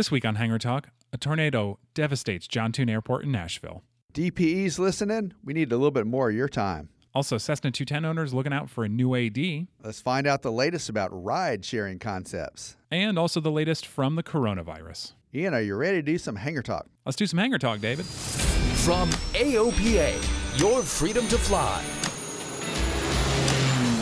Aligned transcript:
This 0.00 0.10
week 0.10 0.24
on 0.24 0.36
Hangar 0.36 0.58
Talk, 0.58 0.88
a 1.12 1.18
tornado 1.18 1.78
devastates 1.92 2.48
John 2.48 2.72
Tune 2.72 2.88
Airport 2.88 3.22
in 3.24 3.32
Nashville. 3.32 3.82
DPE's 4.14 4.78
listening? 4.78 5.34
We 5.44 5.52
need 5.52 5.70
a 5.70 5.76
little 5.76 5.90
bit 5.90 6.06
more 6.06 6.30
of 6.30 6.34
your 6.34 6.48
time. 6.48 6.88
Also, 7.14 7.36
Cessna 7.36 7.70
210 7.70 8.06
owners 8.06 8.32
looking 8.32 8.54
out 8.54 8.70
for 8.70 8.82
a 8.82 8.88
new 8.88 9.14
AD. 9.14 9.66
Let's 9.84 10.00
find 10.00 10.26
out 10.26 10.40
the 10.40 10.50
latest 10.50 10.88
about 10.88 11.10
ride 11.12 11.66
sharing 11.66 11.98
concepts. 11.98 12.78
And 12.90 13.18
also 13.18 13.40
the 13.40 13.50
latest 13.50 13.86
from 13.86 14.16
the 14.16 14.22
coronavirus. 14.22 15.12
Ian, 15.34 15.52
are 15.52 15.60
you 15.60 15.76
ready 15.76 15.98
to 15.98 16.02
do 16.02 16.16
some 16.16 16.36
hangar 16.36 16.62
talk? 16.62 16.86
Let's 17.04 17.16
do 17.16 17.26
some 17.26 17.38
hangar 17.38 17.58
talk, 17.58 17.80
David. 17.80 18.06
From 18.06 19.10
AOPA, 19.34 20.58
your 20.58 20.82
freedom 20.82 21.28
to 21.28 21.36
fly. 21.36 21.84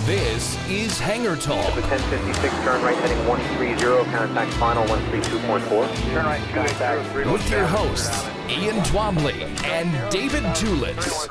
This 0.08 0.56
is 0.70 0.98
Hangar 0.98 1.36
Talk. 1.36 1.66
1056, 1.74 2.40
turn 2.64 2.82
right 2.82 2.96
heading 2.96 3.28
130, 3.28 4.10
contact 4.10 4.54
final 4.54 4.82
132.4. 4.86 6.12
Turn 6.14 6.24
right, 6.24 6.40
contact 6.48 7.30
With 7.30 7.50
your 7.50 7.66
hosts, 7.66 8.26
Ian 8.48 8.76
Twombly 8.84 9.34
and 9.66 10.10
David 10.10 10.44
Tulis. 10.54 11.28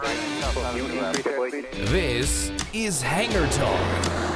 This 1.89 2.51
is 2.71 3.01
Hangar 3.01 3.47
Talk. 3.47 4.27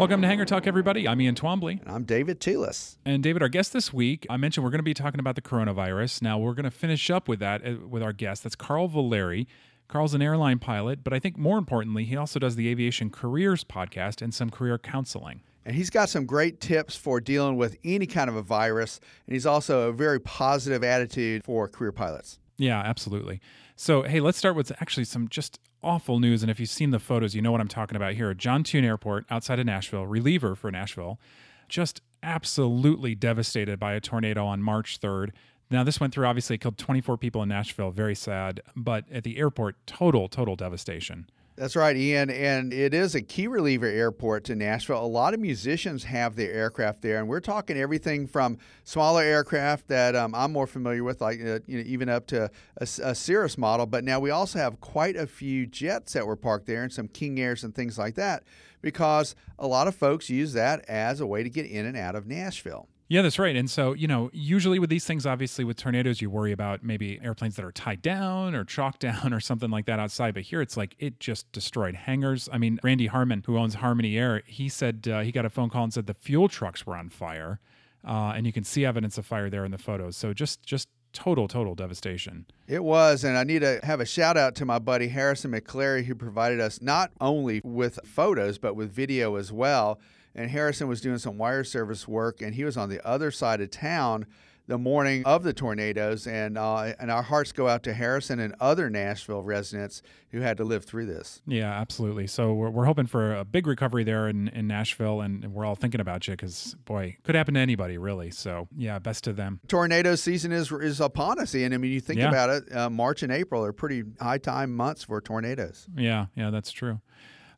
Welcome 0.00 0.20
to 0.22 0.26
Hangar 0.26 0.44
Talk, 0.44 0.66
everybody. 0.66 1.06
I'm 1.06 1.20
Ian 1.20 1.36
Twombly. 1.36 1.80
And 1.80 1.88
I'm 1.88 2.02
David 2.02 2.40
Tulis. 2.40 2.96
And 3.04 3.22
David, 3.22 3.42
our 3.42 3.48
guest 3.48 3.72
this 3.72 3.92
week, 3.92 4.26
I 4.28 4.36
mentioned 4.36 4.64
we're 4.64 4.70
going 4.70 4.80
to 4.80 4.82
be 4.82 4.94
talking 4.94 5.20
about 5.20 5.36
the 5.36 5.42
coronavirus. 5.42 6.22
Now, 6.22 6.38
we're 6.38 6.54
going 6.54 6.64
to 6.64 6.72
finish 6.72 7.08
up 7.08 7.28
with 7.28 7.38
that 7.38 7.64
uh, 7.64 7.86
with 7.86 8.02
our 8.02 8.12
guest. 8.12 8.42
That's 8.42 8.56
Carl 8.56 8.88
Valeri. 8.88 9.46
Carl's 9.92 10.14
an 10.14 10.22
airline 10.22 10.58
pilot, 10.58 11.04
but 11.04 11.12
I 11.12 11.18
think 11.18 11.36
more 11.36 11.58
importantly, 11.58 12.04
he 12.04 12.16
also 12.16 12.38
does 12.38 12.56
the 12.56 12.68
Aviation 12.68 13.10
Careers 13.10 13.62
podcast 13.62 14.22
and 14.22 14.32
some 14.32 14.48
career 14.48 14.78
counseling. 14.78 15.42
And 15.66 15.76
he's 15.76 15.90
got 15.90 16.08
some 16.08 16.24
great 16.24 16.60
tips 16.60 16.96
for 16.96 17.20
dealing 17.20 17.58
with 17.58 17.76
any 17.84 18.06
kind 18.06 18.30
of 18.30 18.34
a 18.34 18.42
virus. 18.42 19.00
And 19.26 19.34
he's 19.34 19.44
also 19.44 19.90
a 19.90 19.92
very 19.92 20.18
positive 20.18 20.82
attitude 20.82 21.44
for 21.44 21.68
career 21.68 21.92
pilots. 21.92 22.38
Yeah, 22.56 22.80
absolutely. 22.80 23.42
So, 23.76 24.02
hey, 24.02 24.20
let's 24.20 24.38
start 24.38 24.56
with 24.56 24.72
actually 24.80 25.04
some 25.04 25.28
just 25.28 25.60
awful 25.82 26.20
news. 26.20 26.42
And 26.42 26.50
if 26.50 26.58
you've 26.58 26.70
seen 26.70 26.90
the 26.90 26.98
photos, 26.98 27.34
you 27.34 27.42
know 27.42 27.52
what 27.52 27.60
I'm 27.60 27.68
talking 27.68 27.96
about 27.96 28.14
here. 28.14 28.32
John 28.32 28.64
Tune 28.64 28.86
Airport 28.86 29.26
outside 29.30 29.58
of 29.58 29.66
Nashville, 29.66 30.06
reliever 30.06 30.54
for 30.54 30.70
Nashville, 30.70 31.20
just 31.68 32.00
absolutely 32.22 33.14
devastated 33.14 33.78
by 33.78 33.92
a 33.92 34.00
tornado 34.00 34.46
on 34.46 34.62
March 34.62 35.00
3rd. 35.00 35.32
Now, 35.72 35.84
this 35.84 35.98
went 35.98 36.12
through, 36.12 36.26
obviously, 36.26 36.58
killed 36.58 36.76
24 36.76 37.16
people 37.16 37.42
in 37.42 37.48
Nashville. 37.48 37.90
Very 37.90 38.14
sad. 38.14 38.60
But 38.76 39.06
at 39.10 39.24
the 39.24 39.38
airport, 39.38 39.76
total, 39.86 40.28
total 40.28 40.54
devastation. 40.54 41.30
That's 41.56 41.76
right, 41.76 41.96
Ian. 41.96 42.28
And 42.28 42.74
it 42.74 42.92
is 42.92 43.14
a 43.14 43.22
key 43.22 43.46
reliever 43.46 43.86
airport 43.86 44.44
to 44.44 44.54
Nashville. 44.54 45.02
A 45.02 45.06
lot 45.06 45.32
of 45.32 45.40
musicians 45.40 46.04
have 46.04 46.36
their 46.36 46.52
aircraft 46.52 47.00
there. 47.00 47.18
And 47.18 47.28
we're 47.28 47.40
talking 47.40 47.78
everything 47.78 48.26
from 48.26 48.58
smaller 48.84 49.22
aircraft 49.22 49.88
that 49.88 50.14
um, 50.14 50.34
I'm 50.34 50.52
more 50.52 50.66
familiar 50.66 51.04
with, 51.04 51.22
like 51.22 51.40
uh, 51.40 51.60
you 51.66 51.78
know, 51.78 51.84
even 51.86 52.10
up 52.10 52.26
to 52.28 52.50
a, 52.76 52.82
a 52.82 53.14
Cirrus 53.14 53.56
model. 53.56 53.86
But 53.86 54.04
now 54.04 54.20
we 54.20 54.30
also 54.30 54.58
have 54.58 54.78
quite 54.80 55.16
a 55.16 55.26
few 55.26 55.66
jets 55.66 56.12
that 56.12 56.26
were 56.26 56.36
parked 56.36 56.66
there 56.66 56.82
and 56.82 56.92
some 56.92 57.08
King 57.08 57.40
Airs 57.40 57.64
and 57.64 57.74
things 57.74 57.98
like 57.98 58.14
that 58.16 58.44
because 58.82 59.34
a 59.58 59.66
lot 59.66 59.88
of 59.88 59.94
folks 59.94 60.28
use 60.28 60.52
that 60.52 60.84
as 60.86 61.20
a 61.20 61.26
way 61.26 61.42
to 61.42 61.50
get 61.50 61.64
in 61.64 61.86
and 61.86 61.96
out 61.96 62.14
of 62.14 62.26
Nashville. 62.26 62.88
Yeah, 63.12 63.20
that's 63.20 63.38
right. 63.38 63.54
And 63.54 63.70
so, 63.70 63.92
you 63.92 64.08
know, 64.08 64.30
usually 64.32 64.78
with 64.78 64.88
these 64.88 65.04
things, 65.04 65.26
obviously 65.26 65.66
with 65.66 65.76
tornadoes, 65.76 66.22
you 66.22 66.30
worry 66.30 66.50
about 66.50 66.82
maybe 66.82 67.20
airplanes 67.22 67.56
that 67.56 67.64
are 67.66 67.70
tied 67.70 68.00
down 68.00 68.54
or 68.54 68.64
chalked 68.64 69.00
down 69.00 69.34
or 69.34 69.38
something 69.38 69.68
like 69.68 69.84
that 69.84 69.98
outside. 69.98 70.32
But 70.32 70.44
here 70.44 70.62
it's 70.62 70.78
like 70.78 70.96
it 70.98 71.20
just 71.20 71.52
destroyed 71.52 71.94
hangars. 71.94 72.48
I 72.50 72.56
mean, 72.56 72.80
Randy 72.82 73.08
Harmon, 73.08 73.42
who 73.44 73.58
owns 73.58 73.74
Harmony 73.74 74.16
Air, 74.16 74.42
he 74.46 74.70
said 74.70 75.06
uh, 75.12 75.20
he 75.20 75.30
got 75.30 75.44
a 75.44 75.50
phone 75.50 75.68
call 75.68 75.84
and 75.84 75.92
said 75.92 76.06
the 76.06 76.14
fuel 76.14 76.48
trucks 76.48 76.86
were 76.86 76.96
on 76.96 77.10
fire. 77.10 77.60
Uh, 78.02 78.32
and 78.34 78.46
you 78.46 78.52
can 78.52 78.64
see 78.64 78.86
evidence 78.86 79.18
of 79.18 79.26
fire 79.26 79.50
there 79.50 79.66
in 79.66 79.72
the 79.72 79.78
photos. 79.78 80.16
So 80.16 80.32
just, 80.32 80.62
just 80.62 80.88
total, 81.12 81.48
total 81.48 81.74
devastation. 81.74 82.46
It 82.66 82.82
was, 82.82 83.24
and 83.24 83.36
I 83.36 83.44
need 83.44 83.60
to 83.60 83.78
have 83.82 84.00
a 84.00 84.06
shout 84.06 84.38
out 84.38 84.54
to 84.54 84.64
my 84.64 84.78
buddy 84.78 85.08
Harrison 85.08 85.52
McClary, 85.52 86.06
who 86.06 86.14
provided 86.14 86.60
us 86.60 86.80
not 86.80 87.10
only 87.20 87.60
with 87.62 87.98
photos 88.06 88.56
but 88.56 88.74
with 88.74 88.90
video 88.90 89.36
as 89.36 89.52
well 89.52 90.00
and 90.34 90.50
Harrison 90.50 90.88
was 90.88 91.00
doing 91.00 91.18
some 91.18 91.38
wire 91.38 91.64
service 91.64 92.06
work, 92.08 92.40
and 92.40 92.54
he 92.54 92.64
was 92.64 92.76
on 92.76 92.88
the 92.88 93.06
other 93.06 93.30
side 93.30 93.60
of 93.60 93.70
town 93.70 94.26
the 94.66 94.78
morning 94.78 95.24
of 95.24 95.42
the 95.42 95.52
tornadoes, 95.52 96.26
and 96.26 96.56
uh, 96.56 96.92
and 96.98 97.10
our 97.10 97.22
hearts 97.22 97.52
go 97.52 97.68
out 97.68 97.82
to 97.82 97.92
Harrison 97.92 98.38
and 98.38 98.54
other 98.60 98.88
Nashville 98.88 99.42
residents 99.42 100.02
who 100.30 100.40
had 100.40 100.56
to 100.58 100.64
live 100.64 100.84
through 100.84 101.06
this. 101.06 101.42
Yeah, 101.46 101.70
absolutely. 101.70 102.26
So 102.26 102.54
we're, 102.54 102.70
we're 102.70 102.84
hoping 102.84 103.06
for 103.06 103.34
a 103.34 103.44
big 103.44 103.66
recovery 103.66 104.04
there 104.04 104.28
in, 104.28 104.48
in 104.48 104.66
Nashville, 104.66 105.20
and, 105.20 105.52
we're 105.52 105.66
all 105.66 105.74
thinking 105.74 106.00
about 106.00 106.26
you 106.26 106.32
because 106.32 106.74
boy, 106.84 107.16
could 107.24 107.34
happen 107.34 107.54
to 107.54 107.60
anybody 107.60 107.98
really. 107.98 108.30
So 108.30 108.68
yeah, 108.76 108.98
best 108.98 109.24
to 109.24 109.32
them. 109.32 109.60
Tornado 109.68 110.14
season 110.14 110.52
is 110.52 110.70
is 110.72 111.00
upon 111.00 111.40
us, 111.40 111.54
and 111.54 111.74
I 111.74 111.76
mean, 111.76 111.92
you 111.92 112.00
think 112.00 112.20
yeah. 112.20 112.28
about 112.28 112.50
it, 112.50 112.74
uh, 112.74 112.88
March 112.88 113.22
and 113.22 113.32
April 113.32 113.64
are 113.64 113.72
pretty 113.72 114.04
high 114.20 114.38
time 114.38 114.74
months 114.74 115.04
for 115.04 115.20
tornadoes. 115.20 115.86
Yeah, 115.96 116.26
yeah, 116.34 116.50
that's 116.50 116.70
true. 116.70 117.00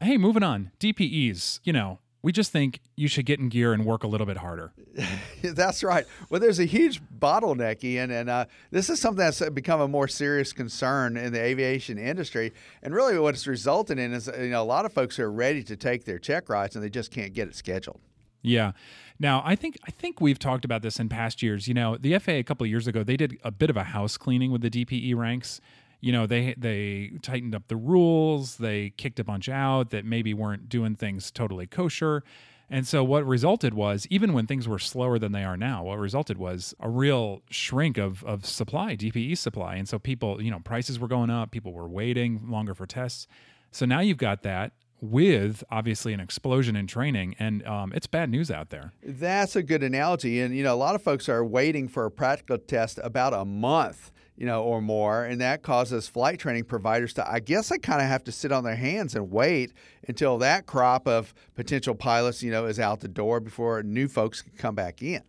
Hey, 0.00 0.16
moving 0.18 0.42
on. 0.42 0.70
DPEs, 0.80 1.60
you 1.62 1.72
know, 1.72 2.00
we 2.24 2.32
just 2.32 2.50
think 2.50 2.80
you 2.96 3.06
should 3.06 3.26
get 3.26 3.38
in 3.38 3.50
gear 3.50 3.74
and 3.74 3.84
work 3.84 4.02
a 4.02 4.06
little 4.06 4.26
bit 4.26 4.38
harder. 4.38 4.72
that's 5.42 5.84
right. 5.84 6.06
Well, 6.30 6.40
there's 6.40 6.58
a 6.58 6.64
huge 6.64 7.02
bottleneck, 7.02 7.84
Ian, 7.84 8.10
and 8.10 8.30
uh, 8.30 8.46
this 8.70 8.88
is 8.88 8.98
something 8.98 9.18
that's 9.18 9.46
become 9.50 9.82
a 9.82 9.86
more 9.86 10.08
serious 10.08 10.54
concern 10.54 11.18
in 11.18 11.34
the 11.34 11.40
aviation 11.40 11.98
industry. 11.98 12.54
And 12.82 12.94
really, 12.94 13.18
what 13.18 13.34
it's 13.34 13.46
resulted 13.46 13.98
in 13.98 14.14
is 14.14 14.30
you 14.38 14.48
know 14.48 14.62
a 14.62 14.64
lot 14.64 14.86
of 14.86 14.92
folks 14.94 15.18
are 15.18 15.30
ready 15.30 15.62
to 15.64 15.76
take 15.76 16.06
their 16.06 16.18
check 16.18 16.48
rides 16.48 16.74
and 16.74 16.82
they 16.82 16.88
just 16.88 17.10
can't 17.10 17.34
get 17.34 17.46
it 17.46 17.54
scheduled. 17.54 18.00
Yeah. 18.40 18.72
Now, 19.20 19.42
I 19.44 19.54
think 19.54 19.76
I 19.86 19.90
think 19.90 20.22
we've 20.22 20.38
talked 20.38 20.64
about 20.64 20.80
this 20.80 20.98
in 20.98 21.10
past 21.10 21.42
years. 21.42 21.68
You 21.68 21.74
know, 21.74 21.98
the 21.98 22.18
FAA 22.18 22.32
a 22.32 22.42
couple 22.42 22.64
of 22.64 22.70
years 22.70 22.86
ago 22.86 23.04
they 23.04 23.18
did 23.18 23.38
a 23.44 23.50
bit 23.50 23.68
of 23.68 23.76
a 23.76 23.84
house 23.84 24.16
cleaning 24.16 24.50
with 24.50 24.62
the 24.62 24.70
DPE 24.70 25.14
ranks 25.14 25.60
you 26.04 26.12
know 26.12 26.26
they 26.26 26.54
they 26.58 27.12
tightened 27.22 27.54
up 27.54 27.68
the 27.68 27.76
rules 27.76 28.58
they 28.58 28.90
kicked 28.90 29.18
a 29.18 29.24
bunch 29.24 29.48
out 29.48 29.88
that 29.90 30.04
maybe 30.04 30.34
weren't 30.34 30.68
doing 30.68 30.94
things 30.94 31.30
totally 31.30 31.66
kosher. 31.66 32.22
And 32.70 32.86
so 32.86 33.04
what 33.04 33.26
resulted 33.26 33.74
was 33.74 34.06
even 34.08 34.32
when 34.32 34.46
things 34.46 34.66
were 34.66 34.78
slower 34.78 35.18
than 35.18 35.32
they 35.32 35.44
are 35.44 35.56
now 35.56 35.84
what 35.84 35.98
resulted 35.98 36.36
was 36.36 36.74
a 36.78 36.90
real 36.90 37.42
shrink 37.48 37.96
of 37.96 38.22
of 38.24 38.44
supply 38.44 38.96
dpe 38.96 39.36
supply. 39.38 39.76
And 39.76 39.88
so 39.88 39.98
people 39.98 40.42
you 40.42 40.50
know 40.50 40.60
prices 40.60 40.98
were 40.98 41.08
going 41.08 41.30
up 41.30 41.50
people 41.50 41.72
were 41.72 41.88
waiting 41.88 42.50
longer 42.50 42.74
for 42.74 42.86
tests. 42.86 43.26
So 43.70 43.86
now 43.86 44.00
you've 44.00 44.18
got 44.18 44.42
that 44.42 44.72
with 45.00 45.64
obviously 45.70 46.12
an 46.12 46.20
explosion 46.20 46.76
in 46.76 46.86
training. 46.86 47.34
And 47.38 47.66
um, 47.66 47.92
it's 47.94 48.06
bad 48.06 48.30
news 48.30 48.50
out 48.50 48.70
there. 48.70 48.92
That's 49.02 49.56
a 49.56 49.62
good 49.62 49.82
analogy. 49.82 50.40
And 50.42 50.54
you 50.54 50.64
know 50.64 50.74
a 50.74 50.76
lot 50.76 50.94
of 50.94 51.02
folks 51.02 51.30
are 51.30 51.42
waiting 51.42 51.88
for 51.88 52.04
a 52.04 52.10
practical 52.10 52.58
test 52.58 53.00
about 53.02 53.32
a 53.32 53.46
month 53.46 54.10
you 54.36 54.46
know, 54.46 54.62
or 54.62 54.80
more, 54.80 55.24
and 55.24 55.40
that 55.40 55.62
causes 55.62 56.08
flight 56.08 56.38
training 56.38 56.64
providers 56.64 57.12
to, 57.14 57.30
I 57.30 57.40
guess, 57.40 57.70
I 57.70 57.78
kind 57.78 58.00
of 58.02 58.08
have 58.08 58.24
to 58.24 58.32
sit 58.32 58.50
on 58.50 58.64
their 58.64 58.74
hands 58.76 59.14
and 59.14 59.30
wait 59.30 59.72
until 60.08 60.38
that 60.38 60.66
crop 60.66 61.06
of 61.06 61.32
potential 61.54 61.94
pilots, 61.94 62.42
you 62.42 62.50
know, 62.50 62.66
is 62.66 62.80
out 62.80 63.00
the 63.00 63.08
door 63.08 63.38
before 63.40 63.82
new 63.82 64.08
folks 64.08 64.42
can 64.42 64.52
come 64.56 64.74
back 64.74 65.02
in. 65.02 65.22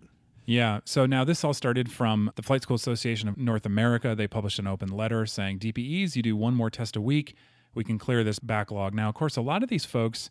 Yeah. 0.45 0.79
So 0.85 1.05
now 1.05 1.23
this 1.23 1.43
all 1.43 1.53
started 1.53 1.91
from 1.91 2.31
the 2.35 2.43
Flight 2.43 2.61
School 2.61 2.75
Association 2.75 3.27
of 3.27 3.37
North 3.37 3.65
America. 3.65 4.15
They 4.15 4.27
published 4.27 4.59
an 4.59 4.67
open 4.67 4.89
letter 4.89 5.25
saying, 5.25 5.59
DPEs, 5.59 6.15
you 6.15 6.21
do 6.21 6.35
one 6.35 6.53
more 6.53 6.69
test 6.69 6.95
a 6.95 7.01
week. 7.01 7.35
We 7.73 7.83
can 7.83 7.97
clear 7.97 8.23
this 8.23 8.39
backlog. 8.39 8.93
Now, 8.93 9.09
of 9.09 9.15
course, 9.15 9.37
a 9.37 9.41
lot 9.41 9.63
of 9.63 9.69
these 9.69 9.85
folks, 9.85 10.29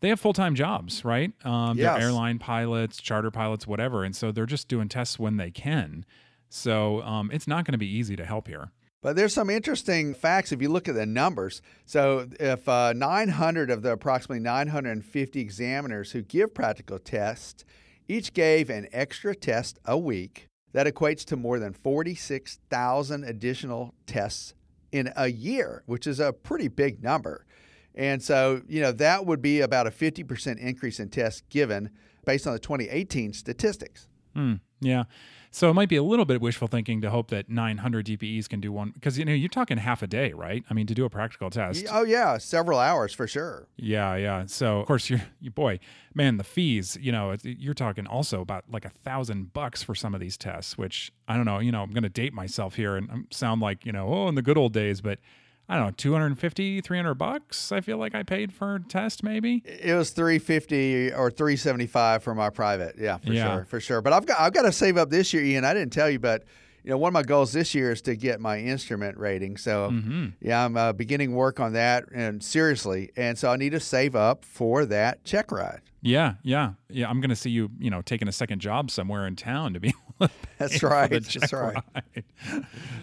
they 0.00 0.08
have 0.10 0.20
full 0.20 0.34
time 0.34 0.54
jobs, 0.54 1.04
right? 1.04 1.32
Um, 1.44 1.78
Yes. 1.78 1.98
They're 1.98 2.08
airline 2.08 2.38
pilots, 2.38 2.98
charter 3.00 3.30
pilots, 3.30 3.66
whatever. 3.66 4.04
And 4.04 4.14
so 4.14 4.30
they're 4.30 4.46
just 4.46 4.68
doing 4.68 4.88
tests 4.88 5.18
when 5.18 5.36
they 5.38 5.50
can. 5.50 6.04
So 6.48 7.02
um, 7.02 7.30
it's 7.32 7.46
not 7.46 7.64
going 7.64 7.72
to 7.72 7.78
be 7.78 7.88
easy 7.88 8.16
to 8.16 8.24
help 8.24 8.48
here. 8.48 8.72
But 9.02 9.14
there's 9.14 9.34
some 9.34 9.50
interesting 9.50 10.14
facts 10.14 10.50
if 10.50 10.60
you 10.60 10.68
look 10.68 10.88
at 10.88 10.94
the 10.94 11.06
numbers. 11.06 11.62
So, 11.84 12.28
if 12.40 12.68
uh, 12.68 12.92
900 12.92 13.70
of 13.70 13.82
the 13.82 13.92
approximately 13.92 14.40
950 14.40 15.38
examiners 15.38 16.10
who 16.10 16.22
give 16.22 16.54
practical 16.54 16.98
tests 16.98 17.64
each 18.08 18.32
gave 18.32 18.68
an 18.68 18.88
extra 18.92 19.34
test 19.34 19.78
a 19.84 19.96
week, 19.96 20.48
that 20.72 20.86
equates 20.86 21.24
to 21.26 21.36
more 21.36 21.58
than 21.58 21.72
46,000 21.72 23.24
additional 23.24 23.94
tests 24.06 24.54
in 24.92 25.12
a 25.16 25.28
year, 25.28 25.82
which 25.86 26.06
is 26.06 26.20
a 26.20 26.32
pretty 26.32 26.68
big 26.68 27.02
number. 27.02 27.46
And 27.94 28.22
so, 28.22 28.62
you 28.68 28.80
know, 28.80 28.92
that 28.92 29.24
would 29.24 29.40
be 29.40 29.60
about 29.60 29.86
a 29.86 29.90
50% 29.90 30.58
increase 30.58 31.00
in 31.00 31.08
tests 31.08 31.42
given 31.48 31.90
based 32.24 32.46
on 32.46 32.52
the 32.52 32.58
2018 32.58 33.32
statistics. 33.32 34.08
Hmm. 34.36 34.54
Yeah. 34.80 35.04
So 35.50 35.70
it 35.70 35.72
might 35.72 35.88
be 35.88 35.96
a 35.96 36.02
little 36.02 36.26
bit 36.26 36.42
wishful 36.42 36.68
thinking 36.68 37.00
to 37.00 37.08
hope 37.08 37.30
that 37.30 37.48
900 37.48 38.04
DPEs 38.04 38.46
can 38.46 38.60
do 38.60 38.70
one 38.70 38.90
because 38.90 39.18
you 39.18 39.24
know 39.24 39.32
you're 39.32 39.48
talking 39.48 39.78
half 39.78 40.02
a 40.02 40.06
day, 40.06 40.34
right? 40.34 40.62
I 40.68 40.74
mean, 40.74 40.86
to 40.88 40.94
do 40.94 41.06
a 41.06 41.10
practical 41.10 41.48
test. 41.48 41.86
Oh, 41.90 42.02
yeah, 42.02 42.36
several 42.36 42.78
hours 42.78 43.14
for 43.14 43.26
sure. 43.26 43.66
Yeah, 43.78 44.16
yeah. 44.16 44.44
So 44.46 44.80
of 44.80 44.86
course 44.86 45.08
you're, 45.10 45.22
you 45.40 45.50
boy, 45.50 45.80
man, 46.14 46.36
the 46.36 46.44
fees. 46.44 46.98
You 47.00 47.10
know, 47.10 47.34
you're 47.42 47.72
talking 47.72 48.06
also 48.06 48.42
about 48.42 48.64
like 48.70 48.84
a 48.84 48.90
thousand 48.90 49.54
bucks 49.54 49.82
for 49.82 49.94
some 49.94 50.14
of 50.14 50.20
these 50.20 50.36
tests, 50.36 50.76
which 50.76 51.10
I 51.26 51.36
don't 51.36 51.46
know. 51.46 51.58
You 51.58 51.72
know, 51.72 51.82
I'm 51.82 51.92
going 51.92 52.02
to 52.02 52.10
date 52.10 52.34
myself 52.34 52.74
here 52.74 52.96
and 52.96 53.10
um, 53.10 53.26
sound 53.30 53.62
like 53.62 53.86
you 53.86 53.92
know, 53.92 54.12
oh, 54.12 54.28
in 54.28 54.34
the 54.34 54.42
good 54.42 54.58
old 54.58 54.74
days, 54.74 55.00
but 55.00 55.20
I 55.68 55.76
don't 55.76 55.86
know, 55.86 55.92
250, 55.96 56.80
300 56.80 57.14
bucks. 57.14 57.72
I 57.72 57.80
feel 57.80 57.98
like 57.98 58.14
I 58.14 58.22
paid 58.22 58.52
for 58.52 58.76
a 58.76 58.80
test, 58.80 59.22
maybe. 59.24 59.62
It 59.64 59.94
was 59.94 60.10
350 60.10 61.12
or 61.12 61.30
375 61.30 62.22
for 62.22 62.34
my 62.34 62.50
private. 62.50 62.94
Yeah, 62.98 63.16
for 63.18 63.32
Yeah. 63.32 63.54
sure, 63.56 63.64
for 63.64 63.80
sure. 63.80 64.00
But 64.02 64.12
I've 64.12 64.26
got 64.26 64.38
I've 64.40 64.52
got 64.52 64.62
to 64.62 64.72
save 64.72 64.96
up 64.96 65.10
this 65.10 65.32
year, 65.32 65.42
Ian. 65.44 65.64
I 65.64 65.74
didn't 65.74 65.92
tell 65.92 66.08
you, 66.08 66.18
but 66.20 66.44
you 66.84 66.90
know, 66.90 66.98
one 66.98 67.08
of 67.08 67.14
my 67.14 67.24
goals 67.24 67.52
this 67.52 67.74
year 67.74 67.90
is 67.90 68.00
to 68.02 68.14
get 68.14 68.40
my 68.40 68.60
instrument 68.60 69.18
rating. 69.18 69.56
So 69.56 69.90
Mm-hmm. 69.90 70.26
yeah, 70.40 70.64
I'm 70.64 70.76
uh, 70.76 70.92
beginning 70.92 71.34
work 71.34 71.58
on 71.58 71.72
that 71.72 72.04
and 72.14 72.40
seriously, 72.44 73.10
and 73.16 73.36
so 73.36 73.50
I 73.50 73.56
need 73.56 73.70
to 73.70 73.80
save 73.80 74.14
up 74.14 74.44
for 74.44 74.84
that 74.86 75.24
check 75.24 75.50
ride. 75.50 75.80
Yeah, 76.00 76.34
yeah, 76.44 76.74
yeah. 76.88 77.08
I'm 77.10 77.20
going 77.20 77.30
to 77.30 77.36
see 77.36 77.50
you, 77.50 77.70
you 77.80 77.90
know, 77.90 78.02
taking 78.02 78.28
a 78.28 78.32
second 78.32 78.60
job 78.60 78.92
somewhere 78.92 79.26
in 79.26 79.34
town 79.34 79.72
to 79.74 79.80
be. 79.80 79.92
That's 80.58 80.82
right, 80.82 81.10
that's 81.10 81.52
right. 81.52 81.76
ride. 81.94 82.24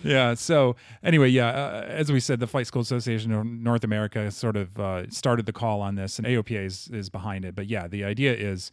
yeah. 0.04 0.34
So 0.34 0.76
anyway, 1.04 1.30
yeah. 1.30 1.50
Uh, 1.50 1.86
as 1.88 2.12
we 2.12 2.20
said, 2.20 2.40
the 2.40 2.48
Flight 2.48 2.66
School 2.66 2.82
Association 2.82 3.32
of 3.32 3.46
North 3.46 3.84
America 3.84 4.32
sort 4.32 4.58
of 4.58 4.80
uh, 4.80 5.08
started 5.12 5.46
the 5.46 5.54
call 5.54 5.82
on 5.82 5.94
this, 5.94 6.18
and 6.18 6.28
AOPA 6.28 6.66
is, 6.66 6.88
is 6.92 7.10
behind 7.10 7.46
it. 7.46 7.56
But 7.56 7.68
yeah, 7.68 7.88
the 7.88 8.04
idea 8.04 8.34
is. 8.34 8.72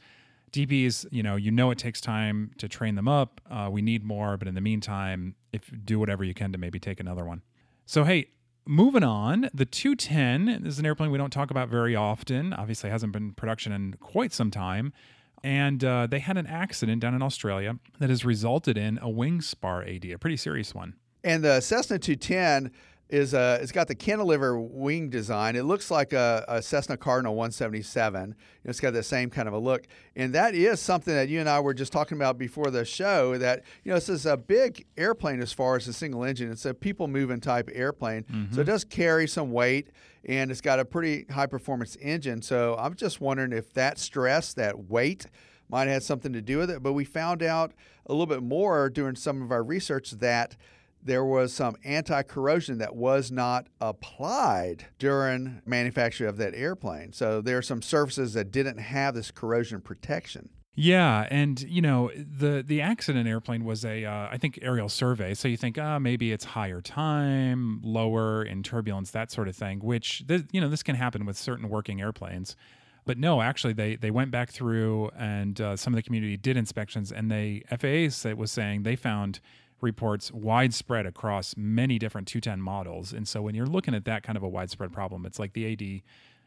DPs, 0.52 1.06
you 1.12 1.22
know, 1.22 1.36
you 1.36 1.52
know 1.52 1.70
it 1.70 1.78
takes 1.78 2.00
time 2.00 2.50
to 2.58 2.68
train 2.68 2.96
them 2.96 3.06
up. 3.06 3.40
Uh, 3.48 3.68
we 3.70 3.82
need 3.82 4.02
more, 4.02 4.36
but 4.36 4.48
in 4.48 4.56
the 4.56 4.60
meantime, 4.60 5.36
if 5.52 5.70
do 5.84 5.96
whatever 6.00 6.24
you 6.24 6.34
can 6.34 6.50
to 6.50 6.58
maybe 6.58 6.80
take 6.80 6.98
another 6.98 7.24
one. 7.24 7.42
So 7.86 8.02
hey, 8.02 8.30
moving 8.66 9.02
on, 9.02 9.50
the 9.54 9.64
210 9.64 10.66
is 10.66 10.78
an 10.78 10.86
airplane 10.86 11.10
we 11.10 11.18
don't 11.18 11.32
talk 11.32 11.50
about 11.50 11.68
very 11.68 11.96
often. 11.96 12.52
Obviously, 12.52 12.90
hasn't 12.90 13.12
been 13.12 13.24
in 13.24 13.32
production 13.32 13.72
in 13.72 13.94
quite 13.94 14.32
some 14.32 14.50
time, 14.50 14.92
and 15.42 15.82
uh, 15.84 16.06
they 16.06 16.18
had 16.18 16.36
an 16.36 16.46
accident 16.46 17.00
down 17.00 17.14
in 17.14 17.22
Australia 17.22 17.78
that 17.98 18.10
has 18.10 18.24
resulted 18.24 18.76
in 18.76 18.98
a 19.00 19.08
wing 19.08 19.40
spar 19.40 19.82
AD, 19.82 20.04
a 20.04 20.18
pretty 20.18 20.36
serious 20.36 20.74
one. 20.74 20.94
And 21.22 21.44
the 21.44 21.60
Cessna 21.60 21.98
210 21.98 22.72
is 23.10 23.34
uh, 23.34 23.58
it's 23.60 23.72
got 23.72 23.88
the 23.88 23.94
cantilever 23.94 24.58
wing 24.58 25.10
design. 25.10 25.56
It 25.56 25.64
looks 25.64 25.90
like 25.90 26.12
a, 26.12 26.44
a 26.46 26.62
Cessna 26.62 26.96
Cardinal 26.96 27.34
177. 27.34 28.34
It's 28.64 28.80
got 28.80 28.92
the 28.92 29.02
same 29.02 29.30
kind 29.30 29.48
of 29.48 29.54
a 29.54 29.58
look, 29.58 29.86
and 30.14 30.32
that 30.34 30.54
is 30.54 30.80
something 30.80 31.12
that 31.12 31.28
you 31.28 31.40
and 31.40 31.48
I 31.48 31.60
were 31.60 31.74
just 31.74 31.92
talking 31.92 32.16
about 32.16 32.38
before 32.38 32.70
the 32.70 32.84
show. 32.84 33.36
That 33.36 33.64
you 33.82 33.90
know, 33.90 33.96
this 33.96 34.08
is 34.08 34.26
a 34.26 34.36
big 34.36 34.86
airplane 34.96 35.40
as 35.40 35.52
far 35.52 35.76
as 35.76 35.88
a 35.88 35.92
single 35.92 36.24
engine. 36.24 36.50
It's 36.52 36.64
a 36.64 36.72
people 36.72 37.08
moving 37.08 37.40
type 37.40 37.68
airplane, 37.72 38.24
so 38.52 38.60
it 38.60 38.64
does 38.64 38.84
carry 38.84 39.26
some 39.26 39.50
weight, 39.50 39.88
and 40.24 40.50
it's 40.50 40.60
got 40.60 40.78
a 40.78 40.84
pretty 40.84 41.26
high 41.32 41.46
performance 41.46 41.96
engine. 42.00 42.42
So 42.42 42.76
I'm 42.78 42.94
just 42.94 43.20
wondering 43.20 43.52
if 43.52 43.72
that 43.74 43.98
stress, 43.98 44.54
that 44.54 44.88
weight, 44.88 45.26
might 45.68 45.82
have 45.84 45.94
had 45.94 46.02
something 46.04 46.32
to 46.32 46.42
do 46.42 46.58
with 46.58 46.70
it. 46.70 46.82
But 46.82 46.92
we 46.92 47.04
found 47.04 47.42
out 47.42 47.72
a 48.06 48.12
little 48.12 48.26
bit 48.26 48.42
more 48.42 48.88
during 48.90 49.16
some 49.16 49.42
of 49.42 49.50
our 49.50 49.62
research 49.62 50.10
that 50.12 50.56
there 51.02 51.24
was 51.24 51.52
some 51.52 51.76
anti 51.84 52.22
corrosion 52.22 52.78
that 52.78 52.94
was 52.94 53.30
not 53.30 53.66
applied 53.80 54.86
during 54.98 55.62
manufacture 55.64 56.26
of 56.26 56.36
that 56.38 56.54
airplane. 56.54 57.12
So 57.12 57.40
there 57.40 57.58
are 57.58 57.62
some 57.62 57.82
surfaces 57.82 58.34
that 58.34 58.50
didn't 58.50 58.78
have 58.78 59.14
this 59.14 59.30
corrosion 59.30 59.80
protection. 59.80 60.50
Yeah, 60.74 61.26
and 61.30 61.60
you 61.60 61.82
know 61.82 62.10
the 62.14 62.64
the 62.66 62.80
accident 62.80 63.28
airplane 63.28 63.64
was 63.64 63.84
a 63.84 64.04
uh, 64.04 64.28
I 64.30 64.38
think 64.38 64.58
aerial 64.62 64.88
survey. 64.88 65.34
So 65.34 65.48
you 65.48 65.56
think 65.56 65.78
ah 65.78 65.98
maybe 65.98 66.32
it's 66.32 66.44
higher 66.44 66.80
time, 66.80 67.80
lower 67.82 68.42
in 68.42 68.62
turbulence, 68.62 69.10
that 69.10 69.30
sort 69.30 69.48
of 69.48 69.56
thing. 69.56 69.80
Which 69.80 70.26
th- 70.26 70.44
you 70.52 70.60
know 70.60 70.68
this 70.68 70.82
can 70.82 70.96
happen 70.96 71.26
with 71.26 71.36
certain 71.36 71.68
working 71.68 72.00
airplanes. 72.00 72.56
But 73.04 73.18
no, 73.18 73.42
actually, 73.42 73.72
they 73.72 73.96
they 73.96 74.10
went 74.10 74.30
back 74.30 74.50
through 74.50 75.10
and 75.18 75.60
uh, 75.60 75.76
some 75.76 75.92
of 75.92 75.96
the 75.96 76.02
community 76.02 76.36
did 76.36 76.56
inspections, 76.56 77.10
and 77.10 77.30
they 77.30 77.64
FAA 77.68 78.34
was 78.34 78.52
saying 78.52 78.84
they 78.84 78.96
found 78.96 79.40
reports 79.80 80.32
widespread 80.32 81.06
across 81.06 81.54
many 81.56 81.98
different 81.98 82.28
210 82.28 82.60
models. 82.60 83.12
And 83.12 83.26
so 83.26 83.42
when 83.42 83.54
you're 83.54 83.66
looking 83.66 83.94
at 83.94 84.04
that 84.04 84.22
kind 84.22 84.36
of 84.36 84.42
a 84.42 84.48
widespread 84.48 84.92
problem, 84.92 85.26
it's 85.26 85.38
like 85.38 85.52
the 85.52 85.72
AD, 85.72 86.02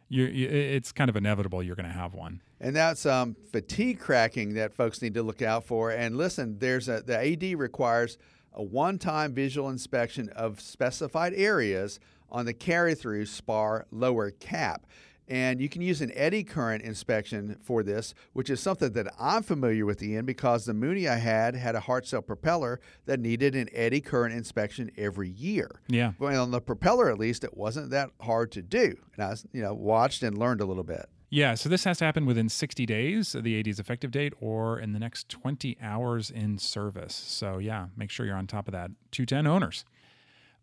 you're, 0.09 0.29
you, 0.29 0.47
it's 0.47 0.91
kind 0.91 1.09
of 1.09 1.15
inevitable 1.15 1.63
you're 1.63 1.75
going 1.75 1.87
to 1.87 1.91
have 1.91 2.13
one. 2.13 2.41
And 2.59 2.75
that's 2.75 3.05
um, 3.05 3.35
fatigue 3.51 3.99
cracking 3.99 4.53
that 4.53 4.73
folks 4.73 5.01
need 5.01 5.13
to 5.15 5.23
look 5.23 5.41
out 5.41 5.65
for. 5.65 5.91
And 5.91 6.15
listen, 6.15 6.59
there's 6.59 6.87
a, 6.87 7.01
the 7.01 7.17
AD 7.17 7.59
requires 7.59 8.17
a 8.53 8.63
one-time 8.63 9.33
visual 9.33 9.69
inspection 9.69 10.29
of 10.29 10.61
specified 10.61 11.33
areas 11.33 11.99
on 12.31 12.45
the 12.45 12.53
carry-through 12.53 13.25
spar 13.25 13.85
lower 13.91 14.31
cap. 14.31 14.85
And 15.27 15.61
you 15.61 15.69
can 15.69 15.81
use 15.81 16.01
an 16.01 16.11
eddy 16.15 16.43
current 16.43 16.83
inspection 16.83 17.57
for 17.61 17.81
this, 17.81 18.13
which 18.33 18.49
is 18.49 18.59
something 18.59 18.91
that 18.93 19.13
I'm 19.19 19.43
familiar 19.43 19.85
with, 19.85 20.03
Ian, 20.03 20.25
because 20.25 20.65
the 20.65 20.73
Mooney 20.73 21.07
I 21.07 21.15
had 21.15 21.55
had 21.55 21.75
a 21.75 21.79
Hartzell 21.79 22.25
propeller 22.25 22.79
that 23.05 23.19
needed 23.19 23.55
an 23.55 23.69
eddy 23.73 24.01
current 24.01 24.33
inspection 24.33 24.91
every 24.97 25.29
year. 25.29 25.81
Yeah. 25.87 26.13
Well, 26.19 26.41
on 26.41 26.51
the 26.51 26.61
propeller, 26.61 27.09
at 27.09 27.19
least, 27.19 27.43
it 27.43 27.55
wasn't 27.55 27.89
that 27.91 28.09
hard 28.21 28.51
to 28.53 28.61
do. 28.61 28.95
And 29.15 29.23
I, 29.23 29.35
you 29.53 29.61
know, 29.61 29.73
watched 29.73 30.23
and 30.23 30.37
learned 30.37 30.61
a 30.61 30.65
little 30.65 30.83
bit. 30.83 31.07
Yeah, 31.29 31.55
so 31.55 31.67
this 31.67 31.83
has 31.85 31.97
to 31.97 32.05
happen 32.05 32.27
within 32.27 32.47
60 32.47 32.85
days 32.85 33.33
of 33.33 33.43
the 33.43 33.59
AD's 33.59 33.79
effective 33.79 34.11
date 34.11 34.33
or 34.39 34.77
in 34.79 34.93
the 34.93 34.99
next 34.99 35.29
20 35.29 35.77
hours 35.81 36.29
in 36.29 36.59
service. 36.59 37.15
So, 37.15 37.57
yeah, 37.57 37.87
make 37.97 38.11
sure 38.11 38.27
you're 38.27 38.35
on 38.35 38.45
top 38.45 38.67
of 38.67 38.73
that. 38.73 38.91
210 39.11 39.47
owners. 39.47 39.83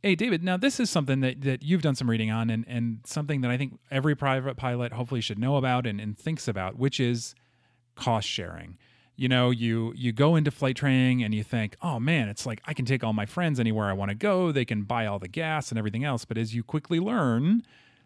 Hey, 0.02 0.14
David, 0.14 0.42
now 0.42 0.56
this 0.56 0.80
is 0.80 0.88
something 0.88 1.20
that, 1.20 1.42
that 1.42 1.62
you've 1.62 1.82
done 1.82 1.94
some 1.94 2.08
reading 2.08 2.30
on 2.30 2.48
and, 2.48 2.64
and 2.66 3.00
something 3.04 3.42
that 3.42 3.50
I 3.50 3.58
think 3.58 3.78
every 3.90 4.14
private 4.14 4.56
pilot 4.56 4.94
hopefully 4.94 5.20
should 5.20 5.38
know 5.38 5.56
about 5.56 5.86
and, 5.86 6.00
and 6.00 6.18
thinks 6.18 6.48
about, 6.48 6.78
which 6.78 6.98
is 6.98 7.34
cost 7.96 8.26
sharing. 8.26 8.78
You 9.16 9.28
know, 9.28 9.50
you 9.50 9.92
you 9.94 10.12
go 10.12 10.36
into 10.36 10.50
flight 10.50 10.76
training 10.76 11.22
and 11.22 11.34
you 11.34 11.44
think, 11.44 11.76
oh 11.82 12.00
man, 12.00 12.30
it's 12.30 12.46
like 12.46 12.62
I 12.64 12.72
can 12.72 12.86
take 12.86 13.04
all 13.04 13.12
my 13.12 13.26
friends 13.26 13.60
anywhere 13.60 13.86
I 13.86 13.92
want 13.92 14.08
to 14.08 14.14
go. 14.14 14.50
They 14.50 14.64
can 14.64 14.84
buy 14.84 15.04
all 15.04 15.18
the 15.18 15.28
gas 15.28 15.70
and 15.70 15.78
everything 15.78 16.04
else. 16.04 16.24
But 16.24 16.38
as 16.38 16.54
you 16.54 16.62
quickly 16.62 16.98
learn, 16.98 17.62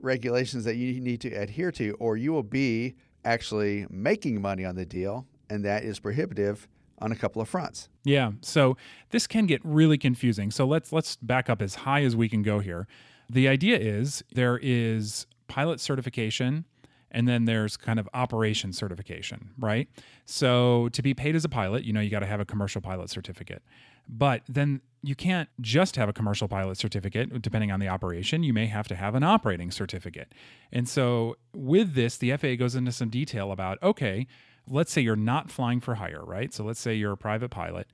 regulations 0.00 0.64
that 0.64 0.74
you 0.74 1.00
need 1.00 1.20
to 1.20 1.30
adhere 1.30 1.70
to 1.70 1.92
or 2.00 2.16
you 2.16 2.32
will 2.32 2.42
be 2.42 2.96
actually 3.24 3.86
making 3.90 4.40
money 4.40 4.64
on 4.64 4.74
the 4.74 4.84
deal 4.84 5.26
and 5.50 5.64
that 5.64 5.84
is 5.84 5.98
prohibitive 5.98 6.68
on 6.98 7.12
a 7.12 7.16
couple 7.16 7.42
of 7.42 7.48
fronts. 7.48 7.88
Yeah. 8.04 8.32
So 8.40 8.76
this 9.10 9.26
can 9.26 9.46
get 9.46 9.60
really 9.64 9.98
confusing. 9.98 10.50
So 10.50 10.66
let's 10.66 10.92
let's 10.92 11.16
back 11.16 11.50
up 11.50 11.60
as 11.60 11.74
high 11.74 12.02
as 12.02 12.16
we 12.16 12.28
can 12.28 12.42
go 12.42 12.60
here. 12.60 12.86
The 13.28 13.48
idea 13.48 13.78
is 13.78 14.22
there 14.34 14.58
is 14.62 15.26
pilot 15.48 15.80
certification 15.80 16.64
and 17.10 17.28
then 17.28 17.44
there's 17.44 17.76
kind 17.76 17.98
of 17.98 18.08
operation 18.14 18.72
certification, 18.72 19.50
right? 19.58 19.88
So 20.24 20.88
to 20.90 21.02
be 21.02 21.12
paid 21.12 21.36
as 21.36 21.44
a 21.44 21.48
pilot, 21.48 21.84
you 21.84 21.92
know, 21.92 22.00
you 22.00 22.08
got 22.08 22.20
to 22.20 22.26
have 22.26 22.40
a 22.40 22.44
commercial 22.44 22.80
pilot 22.80 23.10
certificate. 23.10 23.62
But 24.08 24.42
then 24.48 24.80
you 25.02 25.16
can't 25.16 25.48
just 25.60 25.96
have 25.96 26.08
a 26.08 26.12
commercial 26.12 26.46
pilot 26.46 26.78
certificate, 26.78 27.42
depending 27.42 27.72
on 27.72 27.80
the 27.80 27.88
operation. 27.88 28.44
You 28.44 28.52
may 28.52 28.66
have 28.66 28.86
to 28.88 28.94
have 28.94 29.14
an 29.14 29.24
operating 29.24 29.70
certificate. 29.70 30.32
And 30.70 30.88
so 30.88 31.36
with 31.54 31.94
this, 31.94 32.16
the 32.16 32.36
FAA 32.36 32.54
goes 32.54 32.76
into 32.76 32.92
some 32.92 33.10
detail 33.10 33.50
about 33.50 33.82
okay, 33.82 34.26
let's 34.68 34.92
say 34.92 35.00
you're 35.00 35.16
not 35.16 35.50
flying 35.50 35.80
for 35.80 35.96
hire, 35.96 36.24
right? 36.24 36.54
So 36.54 36.64
let's 36.64 36.80
say 36.80 36.94
you're 36.94 37.12
a 37.12 37.16
private 37.16 37.50
pilot. 37.50 37.88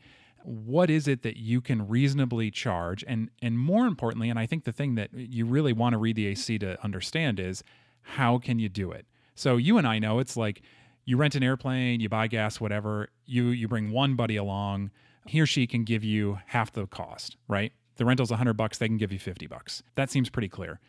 What 0.45 0.91
is 0.91 1.09
it 1.09 1.23
that 1.23 1.39
you 1.39 1.61
can 1.61 1.89
reasonably 1.89 2.51
charge? 2.51 3.05
And 3.09 3.31
and 3.41 3.59
more 3.59 3.87
importantly, 3.87 4.29
and 4.29 4.39
I 4.39 4.47
think 4.47 4.65
the 4.65 4.73
thing 4.73 4.95
that 4.97 5.11
you 5.15 5.47
really 5.47 5.73
want 5.73 5.95
to 5.95 5.99
read 5.99 6.17
the 6.17 6.27
AC 6.27 6.59
to 6.59 6.83
understand 6.85 7.41
is 7.41 7.65
how 8.03 8.39
can 8.39 8.59
you 8.59 8.69
do 8.69 8.93
it? 8.93 9.07
So 9.35 9.57
you 9.57 9.79
and 9.79 9.87
I 9.87 9.99
know 9.99 10.19
it's 10.19 10.37
like 10.37 10.63
you 11.07 11.17
rent 11.17 11.35
an 11.35 11.43
airplane, 11.43 12.01
you 12.01 12.09
buy 12.11 12.27
gas, 12.27 12.61
whatever. 12.61 13.09
You 13.25 13.47
you 13.47 13.67
bring 13.67 13.91
one 13.93 14.15
buddy 14.15 14.37
along. 14.37 14.91
He 15.29 15.41
or 15.41 15.47
she 15.47 15.67
can 15.67 15.85
give 15.85 16.03
you 16.03 16.39
half 16.47 16.73
the 16.73 16.87
cost, 16.87 17.37
right? 17.49 17.73
The 17.97 18.07
rental's 18.07 18.31
100 18.31 18.55
bucks, 18.55 18.79
they 18.79 18.89
can 18.89 18.97
give 18.97 19.13
you 19.13 19.19
50 19.19 19.47
bucks. 19.47 19.83
That 19.95 20.11
seems 20.11 20.31
pretty 20.31 20.49
clear. 20.49 20.81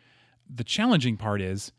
The 0.48 0.64
challenging 0.64 1.18
part 1.18 1.42
is 1.42 1.72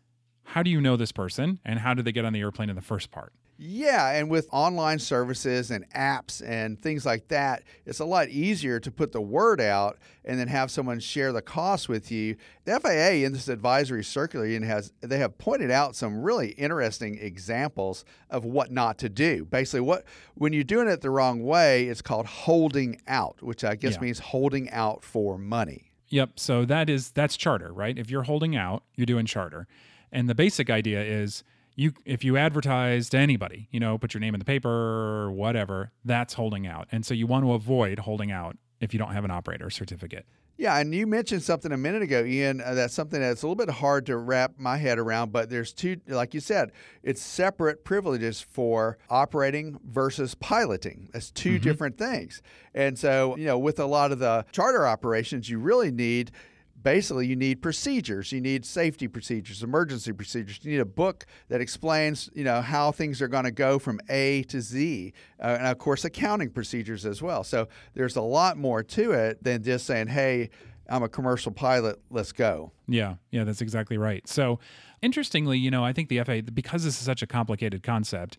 how 0.43 0.61
do 0.61 0.69
you 0.69 0.79
know 0.79 0.95
this 0.95 1.11
person 1.11 1.59
and 1.65 1.79
how 1.79 1.95
did 1.95 2.05
they 2.05 2.11
get 2.11 2.23
on 2.23 2.33
the 2.33 2.39
airplane 2.39 2.69
in 2.69 2.75
the 2.75 2.81
first 2.81 3.09
part? 3.09 3.33
Yeah, 3.63 4.09
and 4.13 4.27
with 4.27 4.47
online 4.51 4.97
services 4.97 5.69
and 5.69 5.87
apps 5.91 6.41
and 6.43 6.81
things 6.81 7.05
like 7.05 7.27
that, 7.27 7.61
it's 7.85 7.99
a 7.99 8.05
lot 8.05 8.29
easier 8.29 8.79
to 8.79 8.89
put 8.89 9.11
the 9.11 9.21
word 9.21 9.61
out 9.61 9.99
and 10.25 10.39
then 10.39 10.47
have 10.47 10.71
someone 10.71 10.99
share 10.99 11.31
the 11.31 11.43
cost 11.43 11.87
with 11.87 12.11
you. 12.11 12.37
The 12.65 12.79
FAA 12.79 13.23
in 13.23 13.33
this 13.33 13.47
advisory 13.47 14.03
circular 14.03 14.47
has 14.65 14.91
they 15.01 15.19
have 15.19 15.37
pointed 15.37 15.69
out 15.69 15.95
some 15.95 16.23
really 16.23 16.49
interesting 16.53 17.19
examples 17.19 18.03
of 18.31 18.45
what 18.45 18.71
not 18.71 18.97
to 18.97 19.09
do. 19.09 19.45
Basically, 19.45 19.81
what 19.81 20.05
when 20.33 20.53
you're 20.53 20.63
doing 20.63 20.87
it 20.87 21.01
the 21.01 21.11
wrong 21.11 21.43
way, 21.43 21.85
it's 21.87 22.01
called 22.01 22.25
holding 22.25 22.99
out, 23.07 23.43
which 23.43 23.63
I 23.63 23.75
guess 23.75 23.93
Yeah. 23.93 24.01
means 24.01 24.17
holding 24.17 24.71
out 24.71 25.03
for 25.03 25.37
money. 25.37 25.91
Yep. 26.09 26.39
So 26.39 26.65
that 26.65 26.89
is 26.89 27.11
that's 27.11 27.37
charter, 27.37 27.71
right? 27.71 27.95
If 27.95 28.09
you're 28.09 28.23
holding 28.23 28.55
out, 28.55 28.81
you're 28.95 29.05
doing 29.05 29.27
charter. 29.27 29.67
And 30.11 30.27
the 30.27 30.35
basic 30.35 30.71
idea 30.71 31.03
is 31.03 31.43
you 31.75 31.93
if 32.05 32.23
you 32.23 32.37
advertise 32.37 33.09
to 33.09 33.17
anybody, 33.17 33.67
you 33.71 33.79
know, 33.79 33.97
put 33.97 34.13
your 34.13 34.21
name 34.21 34.35
in 34.35 34.39
the 34.39 34.45
paper 34.45 34.69
or 34.69 35.31
whatever, 35.31 35.91
that's 36.05 36.33
holding 36.33 36.67
out. 36.67 36.87
And 36.91 37.05
so 37.05 37.13
you 37.13 37.27
want 37.27 37.45
to 37.45 37.53
avoid 37.53 37.99
holding 37.99 38.31
out 38.31 38.57
if 38.79 38.93
you 38.93 38.99
don't 38.99 39.13
have 39.13 39.25
an 39.25 39.31
operator 39.31 39.69
certificate. 39.69 40.25
Yeah, 40.57 40.77
and 40.77 40.93
you 40.93 41.07
mentioned 41.07 41.41
something 41.41 41.71
a 41.71 41.77
minute 41.77 42.03
ago, 42.03 42.23
Ian. 42.23 42.61
Uh, 42.61 42.75
that's 42.75 42.93
something 42.93 43.19
that's 43.19 43.41
a 43.41 43.47
little 43.47 43.55
bit 43.55 43.73
hard 43.73 44.05
to 44.05 44.17
wrap 44.17 44.59
my 44.59 44.77
head 44.77 44.99
around. 44.99 45.31
But 45.31 45.49
there's 45.49 45.73
two, 45.73 45.99
like 46.05 46.35
you 46.35 46.39
said, 46.39 46.71
it's 47.01 47.19
separate 47.19 47.83
privileges 47.83 48.41
for 48.41 48.99
operating 49.09 49.79
versus 49.83 50.35
piloting. 50.35 51.09
That's 51.13 51.31
2 51.31 51.57
different 51.57 51.97
things. 51.97 52.43
And 52.75 52.99
so, 52.99 53.35
you 53.37 53.45
know, 53.45 53.57
with 53.57 53.79
a 53.79 53.87
lot 53.87 54.11
of 54.11 54.19
the 54.19 54.45
charter 54.51 54.85
operations, 54.85 55.49
you 55.49 55.57
really 55.57 55.89
need. 55.89 56.29
Basically, 56.83 57.27
you 57.27 57.35
need 57.35 57.61
procedures. 57.61 58.31
You 58.31 58.41
need 58.41 58.65
safety 58.65 59.07
procedures, 59.07 59.61
emergency 59.63 60.13
procedures. 60.13 60.59
You 60.63 60.71
need 60.71 60.79
a 60.79 60.85
book 60.85 61.25
that 61.49 61.61
explains, 61.61 62.29
you 62.33 62.43
know, 62.43 62.61
how 62.61 62.91
things 62.91 63.21
are 63.21 63.27
going 63.27 63.43
to 63.43 63.51
go 63.51 63.77
from 63.79 63.99
A 64.09 64.43
to 64.43 64.61
Z, 64.61 65.13
uh, 65.39 65.43
and 65.43 65.67
of 65.67 65.77
course, 65.77 66.05
accounting 66.05 66.49
procedures 66.49 67.05
as 67.05 67.21
well. 67.21 67.43
So 67.43 67.67
there's 67.93 68.15
a 68.15 68.21
lot 68.21 68.57
more 68.57 68.83
to 68.83 69.11
it 69.11 69.43
than 69.43 69.63
just 69.63 69.85
saying, 69.85 70.07
"Hey, 70.07 70.49
I'm 70.89 71.03
a 71.03 71.09
commercial 71.09 71.51
pilot. 71.51 71.99
Let's 72.09 72.31
go." 72.31 72.71
Yeah, 72.87 73.15
yeah, 73.31 73.43
that's 73.43 73.61
exactly 73.61 73.97
right. 73.97 74.27
So, 74.27 74.59
interestingly, 75.01 75.57
you 75.57 75.71
know, 75.71 75.83
I 75.83 75.93
think 75.93 76.09
the 76.09 76.19
FAA, 76.19 76.41
because 76.53 76.83
this 76.83 76.99
is 76.99 77.05
such 77.05 77.21
a 77.21 77.27
complicated 77.27 77.83
concept 77.83 78.37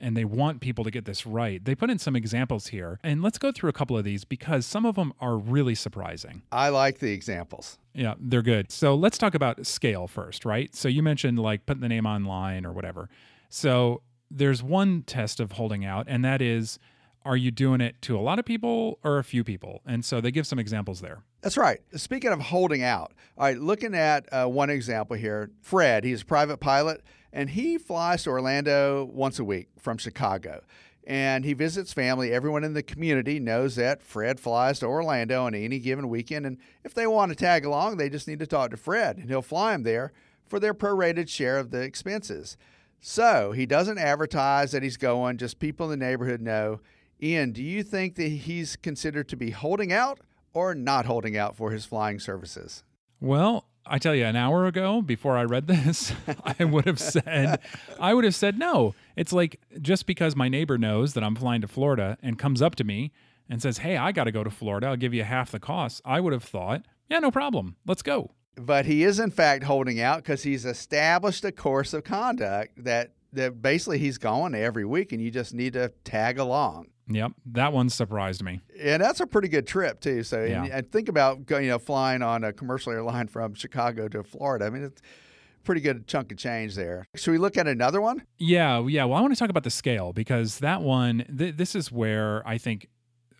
and 0.00 0.16
they 0.16 0.24
want 0.24 0.60
people 0.60 0.84
to 0.84 0.90
get 0.90 1.04
this 1.04 1.26
right, 1.26 1.64
they 1.64 1.74
put 1.74 1.90
in 1.90 1.98
some 1.98 2.16
examples 2.16 2.68
here. 2.68 2.98
And 3.02 3.22
let's 3.22 3.38
go 3.38 3.52
through 3.52 3.70
a 3.70 3.72
couple 3.72 3.96
of 3.96 4.04
these 4.04 4.24
because 4.24 4.66
some 4.66 4.84
of 4.84 4.96
them 4.96 5.12
are 5.20 5.36
really 5.36 5.74
surprising. 5.74 6.42
I 6.52 6.68
like 6.68 6.98
the 6.98 7.12
examples. 7.12 7.78
Yeah, 7.94 8.14
they're 8.18 8.42
good. 8.42 8.70
So 8.70 8.94
let's 8.94 9.18
talk 9.18 9.34
about 9.34 9.66
scale 9.66 10.06
first, 10.06 10.44
right? 10.44 10.74
So 10.74 10.88
you 10.88 11.02
mentioned 11.02 11.38
like 11.38 11.66
putting 11.66 11.80
the 11.80 11.88
name 11.88 12.06
online 12.06 12.66
or 12.66 12.72
whatever. 12.72 13.08
So 13.48 14.02
there's 14.30 14.62
one 14.62 15.02
test 15.02 15.40
of 15.40 15.52
holding 15.52 15.84
out, 15.84 16.06
and 16.08 16.24
that 16.24 16.42
is 16.42 16.78
are 17.24 17.36
you 17.36 17.50
doing 17.50 17.80
it 17.80 18.00
to 18.02 18.18
a 18.18 18.20
lot 18.20 18.38
of 18.38 18.44
people 18.44 18.98
or 19.02 19.18
a 19.18 19.24
few 19.24 19.42
people? 19.42 19.80
And 19.86 20.04
so 20.04 20.20
they 20.20 20.30
give 20.30 20.46
some 20.46 20.58
examples 20.58 21.00
there. 21.00 21.22
That's 21.40 21.56
right. 21.56 21.80
Speaking 21.96 22.30
of 22.30 22.40
holding 22.40 22.82
out, 22.82 23.12
all 23.38 23.44
right, 23.44 23.58
looking 23.58 23.94
at 23.94 24.30
uh, 24.32 24.46
one 24.46 24.70
example 24.70 25.16
here, 25.16 25.50
Fred, 25.62 26.04
he's 26.04 26.22
a 26.22 26.24
private 26.24 26.58
pilot 26.58 27.02
and 27.34 27.50
he 27.50 27.76
flies 27.76 28.22
to 28.22 28.30
Orlando 28.30 29.04
once 29.12 29.40
a 29.40 29.44
week 29.44 29.68
from 29.76 29.98
Chicago. 29.98 30.62
And 31.06 31.44
he 31.44 31.52
visits 31.52 31.92
family. 31.92 32.32
Everyone 32.32 32.64
in 32.64 32.72
the 32.72 32.82
community 32.82 33.38
knows 33.40 33.74
that 33.74 34.02
Fred 34.02 34.38
flies 34.40 34.78
to 34.78 34.86
Orlando 34.86 35.44
on 35.44 35.54
any 35.54 35.80
given 35.80 36.08
weekend. 36.08 36.46
And 36.46 36.58
if 36.84 36.94
they 36.94 37.06
want 37.06 37.30
to 37.30 37.36
tag 37.36 37.66
along, 37.66 37.96
they 37.96 38.08
just 38.08 38.28
need 38.28 38.38
to 38.38 38.46
talk 38.46 38.70
to 38.70 38.76
Fred 38.78 39.18
and 39.18 39.28
he'll 39.28 39.42
fly 39.42 39.72
them 39.72 39.82
there 39.82 40.12
for 40.46 40.60
their 40.60 40.72
prorated 40.72 41.28
share 41.28 41.58
of 41.58 41.72
the 41.72 41.80
expenses. 41.80 42.56
So 43.00 43.52
he 43.52 43.66
doesn't 43.66 43.98
advertise 43.98 44.70
that 44.70 44.84
he's 44.84 44.96
going, 44.96 45.36
just 45.36 45.58
people 45.58 45.90
in 45.90 45.98
the 45.98 46.06
neighborhood 46.06 46.40
know. 46.40 46.80
Ian, 47.20 47.50
do 47.52 47.62
you 47.62 47.82
think 47.82 48.14
that 48.14 48.28
he's 48.28 48.76
considered 48.76 49.28
to 49.28 49.36
be 49.36 49.50
holding 49.50 49.92
out 49.92 50.20
or 50.54 50.74
not 50.74 51.04
holding 51.04 51.36
out 51.36 51.56
for 51.56 51.72
his 51.72 51.84
flying 51.84 52.20
services? 52.20 52.84
Well, 53.20 53.66
I 53.86 53.98
tell 53.98 54.14
you, 54.14 54.24
an 54.24 54.36
hour 54.36 54.66
ago, 54.66 55.02
before 55.02 55.36
I 55.36 55.44
read 55.44 55.66
this, 55.66 56.12
I 56.58 56.64
would 56.64 56.86
have 56.86 56.98
said, 56.98 57.60
I 58.00 58.14
would 58.14 58.24
have 58.24 58.34
said 58.34 58.58
no. 58.58 58.94
It's 59.16 59.32
like 59.32 59.60
just 59.80 60.06
because 60.06 60.34
my 60.34 60.48
neighbor 60.48 60.78
knows 60.78 61.14
that 61.14 61.24
I'm 61.24 61.36
flying 61.36 61.60
to 61.60 61.68
Florida 61.68 62.16
and 62.22 62.38
comes 62.38 62.62
up 62.62 62.74
to 62.76 62.84
me 62.84 63.12
and 63.48 63.60
says, 63.60 63.78
"Hey, 63.78 63.96
I 63.96 64.12
got 64.12 64.24
to 64.24 64.32
go 64.32 64.42
to 64.44 64.50
Florida. 64.50 64.86
I'll 64.88 64.96
give 64.96 65.14
you 65.14 65.24
half 65.24 65.50
the 65.50 65.60
cost." 65.60 66.00
I 66.04 66.20
would 66.20 66.32
have 66.32 66.44
thought, 66.44 66.82
"Yeah, 67.08 67.18
no 67.18 67.30
problem. 67.30 67.76
Let's 67.86 68.02
go." 68.02 68.30
But 68.56 68.86
he 68.86 69.02
is 69.02 69.18
in 69.18 69.30
fact 69.30 69.64
holding 69.64 70.00
out 70.00 70.18
because 70.18 70.44
he's 70.44 70.64
established 70.64 71.44
a 71.44 71.52
course 71.52 71.92
of 71.92 72.04
conduct 72.04 72.84
that 72.84 73.12
that 73.32 73.60
basically 73.60 73.98
he's 73.98 74.18
going 74.18 74.54
every 74.54 74.84
week, 74.84 75.12
and 75.12 75.20
you 75.20 75.30
just 75.30 75.52
need 75.52 75.74
to 75.74 75.92
tag 76.04 76.38
along. 76.38 76.86
Yep, 77.08 77.32
that 77.52 77.72
one 77.72 77.88
surprised 77.90 78.42
me. 78.42 78.60
And 78.80 79.02
that's 79.02 79.20
a 79.20 79.26
pretty 79.26 79.48
good 79.48 79.66
trip 79.66 80.00
too. 80.00 80.22
So 80.22 80.40
and- 80.40 80.50
Yeah. 80.50 80.64
and, 80.78 80.90
think 80.90 81.08
about 81.08 81.44
going, 81.46 81.64
you 81.64 81.70
know, 81.70 81.78
flying 81.78 82.22
on 82.22 82.44
a 82.44 82.52
commercial 82.52 82.92
airline 82.92 83.28
from 83.28 83.54
Chicago 83.54 84.08
to 84.08 84.22
Florida. 84.22 84.64
I 84.66 84.70
mean, 84.70 84.84
it's 84.84 85.00
a 85.02 85.64
pretty 85.64 85.80
good 85.82 86.06
chunk 86.06 86.32
of 86.32 86.38
change 86.38 86.74
there. 86.76 87.06
Should 87.14 87.32
we 87.32 87.38
look 87.38 87.56
at 87.58 87.66
another 87.68 88.00
one? 88.00 88.22
Yeah, 88.38 88.84
yeah. 88.86 89.04
Well, 89.04 89.18
I 89.18 89.20
want 89.20 89.34
to 89.34 89.38
talk 89.38 89.50
about 89.50 89.64
the 89.64 89.70
scale 89.70 90.12
because 90.12 90.60
that 90.60 90.80
one, 90.82 91.24
th- 91.36 91.56
this 91.56 91.74
is 91.74 91.92
where 91.92 92.46
I 92.48 92.56
think 92.58 92.88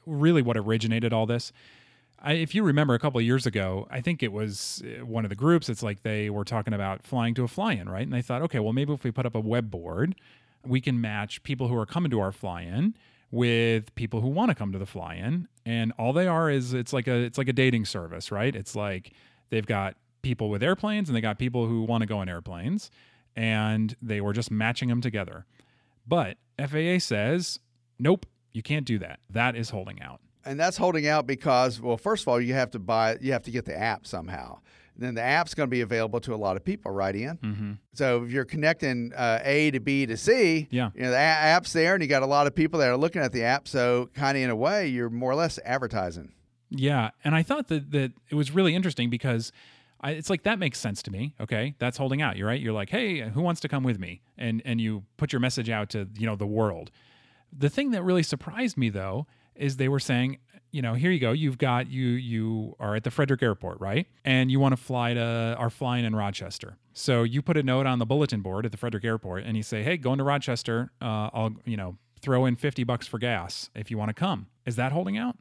really 0.06 0.42
what 0.42 0.56
originated 0.58 1.12
all 1.14 1.24
this. 1.26 1.50
I, 2.26 2.34
if 2.34 2.54
you 2.54 2.62
remember 2.62 2.94
a 2.94 2.98
couple 2.98 3.18
of 3.18 3.24
years 3.24 3.44
ago, 3.46 3.86
I 3.90 4.00
think 4.00 4.22
it 4.22 4.32
was 4.32 4.82
uh, 4.84 5.04
one 5.04 5.24
of 5.24 5.28
the 5.28 5.34
groups. 5.36 5.68
It's 5.68 5.82
like 5.82 6.02
they 6.02 6.28
were 6.30 6.44
talking 6.44 6.72
about 6.74 7.02
flying 7.02 7.34
to 7.34 7.44
a 7.44 7.48
fly-in, 7.48 7.88
right? 7.88 8.02
And 8.02 8.12
they 8.12 8.22
thought, 8.22 8.40
okay, 8.42 8.60
well, 8.60 8.72
maybe 8.72 8.92
if 8.94 9.04
we 9.04 9.10
put 9.10 9.26
up 9.26 9.34
a 9.34 9.40
web 9.40 9.70
board, 9.70 10.14
we 10.66 10.80
can 10.80 11.00
match 11.00 11.42
people 11.42 11.68
who 11.68 11.76
are 11.76 11.84
coming 11.86 12.10
to 12.10 12.20
our 12.20 12.32
fly-in 12.32 12.94
with 13.34 13.94
people 13.94 14.20
who 14.20 14.28
want 14.28 14.50
to 14.50 14.54
come 14.54 14.72
to 14.72 14.78
the 14.78 14.86
fly-in, 14.86 15.48
and 15.66 15.92
all 15.98 16.12
they 16.12 16.26
are 16.26 16.48
is 16.50 16.72
it's 16.72 16.92
like 16.92 17.08
a 17.08 17.14
it's 17.14 17.36
like 17.38 17.48
a 17.48 17.52
dating 17.52 17.84
service, 17.84 18.30
right? 18.30 18.54
It's 18.54 18.74
like 18.76 19.12
they've 19.50 19.66
got 19.66 19.96
people 20.22 20.48
with 20.48 20.62
airplanes 20.62 21.08
and 21.08 21.16
they 21.16 21.20
got 21.20 21.38
people 21.38 21.66
who 21.66 21.82
want 21.82 22.02
to 22.02 22.06
go 22.06 22.22
in 22.22 22.28
airplanes, 22.28 22.90
and 23.36 23.94
they 24.00 24.20
were 24.20 24.32
just 24.32 24.50
matching 24.50 24.88
them 24.88 25.00
together. 25.00 25.44
But 26.06 26.36
FAA 26.58 26.98
says, 26.98 27.58
nope, 27.98 28.26
you 28.52 28.62
can't 28.62 28.86
do 28.86 28.98
that. 29.00 29.20
That 29.30 29.56
is 29.56 29.70
holding 29.70 30.00
out. 30.00 30.20
and 30.44 30.60
that's 30.60 30.76
holding 30.76 31.06
out 31.06 31.26
because 31.26 31.80
well 31.80 31.96
first 31.96 32.22
of 32.24 32.28
all 32.28 32.40
you 32.40 32.54
have 32.54 32.70
to 32.70 32.78
buy 32.78 33.16
you 33.20 33.32
have 33.32 33.42
to 33.42 33.50
get 33.50 33.64
the 33.64 33.76
app 33.76 34.06
somehow 34.06 34.58
then 34.96 35.14
the 35.14 35.22
app's 35.22 35.54
going 35.54 35.66
to 35.66 35.70
be 35.70 35.80
available 35.80 36.20
to 36.20 36.34
a 36.34 36.36
lot 36.36 36.56
of 36.56 36.64
people 36.64 36.90
right 36.90 37.14
in 37.16 37.36
Mm-hmm. 37.38 37.72
so 37.92 38.24
if 38.24 38.30
you're 38.30 38.44
connecting 38.44 39.12
uh, 39.14 39.40
a 39.44 39.70
to 39.72 39.80
b 39.80 40.06
to 40.06 40.16
c 40.16 40.68
Yeah. 40.70 40.90
you 40.94 41.02
know 41.02 41.10
the 41.10 41.16
a- 41.16 41.18
app's 41.18 41.72
there 41.72 41.94
and 41.94 42.02
you 42.02 42.08
got 42.08 42.22
a 42.22 42.26
lot 42.26 42.46
of 42.46 42.54
people 42.54 42.80
that 42.80 42.88
are 42.88 42.96
looking 42.96 43.22
at 43.22 43.32
the 43.32 43.42
app 43.44 43.66
so 43.68 44.08
kind 44.14 44.36
of 44.36 44.42
in 44.44 44.50
a 44.50 44.56
way 44.56 44.88
you're 44.88 45.10
more 45.10 45.30
or 45.32 45.36
less 45.36 45.58
advertising 45.64 46.32
Yeah, 46.70 47.10
and 47.24 47.34
I 47.34 47.42
thought 47.42 47.68
that 47.68 47.90
that 47.92 48.12
it 48.30 48.34
was 48.34 48.50
really 48.52 48.74
interesting 48.74 49.10
because 49.10 49.52
I, 50.00 50.10
it's 50.12 50.28
like 50.28 50.42
that 50.42 50.58
makes 50.58 50.78
sense 50.78 51.02
to 51.04 51.10
me. 51.10 51.34
Okay, 51.40 51.74
that's 51.78 51.96
holding 51.96 52.20
out. 52.20 52.36
You're 52.36 52.48
right. 52.48 52.60
You're 52.60 52.74
like, 52.74 52.90
hey, 52.90 53.20
who 53.30 53.40
wants 53.40 53.60
to 53.62 53.68
come 53.68 53.82
with 53.84 53.98
me? 53.98 54.20
And 54.36 54.60
and 54.66 54.78
you 54.80 55.04
put 55.16 55.32
your 55.32 55.40
message 55.40 55.70
out 55.70 55.88
to 55.90 56.08
you 56.18 56.26
know 56.26 56.36
the 56.36 56.46
world. 56.46 56.90
The 57.56 57.70
thing 57.70 57.92
that 57.92 58.02
really 58.02 58.22
surprised 58.22 58.76
me 58.76 58.90
though 58.90 59.26
is 59.54 59.76
they 59.76 59.88
were 59.88 60.00
saying, 60.00 60.38
you 60.74 60.82
know, 60.82 60.94
here 60.94 61.12
you 61.12 61.20
go. 61.20 61.30
You've 61.30 61.56
got 61.56 61.88
you 61.88 62.08
you 62.08 62.74
are 62.80 62.96
at 62.96 63.04
the 63.04 63.10
Frederick 63.12 63.44
Airport, 63.44 63.80
right? 63.80 64.08
And 64.24 64.50
you 64.50 64.58
want 64.58 64.72
to 64.72 64.76
fly 64.76 65.14
to 65.14 65.54
are 65.56 65.70
flying 65.70 66.04
in 66.04 66.16
Rochester. 66.16 66.78
So 66.92 67.22
you 67.22 67.42
put 67.42 67.56
a 67.56 67.62
note 67.62 67.86
on 67.86 68.00
the 68.00 68.06
bulletin 68.06 68.40
board 68.40 68.66
at 68.66 68.72
the 68.72 68.76
Frederick 68.76 69.04
Airport, 69.04 69.44
and 69.44 69.56
you 69.56 69.62
say, 69.62 69.84
hey, 69.84 69.96
going 69.96 70.18
to 70.18 70.24
Rochester. 70.24 70.90
Uh, 71.00 71.30
I'll 71.32 71.52
you 71.64 71.76
know 71.76 71.96
throw 72.20 72.44
in 72.44 72.56
50 72.56 72.82
bucks 72.82 73.06
for 73.06 73.18
gas 73.18 73.70
if 73.76 73.88
you 73.88 73.96
want 73.96 74.08
to 74.08 74.14
come. 74.14 74.48
Is 74.66 74.74
that 74.74 74.90
holding 74.90 75.16
out? 75.16 75.36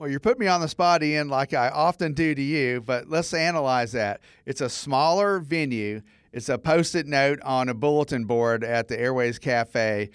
Well, 0.00 0.10
you're 0.10 0.18
putting 0.18 0.40
me 0.40 0.48
on 0.48 0.60
the 0.60 0.66
spot, 0.68 1.04
Ian, 1.04 1.28
like 1.28 1.54
I 1.54 1.68
often 1.68 2.12
do 2.12 2.34
to 2.34 2.42
you, 2.42 2.80
but 2.80 3.08
let's 3.08 3.32
analyze 3.32 3.92
that. 3.92 4.20
It's 4.46 4.60
a 4.60 4.68
smaller 4.68 5.38
venue. 5.38 6.02
It's 6.32 6.48
a 6.48 6.58
post 6.58 6.96
it 6.96 7.06
note 7.06 7.40
on 7.42 7.68
a 7.68 7.74
bulletin 7.74 8.24
board 8.24 8.64
at 8.64 8.88
the 8.88 8.98
Airways 8.98 9.38
Cafe. 9.38 10.10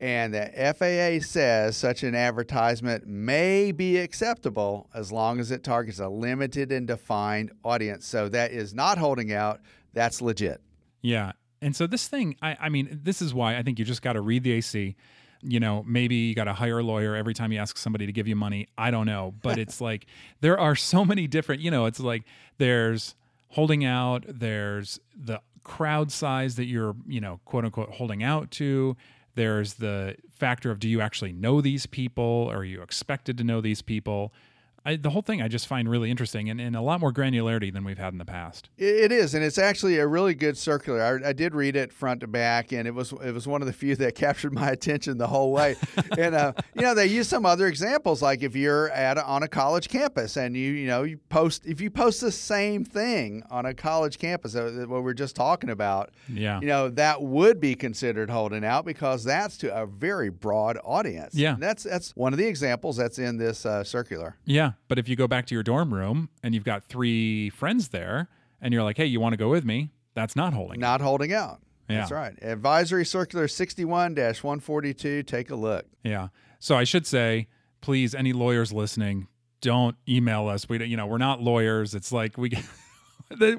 And 0.00 0.32
the 0.32 0.50
FAA 0.78 1.24
says 1.24 1.76
such 1.76 2.02
an 2.04 2.14
advertisement 2.14 3.06
may 3.06 3.70
be 3.70 3.98
acceptable 3.98 4.88
as 4.94 5.12
long 5.12 5.38
as 5.38 5.50
it 5.50 5.62
targets 5.62 5.98
a 6.00 6.08
limited 6.08 6.72
and 6.72 6.86
defined 6.86 7.52
audience. 7.62 8.06
So 8.06 8.30
that 8.30 8.50
is 8.50 8.72
not 8.72 8.96
holding 8.96 9.30
out. 9.30 9.60
That's 9.92 10.22
legit. 10.22 10.62
Yeah. 11.02 11.32
And 11.60 11.76
so 11.76 11.86
this 11.86 12.08
thing, 12.08 12.36
I, 12.40 12.56
I 12.58 12.68
mean, 12.70 13.00
this 13.02 13.20
is 13.20 13.34
why 13.34 13.58
I 13.58 13.62
think 13.62 13.78
you 13.78 13.84
just 13.84 14.00
got 14.00 14.14
to 14.14 14.22
read 14.22 14.42
the 14.42 14.52
AC. 14.52 14.96
You 15.42 15.60
know, 15.60 15.84
maybe 15.86 16.14
you 16.14 16.34
got 16.34 16.44
to 16.44 16.54
hire 16.54 16.78
a 16.78 16.82
lawyer 16.82 17.14
every 17.14 17.34
time 17.34 17.52
you 17.52 17.58
ask 17.58 17.76
somebody 17.76 18.06
to 18.06 18.12
give 18.12 18.26
you 18.26 18.36
money. 18.36 18.68
I 18.78 18.90
don't 18.90 19.06
know. 19.06 19.34
But 19.42 19.58
it's 19.58 19.80
like 19.82 20.06
there 20.40 20.58
are 20.58 20.74
so 20.74 21.04
many 21.04 21.26
different, 21.26 21.60
you 21.60 21.70
know, 21.70 21.84
it's 21.84 22.00
like 22.00 22.24
there's 22.56 23.14
holding 23.48 23.84
out, 23.84 24.24
there's 24.26 24.98
the 25.14 25.42
crowd 25.62 26.10
size 26.10 26.56
that 26.56 26.64
you're, 26.64 26.96
you 27.06 27.20
know, 27.20 27.40
quote 27.44 27.66
unquote 27.66 27.90
holding 27.90 28.22
out 28.22 28.50
to. 28.52 28.96
There's 29.40 29.72
the 29.72 30.16
factor 30.28 30.70
of 30.70 30.78
do 30.80 30.86
you 30.86 31.00
actually 31.00 31.32
know 31.32 31.62
these 31.62 31.86
people? 31.86 32.50
or 32.50 32.56
Are 32.56 32.64
you 32.64 32.82
expected 32.82 33.38
to 33.38 33.44
know 33.44 33.62
these 33.62 33.80
people? 33.80 34.34
I, 34.84 34.96
the 34.96 35.10
whole 35.10 35.20
thing 35.20 35.42
I 35.42 35.48
just 35.48 35.66
find 35.66 35.90
really 35.90 36.10
interesting 36.10 36.48
and, 36.48 36.58
and 36.58 36.74
a 36.74 36.80
lot 36.80 37.00
more 37.00 37.12
granularity 37.12 37.70
than 37.70 37.84
we've 37.84 37.98
had 37.98 38.14
in 38.14 38.18
the 38.18 38.24
past. 38.24 38.70
It 38.78 39.12
is, 39.12 39.34
and 39.34 39.44
it's 39.44 39.58
actually 39.58 39.98
a 39.98 40.06
really 40.06 40.34
good 40.34 40.56
circular. 40.56 41.02
I, 41.02 41.28
I, 41.28 41.32
did 41.34 41.54
read 41.54 41.76
it 41.76 41.92
front 41.92 42.20
to 42.20 42.26
back, 42.26 42.72
and 42.72 42.88
it 42.88 42.94
was 42.94 43.12
it 43.12 43.34
was 43.34 43.46
one 43.46 43.60
of 43.60 43.66
the 43.66 43.74
few 43.74 43.94
that 43.96 44.14
captured 44.14 44.54
my 44.54 44.70
attention 44.70 45.18
the 45.18 45.26
whole 45.26 45.52
way. 45.52 45.76
and 46.18 46.34
uh, 46.34 46.52
you 46.74 46.80
know, 46.80 46.94
they 46.94 47.06
use 47.06 47.28
some 47.28 47.44
other 47.44 47.66
examples, 47.66 48.22
like 48.22 48.42
if 48.42 48.56
you're 48.56 48.88
at 48.90 49.18
a, 49.18 49.24
on 49.24 49.42
a 49.42 49.48
college 49.48 49.88
campus 49.88 50.38
and 50.38 50.56
you 50.56 50.72
you 50.72 50.86
know 50.86 51.02
you 51.02 51.18
post 51.28 51.66
if 51.66 51.80
you 51.82 51.90
post 51.90 52.22
the 52.22 52.32
same 52.32 52.82
thing 52.82 53.42
on 53.50 53.66
a 53.66 53.74
college 53.74 54.18
campus, 54.18 54.56
uh, 54.56 54.86
what 54.88 55.02
we're 55.02 55.12
just 55.12 55.36
talking 55.36 55.68
about, 55.68 56.10
yeah, 56.26 56.58
you 56.58 56.66
know 56.66 56.88
that 56.88 57.20
would 57.20 57.60
be 57.60 57.74
considered 57.74 58.30
holding 58.30 58.64
out 58.64 58.86
because 58.86 59.24
that's 59.24 59.58
to 59.58 59.74
a 59.76 59.84
very 59.84 60.30
broad 60.30 60.78
audience. 60.82 61.34
Yeah, 61.34 61.52
and 61.52 61.62
that's 61.62 61.82
that's 61.82 62.16
one 62.16 62.32
of 62.32 62.38
the 62.38 62.46
examples 62.46 62.96
that's 62.96 63.18
in 63.18 63.36
this 63.36 63.66
uh, 63.66 63.84
circular. 63.84 64.38
Yeah. 64.46 64.69
But 64.88 64.98
if 64.98 65.08
you 65.08 65.16
go 65.16 65.26
back 65.26 65.46
to 65.46 65.54
your 65.54 65.62
dorm 65.62 65.92
room 65.92 66.28
and 66.42 66.54
you've 66.54 66.64
got 66.64 66.84
three 66.84 67.50
friends 67.50 67.88
there 67.88 68.28
and 68.60 68.72
you're 68.74 68.82
like, 68.82 68.96
hey, 68.96 69.06
you 69.06 69.20
want 69.20 69.32
to 69.32 69.36
go 69.36 69.48
with 69.48 69.64
me? 69.64 69.90
That's 70.14 70.36
not 70.36 70.52
holding 70.52 70.80
Not 70.80 71.00
out. 71.00 71.04
holding 71.04 71.32
out. 71.32 71.60
Yeah. 71.88 71.98
That's 71.98 72.12
right. 72.12 72.34
Advisory 72.42 73.04
Circular 73.04 73.48
61 73.48 74.14
142. 74.14 75.22
Take 75.24 75.50
a 75.50 75.56
look. 75.56 75.86
Yeah. 76.04 76.28
So 76.58 76.76
I 76.76 76.84
should 76.84 77.06
say, 77.06 77.48
please, 77.80 78.14
any 78.14 78.32
lawyers 78.32 78.72
listening, 78.72 79.28
don't 79.60 79.96
email 80.08 80.48
us. 80.48 80.68
We, 80.68 80.78
don't, 80.78 80.88
you 80.88 80.96
know, 80.96 81.06
we're 81.06 81.18
not 81.18 81.40
lawyers. 81.40 81.94
It's 81.94 82.12
like 82.12 82.36
we. 82.38 82.52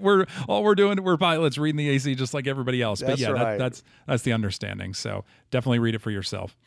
we're 0.02 0.26
all 0.50 0.64
we're 0.64 0.76
doing 0.76 1.02
we're 1.02 1.16
pilots 1.16 1.58
reading 1.58 1.78
the 1.78 1.90
AC 1.90 2.14
just 2.16 2.34
like 2.34 2.46
everybody 2.46 2.82
else. 2.82 3.00
That's 3.00 3.12
but 3.12 3.20
yeah, 3.20 3.30
right. 3.30 3.44
that, 3.44 3.60
that's 3.60 3.84
that's 4.06 4.24
the 4.24 4.34
understanding. 4.34 4.94
So 4.94 5.24
definitely 5.50 5.80
read 5.80 5.96
it 5.96 6.00
for 6.00 6.12
yourself. 6.12 6.58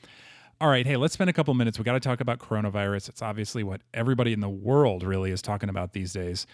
All 0.61 0.69
right, 0.69 0.87
hey, 0.87 0.97
let's 0.97 1.15
spend 1.15 1.29
a 1.29 1.33
couple 1.33 1.53
minutes. 1.55 1.79
We 1.79 1.85
got 1.85 1.95
to 1.95 2.01
talk 2.01 2.21
about 2.21 2.39
coronavirus. 2.39 3.09
It's 3.09 3.23
obviously 3.23 3.65
what 3.65 3.81
everybody 3.93 4.33
in 4.33 4.39
the 4.39 4.49
world 4.49 5.03
really 5.03 5.33
is 5.33 5.43
talking 5.43 5.69
about 5.69 5.95
these 5.95 6.13
days. 6.13 6.47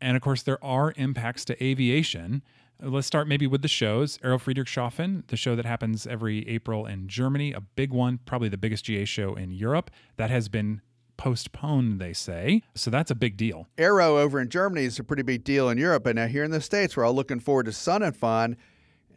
And 0.00 0.16
of 0.16 0.22
course, 0.22 0.42
there 0.42 0.62
are 0.64 0.94
impacts 0.96 1.44
to 1.46 1.64
aviation. 1.64 2.42
Let's 2.80 3.08
start 3.08 3.26
maybe 3.26 3.48
with 3.48 3.62
the 3.62 3.68
shows. 3.68 4.16
Aero 4.22 4.38
Friedrichshafen, 4.38 5.26
the 5.26 5.36
show 5.36 5.56
that 5.56 5.66
happens 5.66 6.06
every 6.06 6.48
April 6.48 6.86
in 6.86 7.08
Germany, 7.08 7.52
a 7.52 7.60
big 7.60 7.92
one, 7.92 8.20
probably 8.24 8.48
the 8.48 8.56
biggest 8.56 8.84
GA 8.84 9.04
show 9.04 9.34
in 9.34 9.50
Europe, 9.50 9.90
that 10.16 10.30
has 10.30 10.48
been 10.48 10.80
postponed, 11.16 12.00
they 12.00 12.12
say. 12.12 12.62
So 12.76 12.92
that's 12.92 13.10
a 13.10 13.16
big 13.16 13.36
deal. 13.36 13.66
Aero 13.76 14.18
over 14.18 14.40
in 14.40 14.50
Germany 14.50 14.84
is 14.84 15.00
a 15.00 15.04
pretty 15.04 15.24
big 15.24 15.42
deal 15.42 15.68
in 15.68 15.78
Europe. 15.78 16.06
And 16.06 16.14
now 16.14 16.28
here 16.28 16.44
in 16.44 16.52
the 16.52 16.60
States, 16.60 16.96
we're 16.96 17.04
all 17.04 17.14
looking 17.14 17.40
forward 17.40 17.66
to 17.66 17.72
Sun 17.72 18.04
and 18.04 18.16
Fun. 18.16 18.56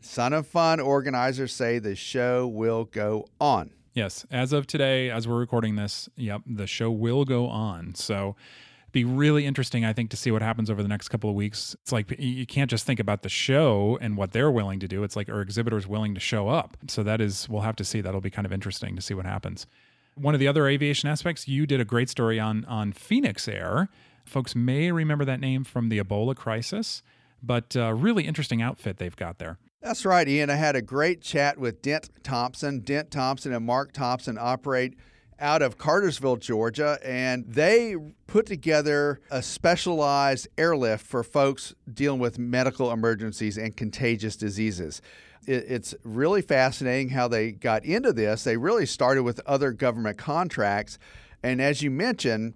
Sun 0.02 0.34
and 0.34 0.48
Fun 0.48 0.80
organizers 0.80 1.54
say 1.54 1.78
the 1.78 1.96
show 1.96 2.48
will 2.48 2.86
go 2.86 3.28
on. 3.40 3.70
Yes, 3.94 4.26
as 4.32 4.54
of 4.54 4.68
today, 4.68 5.10
as 5.10 5.28
we're 5.28 5.40
recording 5.40 5.76
this, 5.76 6.08
yep, 6.16 6.42
the 6.46 6.66
show 6.66 6.90
will 6.90 7.26
go 7.26 7.48
on. 7.48 7.94
So 7.96 8.36
be 8.94 9.04
really 9.04 9.46
interesting, 9.46 9.84
I 9.84 9.94
think, 9.94 10.10
to 10.12 10.18
see 10.18 10.32
what 10.32 10.42
happens 10.42 10.70
over 10.70 10.82
the 10.82 10.90
next 10.90 11.10
couple 11.10 11.30
of 11.30 11.36
weeks. 11.36 11.76
It's 11.82 11.92
like 11.92 12.14
you 12.18 12.46
can't 12.46 12.70
just 12.70 12.86
think 12.86 13.00
about 13.00 13.22
the 13.22 13.30
show 13.30 13.98
and 14.02 14.16
what 14.16 14.32
they're 14.32 14.52
willing 14.52 14.80
to 14.80 14.88
do. 14.88 15.04
It's 15.04 15.16
like 15.16 15.30
are 15.30 15.42
exhibitors 15.42 15.88
willing 15.88 16.14
to 16.14 16.20
show 16.20 16.50
up? 16.50 16.78
So 16.88 17.04
that 17.04 17.22
is, 17.22 17.50
we'll 17.50 17.62
have 17.62 17.76
to 17.78 17.86
see. 17.86 18.02
That'll 18.02 18.22
be 18.22 18.30
kind 18.30 18.46
of 18.46 18.54
interesting 18.54 18.96
to 18.96 19.02
see 19.02 19.14
what 19.14 19.26
happens. 19.26 19.66
One 20.16 20.34
of 20.34 20.40
the 20.40 20.48
other 20.48 20.68
aviation 20.68 21.10
aspects, 21.10 21.48
you 21.48 21.66
did 21.66 21.80
a 21.80 21.86
great 21.86 22.10
story 22.10 22.40
on 22.40 22.66
on 22.66 22.92
Phoenix 22.92 23.48
Air. 23.48 23.90
Folks 24.26 24.56
may 24.56 24.92
remember 24.92 25.26
that 25.26 25.40
name 25.40 25.64
from 25.64 25.90
the 25.90 26.00
Ebola 26.00 26.36
crisis, 26.36 27.02
but 27.42 27.76
uh, 27.76 27.94
really 27.94 28.26
interesting 28.26 28.62
outfit 28.62 28.98
they've 28.98 29.16
got 29.16 29.40
there. 29.40 29.58
That's 29.82 30.06
right, 30.06 30.28
Ian. 30.28 30.52
I 30.52 30.56
had 30.56 30.76
a 30.76 30.82
great 30.82 31.22
chat 31.22 31.58
with 31.58 31.82
Dent 31.82 32.10
Thompson. 32.24 32.82
Dent 32.82 33.10
Thompson 33.10 33.52
and 33.52 33.66
Mark 33.66 33.94
Thompson 33.94 34.38
operate 34.40 34.96
out 35.40 35.64
of 35.64 35.80
Cartersville, 35.80 36.36
Georgia, 36.36 37.00
and 37.04 37.44
they 37.48 37.96
put 38.28 38.46
together 38.46 39.20
a 39.32 39.42
specialized 39.42 40.48
airlift 40.56 41.04
for 41.04 41.24
folks 41.24 41.74
dealing 41.92 42.20
with 42.20 42.38
medical 42.38 42.92
emergencies 42.92 43.58
and 43.58 43.76
contagious 43.76 44.36
diseases. 44.36 45.02
It's 45.48 45.96
really 46.04 46.44
fascinating 46.44 47.10
how 47.10 47.28
they 47.28 47.52
got 47.52 47.84
into 47.84 48.14
this. 48.14 48.44
They 48.44 48.58
really 48.58 48.86
started 48.86 49.24
with 49.24 49.42
other 49.48 49.72
government 49.72 50.20
contracts. 50.20 51.00
And 51.42 51.60
as 51.60 51.82
you 51.82 51.90
mentioned, 51.90 52.54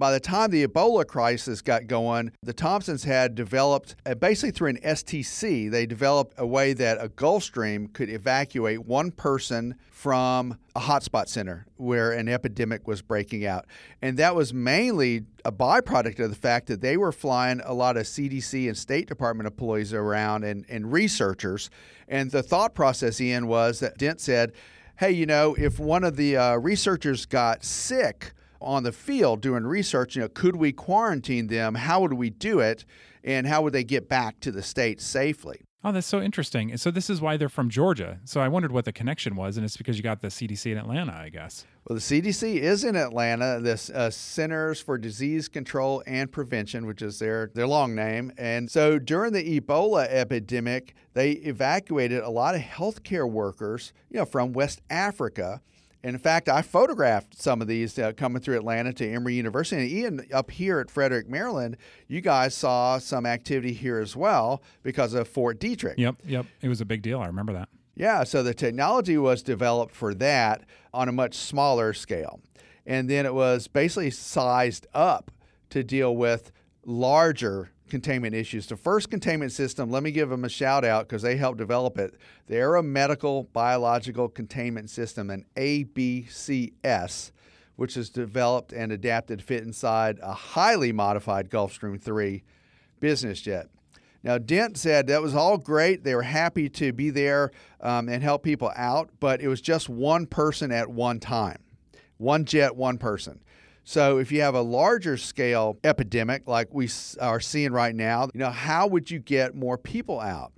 by 0.00 0.10
the 0.10 0.18
time 0.18 0.50
the 0.50 0.66
Ebola 0.66 1.06
crisis 1.06 1.60
got 1.60 1.86
going, 1.86 2.32
the 2.42 2.54
Thompsons 2.54 3.04
had 3.04 3.34
developed, 3.34 3.94
uh, 4.06 4.14
basically 4.14 4.50
through 4.50 4.70
an 4.70 4.78
STC, 4.78 5.70
they 5.70 5.84
developed 5.84 6.34
a 6.38 6.46
way 6.46 6.72
that 6.72 6.96
a 6.98 7.10
Gulfstream 7.10 7.92
could 7.92 8.08
evacuate 8.08 8.86
one 8.86 9.10
person 9.10 9.74
from 9.90 10.56
a 10.74 10.80
hotspot 10.80 11.28
center 11.28 11.66
where 11.76 12.12
an 12.12 12.30
epidemic 12.30 12.88
was 12.88 13.02
breaking 13.02 13.44
out. 13.44 13.66
And 14.00 14.16
that 14.16 14.34
was 14.34 14.54
mainly 14.54 15.26
a 15.44 15.52
byproduct 15.52 16.18
of 16.18 16.30
the 16.30 16.36
fact 16.36 16.68
that 16.68 16.80
they 16.80 16.96
were 16.96 17.12
flying 17.12 17.60
a 17.62 17.74
lot 17.74 17.98
of 17.98 18.04
CDC 18.04 18.68
and 18.68 18.78
State 18.78 19.06
Department 19.06 19.46
employees 19.46 19.92
around 19.92 20.44
and, 20.44 20.64
and 20.70 20.90
researchers. 20.90 21.68
And 22.08 22.30
the 22.30 22.42
thought 22.42 22.74
process, 22.74 23.20
Ian, 23.20 23.48
was 23.48 23.80
that 23.80 23.98
Dent 23.98 24.22
said, 24.22 24.52
hey, 24.98 25.10
you 25.10 25.26
know, 25.26 25.54
if 25.58 25.78
one 25.78 26.04
of 26.04 26.16
the 26.16 26.38
uh, 26.38 26.56
researchers 26.56 27.26
got 27.26 27.62
sick, 27.64 28.32
on 28.60 28.82
the 28.82 28.92
field 28.92 29.40
doing 29.40 29.64
research, 29.64 30.16
you 30.16 30.22
know, 30.22 30.28
could 30.28 30.56
we 30.56 30.72
quarantine 30.72 31.46
them? 31.46 31.74
How 31.74 32.00
would 32.00 32.14
we 32.14 32.30
do 32.30 32.60
it? 32.60 32.84
And 33.22 33.46
how 33.46 33.62
would 33.62 33.72
they 33.72 33.84
get 33.84 34.08
back 34.08 34.40
to 34.40 34.52
the 34.52 34.62
state 34.62 35.00
safely? 35.00 35.62
Oh, 35.82 35.92
that's 35.92 36.06
so 36.06 36.20
interesting. 36.20 36.70
And 36.70 36.78
so 36.78 36.90
this 36.90 37.08
is 37.08 37.22
why 37.22 37.38
they're 37.38 37.48
from 37.48 37.70
Georgia. 37.70 38.20
So 38.24 38.42
I 38.42 38.48
wondered 38.48 38.70
what 38.70 38.84
the 38.84 38.92
connection 38.92 39.34
was, 39.34 39.56
and 39.56 39.64
it's 39.64 39.78
because 39.78 39.96
you 39.96 40.02
got 40.02 40.20
the 40.20 40.28
CDC 40.28 40.70
in 40.70 40.76
Atlanta, 40.76 41.14
I 41.14 41.30
guess. 41.30 41.64
Well, 41.88 41.94
the 41.94 42.02
CDC 42.02 42.56
is 42.56 42.84
in 42.84 42.96
Atlanta. 42.96 43.60
The 43.60 43.92
uh, 43.94 44.10
Centers 44.10 44.82
for 44.82 44.98
Disease 44.98 45.48
Control 45.48 46.02
and 46.06 46.30
Prevention, 46.30 46.86
which 46.86 47.00
is 47.00 47.18
their 47.18 47.50
their 47.54 47.66
long 47.66 47.94
name. 47.94 48.30
And 48.36 48.70
so 48.70 48.98
during 48.98 49.32
the 49.32 49.58
Ebola 49.58 50.06
epidemic, 50.06 50.94
they 51.14 51.32
evacuated 51.32 52.22
a 52.22 52.30
lot 52.30 52.54
of 52.54 52.60
healthcare 52.60 53.28
workers, 53.28 53.94
you 54.10 54.18
know, 54.18 54.26
from 54.26 54.52
West 54.52 54.82
Africa 54.90 55.62
in 56.02 56.18
fact, 56.18 56.48
I 56.48 56.62
photographed 56.62 57.40
some 57.40 57.60
of 57.60 57.68
these 57.68 57.98
uh, 57.98 58.12
coming 58.12 58.40
through 58.40 58.56
Atlanta 58.56 58.92
to 58.94 59.08
Emory 59.08 59.34
University. 59.34 59.82
And 59.82 59.90
Ian, 59.90 60.26
up 60.32 60.50
here 60.50 60.80
at 60.80 60.90
Frederick, 60.90 61.28
Maryland, 61.28 61.76
you 62.08 62.20
guys 62.20 62.54
saw 62.54 62.98
some 62.98 63.26
activity 63.26 63.72
here 63.72 63.98
as 63.98 64.16
well 64.16 64.62
because 64.82 65.12
of 65.14 65.28
Fort 65.28 65.60
Detrick. 65.60 65.94
Yep, 65.98 66.16
yep. 66.26 66.46
It 66.62 66.68
was 66.68 66.80
a 66.80 66.86
big 66.86 67.02
deal. 67.02 67.20
I 67.20 67.26
remember 67.26 67.52
that. 67.52 67.68
Yeah, 67.94 68.24
so 68.24 68.42
the 68.42 68.54
technology 68.54 69.18
was 69.18 69.42
developed 69.42 69.94
for 69.94 70.14
that 70.14 70.64
on 70.94 71.08
a 71.08 71.12
much 71.12 71.34
smaller 71.34 71.92
scale. 71.92 72.40
And 72.86 73.10
then 73.10 73.26
it 73.26 73.34
was 73.34 73.68
basically 73.68 74.10
sized 74.10 74.86
up 74.94 75.30
to 75.68 75.84
deal 75.84 76.16
with 76.16 76.50
larger 76.86 77.72
containment 77.90 78.34
issues. 78.34 78.66
The 78.66 78.76
first 78.76 79.10
containment 79.10 79.52
system, 79.52 79.90
let 79.90 80.02
me 80.02 80.10
give 80.12 80.30
them 80.30 80.44
a 80.44 80.48
shout 80.48 80.84
out 80.84 81.08
because 81.08 81.22
they 81.22 81.36
helped 81.36 81.58
develop 81.58 81.98
it. 81.98 82.14
The 82.46 82.54
Aeromedical 82.54 83.52
Biological 83.52 84.28
Containment 84.28 84.88
System, 84.88 85.30
an 85.30 85.44
ABCS, 85.56 87.32
which 87.76 87.96
is 87.96 88.10
developed 88.10 88.72
and 88.72 88.92
adapted 88.92 89.40
to 89.40 89.44
fit 89.44 89.62
inside 89.62 90.18
a 90.22 90.32
highly 90.32 90.92
modified 90.92 91.50
Gulfstream 91.50 92.00
3 92.00 92.42
business 93.00 93.40
jet. 93.40 93.68
Now, 94.22 94.38
Dent 94.38 94.76
said 94.76 95.06
that 95.06 95.22
was 95.22 95.34
all 95.34 95.56
great. 95.56 96.04
They 96.04 96.14
were 96.14 96.22
happy 96.22 96.68
to 96.68 96.92
be 96.92 97.10
there 97.10 97.50
um, 97.80 98.08
and 98.08 98.22
help 98.22 98.42
people 98.42 98.70
out, 98.76 99.10
but 99.18 99.40
it 99.40 99.48
was 99.48 99.60
just 99.60 99.88
one 99.88 100.26
person 100.26 100.70
at 100.70 100.90
one 100.90 101.20
time. 101.20 101.58
One 102.18 102.44
jet, 102.44 102.76
one 102.76 102.98
person. 102.98 103.40
So 103.90 104.18
if 104.18 104.30
you 104.30 104.40
have 104.42 104.54
a 104.54 104.60
larger 104.60 105.16
scale 105.16 105.76
epidemic 105.82 106.46
like 106.46 106.68
we 106.70 106.88
are 107.20 107.40
seeing 107.40 107.72
right 107.72 107.92
now, 107.92 108.28
you 108.32 108.38
know, 108.38 108.50
how 108.50 108.86
would 108.86 109.10
you 109.10 109.18
get 109.18 109.56
more 109.56 109.76
people 109.76 110.20
out? 110.20 110.52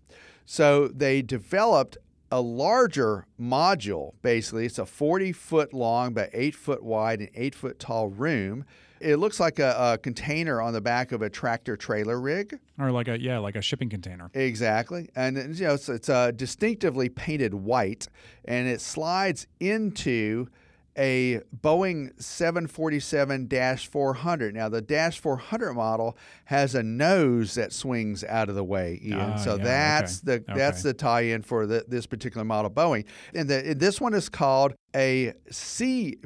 So 0.45 0.89
they 0.89 1.23
developed 1.23 1.97
a 2.31 2.43
larger 2.43 3.25
module, 3.41 4.13
basically. 4.21 4.67
It's 4.67 4.79
a 4.79 4.85
40 4.85 5.33
foot 5.33 5.73
long, 5.73 6.13
but 6.13 6.29
8 6.35 6.55
foot 6.55 6.83
wide, 6.83 7.21
and 7.21 7.31
8 7.35 7.55
foot 7.55 7.79
tall 7.79 8.09
room. 8.09 8.67
It 9.01 9.17
looks 9.17 9.41
like 9.41 9.59
a, 9.59 9.95
a 9.95 9.97
container 9.97 10.61
on 10.61 10.75
the 10.75 10.83
back 10.83 11.11
of 11.11 11.23
a 11.23 11.31
tractor 11.31 11.75
trailer 11.75 12.21
rig. 12.21 12.59
Or 12.79 12.91
like 12.91 13.09
a 13.09 13.19
yeah, 13.19 13.39
like 13.39 13.57
a 13.57 13.63
shipping 13.63 13.89
container. 13.89 14.31
Exactly, 14.35 15.09
and 15.17 15.39
you 15.59 15.67
know 15.67 15.73
it's, 15.73 15.89
it's 15.89 16.11
uh, 16.11 16.33
distinctively 16.33 17.09
painted 17.09 17.55
white, 17.55 18.09
and 18.45 18.69
it 18.69 18.83
slides 18.83 19.47
into 19.59 20.49
a 20.97 21.41
Boeing 21.59 22.15
747-400. 22.17 24.53
Now 24.55 24.69
the 24.69 24.83
Dash 24.83 25.19
400 25.19 25.73
model 25.75 26.17
has 26.47 26.75
a 26.75 26.83
nose 26.83 27.55
that 27.55 27.73
swings 27.73 28.25
out 28.25 28.49
of 28.49 28.55
the 28.55 28.65
way, 28.65 29.01
Ian. 29.03 29.21
Ah, 29.21 29.37
so 29.37 29.57
yeah, 29.57 29.65
that's 29.65 30.23
okay. 30.29 30.39
the 30.39 30.45
that's 30.55 30.81
Okay. 30.81 30.89
the 30.91 30.95
tie-in 30.95 31.43
for 31.43 31.67
the, 31.67 31.85
this 31.89 32.07
particular 32.07 32.45
model 32.45 32.71
Boeing. 32.71 33.05
And 33.35 33.49
the, 33.49 33.75
this 33.77 34.01
one 34.01 34.15
is 34.15 34.29
called 34.29 34.75
a 34.95 35.33
CBCS, 35.51 36.23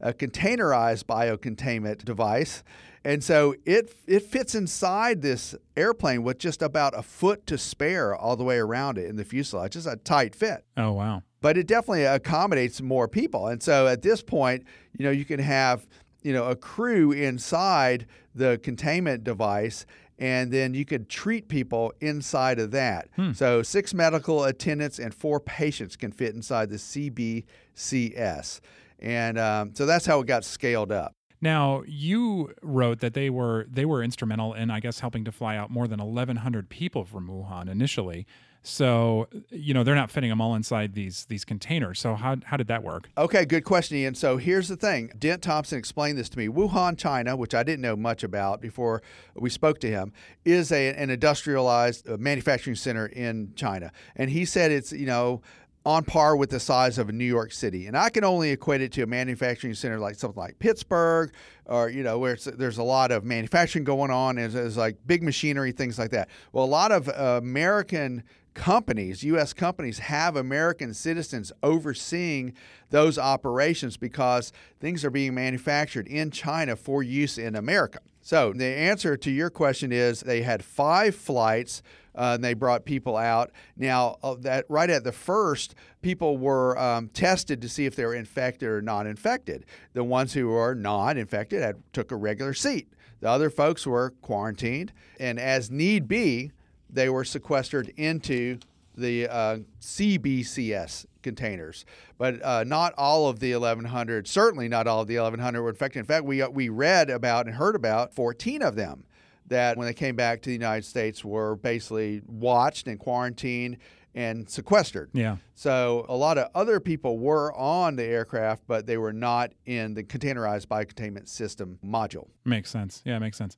a 0.00 0.12
containerized 0.12 1.04
biocontainment 1.04 2.04
device. 2.04 2.62
And 3.02 3.24
so 3.24 3.54
it 3.64 3.94
it 4.06 4.22
fits 4.24 4.54
inside 4.54 5.22
this 5.22 5.54
airplane 5.74 6.22
with 6.22 6.36
just 6.38 6.60
about 6.60 6.92
a 6.96 7.02
foot 7.02 7.46
to 7.46 7.56
spare 7.56 8.14
all 8.14 8.36
the 8.36 8.44
way 8.44 8.58
around 8.58 8.98
it 8.98 9.06
in 9.06 9.16
the 9.16 9.24
fuselage. 9.24 9.74
It's 9.74 9.86
a 9.86 9.96
tight 9.96 10.34
fit 10.34 10.66
Oh 10.76 10.92
wow. 10.92 11.22
But 11.40 11.56
it 11.56 11.66
definitely 11.66 12.04
accommodates 12.04 12.80
more 12.80 13.08
people. 13.08 13.46
And 13.48 13.62
so 13.62 13.86
at 13.86 14.02
this 14.02 14.22
point, 14.22 14.64
you 14.96 15.04
know, 15.04 15.10
you 15.10 15.24
can 15.24 15.40
have, 15.40 15.86
you 16.22 16.32
know, 16.32 16.44
a 16.44 16.56
crew 16.56 17.12
inside 17.12 18.06
the 18.34 18.60
containment 18.62 19.24
device 19.24 19.86
and 20.20 20.52
then 20.52 20.74
you 20.74 20.84
could 20.84 21.08
treat 21.08 21.48
people 21.48 21.94
inside 22.00 22.58
of 22.58 22.70
that. 22.72 23.08
So 23.32 23.62
six 23.62 23.94
medical 23.94 24.44
attendants 24.44 24.98
and 24.98 25.14
four 25.14 25.40
patients 25.40 25.96
can 25.96 26.12
fit 26.12 26.34
inside 26.34 26.68
the 26.68 26.76
CBCS. 26.76 28.60
And 28.98 29.38
um, 29.38 29.74
so 29.74 29.86
that's 29.86 30.04
how 30.04 30.20
it 30.20 30.26
got 30.26 30.44
scaled 30.44 30.92
up. 30.92 31.14
Now 31.40 31.82
you 31.86 32.52
wrote 32.60 33.00
that 33.00 33.14
they 33.14 33.30
were 33.30 33.66
they 33.70 33.86
were 33.86 34.02
instrumental 34.02 34.52
in 34.52 34.70
I 34.70 34.80
guess 34.80 35.00
helping 35.00 35.24
to 35.24 35.32
fly 35.32 35.56
out 35.56 35.70
more 35.70 35.88
than 35.88 35.98
1,100 36.00 36.68
people 36.68 37.06
from 37.06 37.26
Wuhan 37.26 37.70
initially. 37.70 38.26
So 38.62 39.28
you 39.48 39.72
know 39.72 39.84
they're 39.84 39.94
not 39.94 40.10
fitting 40.10 40.28
them 40.28 40.40
all 40.40 40.54
inside 40.54 40.94
these 40.94 41.24
these 41.26 41.44
containers. 41.44 41.98
So 41.98 42.14
how 42.14 42.36
how 42.44 42.56
did 42.56 42.68
that 42.68 42.82
work? 42.82 43.08
Okay, 43.16 43.44
good 43.46 43.64
question, 43.64 43.96
Ian. 43.96 44.14
So 44.14 44.36
here's 44.36 44.68
the 44.68 44.76
thing. 44.76 45.10
Dent 45.18 45.42
Thompson 45.42 45.78
explained 45.78 46.18
this 46.18 46.28
to 46.28 46.38
me. 46.38 46.48
Wuhan, 46.48 46.98
China, 46.98 47.36
which 47.36 47.54
I 47.54 47.62
didn't 47.62 47.80
know 47.80 47.96
much 47.96 48.22
about 48.22 48.60
before 48.60 49.02
we 49.34 49.48
spoke 49.48 49.80
to 49.80 49.88
him, 49.88 50.12
is 50.44 50.72
a, 50.72 50.94
an 50.94 51.08
industrialized 51.08 52.08
uh, 52.08 52.18
manufacturing 52.18 52.76
center 52.76 53.06
in 53.06 53.52
China. 53.56 53.92
And 54.16 54.30
he 54.30 54.44
said 54.44 54.70
it's, 54.70 54.92
you 54.92 55.06
know, 55.06 55.40
on 55.86 56.04
par 56.04 56.36
with 56.36 56.50
the 56.50 56.60
size 56.60 56.98
of 56.98 57.10
New 57.10 57.24
York 57.24 57.52
City. 57.52 57.86
And 57.86 57.96
I 57.96 58.10
can 58.10 58.22
only 58.22 58.50
equate 58.50 58.82
it 58.82 58.92
to 58.92 59.02
a 59.02 59.06
manufacturing 59.06 59.72
center 59.72 59.98
like 59.98 60.16
something 60.16 60.38
like 60.38 60.58
Pittsburgh 60.58 61.32
or, 61.64 61.88
you 61.88 62.02
know, 62.02 62.18
where 62.18 62.36
there's 62.36 62.76
a 62.76 62.82
lot 62.82 63.10
of 63.10 63.24
manufacturing 63.24 63.84
going 63.84 64.10
on. 64.10 64.36
And 64.36 64.52
there's 64.52 64.76
like 64.76 64.98
big 65.06 65.22
machinery, 65.22 65.72
things 65.72 65.98
like 65.98 66.10
that. 66.10 66.28
Well, 66.52 66.64
a 66.64 66.66
lot 66.66 66.92
of 66.92 67.08
uh, 67.08 67.38
American 67.42 68.22
companies, 68.54 69.22
U.S. 69.24 69.52
companies, 69.52 69.98
have 69.98 70.36
American 70.36 70.94
citizens 70.94 71.52
overseeing 71.62 72.54
those 72.90 73.18
operations 73.18 73.96
because 73.96 74.52
things 74.80 75.04
are 75.04 75.10
being 75.10 75.34
manufactured 75.34 76.08
in 76.08 76.30
China 76.30 76.76
for 76.76 77.02
use 77.02 77.38
in 77.38 77.56
America. 77.56 78.00
So 78.22 78.52
the 78.52 78.66
answer 78.66 79.16
to 79.16 79.30
your 79.30 79.50
question 79.50 79.92
is 79.92 80.20
they 80.20 80.42
had 80.42 80.64
five 80.64 81.14
flights. 81.14 81.82
Uh, 82.12 82.32
and 82.34 82.42
they 82.42 82.54
brought 82.54 82.84
people 82.84 83.16
out. 83.16 83.52
Now, 83.76 84.16
uh, 84.20 84.34
that 84.40 84.66
right 84.68 84.90
at 84.90 85.04
the 85.04 85.12
first, 85.12 85.76
people 86.02 86.38
were 86.38 86.76
um, 86.76 87.06
tested 87.10 87.62
to 87.62 87.68
see 87.68 87.86
if 87.86 87.94
they 87.94 88.04
were 88.04 88.16
infected 88.16 88.68
or 88.68 88.82
not 88.82 89.06
infected. 89.06 89.64
The 89.92 90.02
ones 90.02 90.32
who 90.32 90.48
were 90.48 90.74
not 90.74 91.16
infected 91.16 91.62
had 91.62 91.76
took 91.92 92.10
a 92.10 92.16
regular 92.16 92.52
seat. 92.52 92.92
The 93.20 93.28
other 93.28 93.48
folks 93.48 93.86
were 93.86 94.14
quarantined, 94.22 94.92
and 95.20 95.38
as 95.38 95.70
need 95.70 96.08
be, 96.08 96.50
they 96.92 97.08
were 97.08 97.24
sequestered 97.24 97.92
into 97.96 98.58
the 98.96 99.28
uh, 99.28 99.58
CBCS 99.80 101.06
containers. 101.22 101.84
But 102.18 102.44
uh, 102.44 102.64
not 102.64 102.94
all 102.96 103.28
of 103.28 103.40
the 103.40 103.52
1,100, 103.52 104.26
certainly 104.26 104.68
not 104.68 104.86
all 104.86 105.02
of 105.02 105.08
the 105.08 105.16
1,100 105.16 105.62
were 105.62 105.70
infected. 105.70 106.00
In 106.00 106.06
fact, 106.06 106.24
we, 106.24 106.44
we 106.46 106.68
read 106.68 107.10
about 107.10 107.46
and 107.46 107.54
heard 107.54 107.76
about 107.76 108.14
14 108.14 108.62
of 108.62 108.76
them 108.76 109.04
that 109.46 109.76
when 109.76 109.86
they 109.86 109.94
came 109.94 110.16
back 110.16 110.42
to 110.42 110.48
the 110.48 110.54
United 110.54 110.84
States 110.84 111.24
were 111.24 111.56
basically 111.56 112.22
watched 112.26 112.86
and 112.86 112.98
quarantined 112.98 113.78
and 114.14 114.48
sequestered. 114.48 115.10
Yeah. 115.12 115.36
So 115.54 116.04
a 116.08 116.16
lot 116.16 116.38
of 116.38 116.48
other 116.54 116.80
people 116.80 117.18
were 117.18 117.54
on 117.54 117.96
the 117.96 118.04
aircraft, 118.04 118.64
but 118.66 118.86
they 118.86 118.96
were 118.96 119.12
not 119.12 119.52
in 119.66 119.94
the 119.94 120.02
containerized 120.02 120.66
biocontainment 120.66 121.28
system 121.28 121.78
module. 121.84 122.28
Makes 122.44 122.70
sense. 122.70 123.02
Yeah, 123.04 123.18
makes 123.18 123.36
sense. 123.36 123.56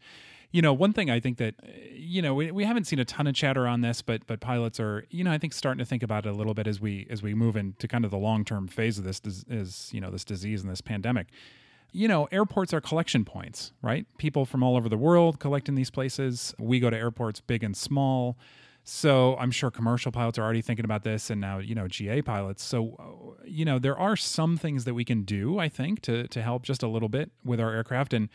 You 0.52 0.60
know, 0.60 0.74
one 0.74 0.92
thing 0.92 1.10
I 1.10 1.18
think 1.18 1.38
that 1.38 1.54
you 1.92 2.20
know 2.20 2.34
we, 2.34 2.50
we 2.50 2.64
haven't 2.64 2.84
seen 2.84 2.98
a 2.98 3.06
ton 3.06 3.26
of 3.26 3.34
chatter 3.34 3.66
on 3.66 3.80
this, 3.80 4.02
but 4.02 4.26
but 4.26 4.40
pilots 4.40 4.78
are 4.78 5.06
you 5.10 5.24
know 5.24 5.32
I 5.32 5.38
think 5.38 5.54
starting 5.54 5.78
to 5.78 5.84
think 5.84 6.02
about 6.02 6.26
it 6.26 6.28
a 6.28 6.34
little 6.34 6.54
bit 6.54 6.66
as 6.66 6.78
we 6.78 7.06
as 7.10 7.22
we 7.22 7.34
move 7.34 7.56
into 7.56 7.88
kind 7.88 8.04
of 8.04 8.10
the 8.10 8.18
long 8.18 8.44
term 8.44 8.68
phase 8.68 8.98
of 8.98 9.04
this 9.04 9.20
is 9.48 9.90
you 9.92 10.00
know 10.00 10.10
this 10.10 10.24
disease 10.24 10.62
and 10.62 10.70
this 10.70 10.82
pandemic. 10.82 11.28
You 11.94 12.08
know, 12.08 12.26
airports 12.32 12.72
are 12.72 12.80
collection 12.80 13.24
points, 13.24 13.72
right? 13.82 14.06
People 14.16 14.46
from 14.46 14.62
all 14.62 14.76
over 14.76 14.88
the 14.88 14.96
world 14.96 15.38
collect 15.38 15.68
in 15.68 15.74
these 15.74 15.90
places. 15.90 16.54
We 16.58 16.80
go 16.80 16.88
to 16.88 16.96
airports 16.96 17.40
big 17.40 17.62
and 17.62 17.76
small. 17.76 18.38
So 18.84 19.36
I'm 19.36 19.50
sure 19.50 19.70
commercial 19.70 20.10
pilots 20.10 20.38
are 20.38 20.42
already 20.42 20.62
thinking 20.62 20.84
about 20.84 21.04
this, 21.04 21.30
and 21.30 21.40
now 21.40 21.58
you 21.58 21.74
know 21.74 21.88
GA 21.88 22.20
pilots. 22.20 22.62
So 22.62 23.36
you 23.44 23.64
know 23.64 23.78
there 23.78 23.98
are 23.98 24.16
some 24.16 24.58
things 24.58 24.84
that 24.84 24.92
we 24.92 25.04
can 25.04 25.22
do, 25.22 25.58
I 25.58 25.70
think, 25.70 26.02
to 26.02 26.28
to 26.28 26.42
help 26.42 26.62
just 26.62 26.82
a 26.82 26.88
little 26.88 27.08
bit 27.08 27.30
with 27.42 27.58
our 27.58 27.72
aircraft. 27.72 28.12
And 28.12 28.28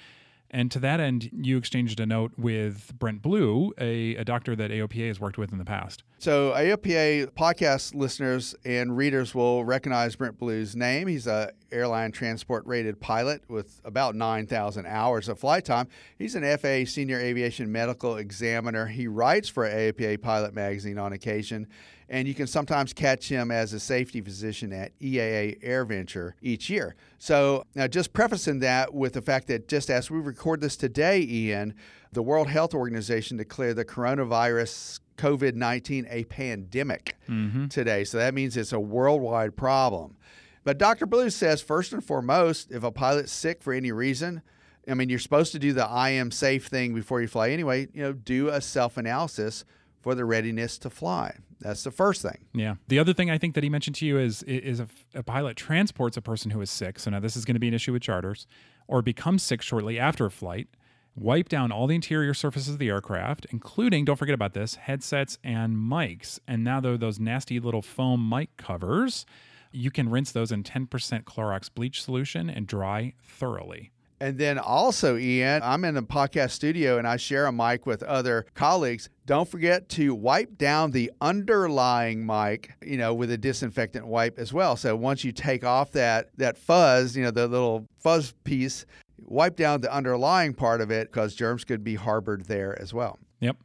and 0.50 0.72
to 0.72 0.80
that 0.80 1.00
end, 1.00 1.30
you 1.34 1.58
exchanged 1.58 2.00
a 2.00 2.06
note 2.06 2.32
with 2.38 2.94
Brent 2.98 3.22
Blue, 3.22 3.74
a, 3.78 4.16
a 4.16 4.24
doctor 4.24 4.56
that 4.56 4.72
AOPA 4.72 5.08
has 5.10 5.20
worked 5.20 5.38
with 5.38 5.52
in 5.52 5.58
the 5.58 5.66
past. 5.66 6.04
So 6.20 6.54
AOPA 6.54 7.32
podcast 7.32 7.94
listeners 7.94 8.56
and 8.64 8.96
readers 8.96 9.36
will 9.36 9.66
recognize 9.66 10.16
Brent 10.16 10.40
Blue's 10.40 10.76
name. 10.76 11.08
He's 11.08 11.28
a 11.28 11.52
airline 11.72 12.12
transport 12.12 12.66
rated 12.66 13.00
pilot 13.00 13.44
with 13.50 13.82
about 13.84 14.16
9,000 14.16 14.86
hours 14.86 15.28
of 15.28 15.40
flight 15.40 15.66
time. 15.66 15.90
He's 16.18 16.36
an 16.36 16.44
FAA 16.58 16.90
senior 16.90 17.20
aviation 17.20 17.72
medical 17.72 18.16
examiner. 18.16 18.88
He 18.88 19.08
writes 19.08 19.50
for 19.50 19.68
AOPA 19.68 20.22
Pilot 20.22 20.54
Magazine 20.54 20.98
on 20.98 21.12
occasion, 21.12 21.68
and 22.10 22.28
you 22.28 22.34
can 22.34 22.48
sometimes 22.48 22.94
catch 22.94 23.28
him 23.28 23.52
as 23.52 23.74
a 23.74 23.80
safety 23.80 24.22
physician 24.22 24.72
at 24.72 24.98
EAA 25.00 25.62
AirVenture 25.64 26.34
each 26.42 26.70
year. 26.70 26.96
So, 27.18 27.66
now 27.76 27.88
just 27.88 28.14
prefacing 28.14 28.60
that 28.60 28.94
with 28.94 29.14
the 29.14 29.22
fact 29.22 29.48
that 29.48 29.68
just 29.68 29.90
as 29.90 30.10
we 30.10 30.20
record 30.20 30.62
this 30.62 30.78
today, 30.78 31.22
Ian, 31.22 31.74
the 32.14 32.24
World 32.24 32.48
Health 32.48 32.74
Organization 32.74 33.38
declared 33.38 33.76
the 33.76 33.86
coronavirus 33.86 35.00
COVID 35.18 35.56
19 35.56 36.08
a 36.10 36.24
pandemic 36.26 37.16
mm-hmm. 37.28 37.68
today. 37.68 38.04
So 38.04 38.18
that 38.18 38.34
means 38.34 38.56
it's 38.56 38.74
a 38.74 38.80
worldwide 38.80 39.58
problem. 39.58 40.16
But 40.64 40.78
Dr. 40.78 41.06
Blue 41.06 41.30
says, 41.30 41.62
first 41.62 41.94
and 41.94 42.04
foremost, 42.04 42.72
if 42.72 42.84
a 42.84 42.92
pilot's 42.92 43.32
sick 43.32 43.64
for 43.64 43.74
any 43.74 43.92
reason, 43.92 44.42
I 44.88 44.94
mean, 44.94 45.10
you're 45.10 45.20
supposed 45.20 45.52
to 45.54 45.60
do 45.60 45.74
the 45.74 45.86
I 45.86 46.10
am 46.12 46.32
safe 46.32 46.68
thing 46.68 46.94
before 46.94 47.22
you 47.22 47.28
fly 47.28 47.50
anyway, 47.50 47.88
you 47.94 48.02
know, 48.02 48.14
do 48.14 48.50
a 48.50 48.62
self 48.62 48.98
analysis 48.98 49.66
for 50.08 50.16
the 50.16 50.24
readiness 50.24 50.78
to 50.78 50.90
fly. 50.90 51.36
That's 51.60 51.84
the 51.84 51.92
first 51.92 52.22
thing. 52.22 52.38
Yeah. 52.54 52.76
The 52.88 52.98
other 52.98 53.12
thing 53.12 53.30
I 53.30 53.38
think 53.38 53.56
that 53.56 53.64
he 53.66 53.70
mentioned 53.70 53.98
to 53.98 54.06
you 54.06 54.18
is 54.18 54.42
is 54.44 54.80
if 54.80 55.06
a 55.14 55.22
pilot 55.22 55.58
transports 55.58 56.16
a 56.16 56.22
person 56.22 56.52
who 56.52 56.62
is 56.62 56.72
sick. 56.72 56.98
So 56.98 57.12
now 57.12 57.20
this 57.20 57.36
is 57.36 57.44
going 57.44 57.56
to 57.56 57.60
be 57.60 57.68
an 57.68 57.74
issue 57.74 57.92
with 57.92 58.04
charters, 58.04 58.48
or 58.88 59.02
becomes 59.02 59.44
sick 59.44 59.62
shortly 59.62 60.00
after 60.00 60.26
a 60.26 60.32
flight. 60.32 60.70
Wipe 61.14 61.50
down 61.50 61.74
all 61.74 61.88
the 61.88 61.96
interior 61.96 62.34
surfaces 62.34 62.70
of 62.70 62.80
the 62.80 62.88
aircraft, 62.88 63.48
including, 63.50 64.06
don't 64.06 64.16
forget 64.16 64.34
about 64.34 64.54
this, 64.54 64.76
headsets 64.76 65.40
and 65.44 65.76
mics. 65.76 66.40
And 66.48 66.64
now, 66.64 66.80
though, 66.80 66.96
those 66.96 67.20
nasty 67.20 67.60
little 67.60 67.82
foam 67.82 68.30
mic 68.30 68.56
covers, 68.56 69.26
you 69.74 69.92
can 69.92 70.10
rinse 70.10 70.32
those 70.32 70.54
in 70.54 70.64
10% 70.64 70.88
Clorox 71.24 71.70
bleach 71.74 72.02
solution 72.02 72.50
and 72.50 72.66
dry 72.66 73.12
thoroughly. 73.22 73.92
And 74.20 74.38
then 74.38 74.58
also, 74.58 75.18
Ian, 75.18 75.62
I'm 75.64 75.86
in 75.86 75.94
the 75.94 76.02
podcast 76.02 76.52
studio 76.52 76.98
and 76.98 77.08
I 77.08 77.18
share 77.18 77.46
a 77.46 77.52
mic 77.52 77.86
with 77.86 78.02
other 78.04 78.46
colleagues. 78.56 79.10
Don't 79.26 79.48
forget 79.48 79.90
to 79.90 80.16
wipe 80.16 80.58
down 80.58 80.92
the 80.92 81.12
underlying 81.22 82.26
mic, 82.26 82.72
you 82.82 82.98
know, 82.98 83.14
with 83.14 83.32
a 83.32 83.38
disinfectant 83.38 84.08
wipe 84.08 84.40
as 84.40 84.52
well. 84.52 84.76
So 84.76 84.96
once 84.96 85.24
you 85.24 85.32
take 85.32 85.64
off 85.64 85.92
that 85.92 86.30
that 86.38 86.58
fuzz, 86.58 87.16
you 87.16 87.24
know, 87.24 87.32
the 87.32 87.48
little 87.48 87.86
fuzz 88.00 88.34
piece, 88.44 88.86
wipe 89.20 89.56
down 89.56 89.82
the 89.82 89.94
underlying 89.94 90.54
part 90.54 90.82
of 90.82 90.90
it 90.90 91.12
because 91.12 91.36
germs 91.36 91.64
could 91.64 91.84
be 91.84 91.96
harbored 91.96 92.46
there 92.46 92.80
as 92.82 92.94
well. 92.94 93.20
Yep. 93.40 93.58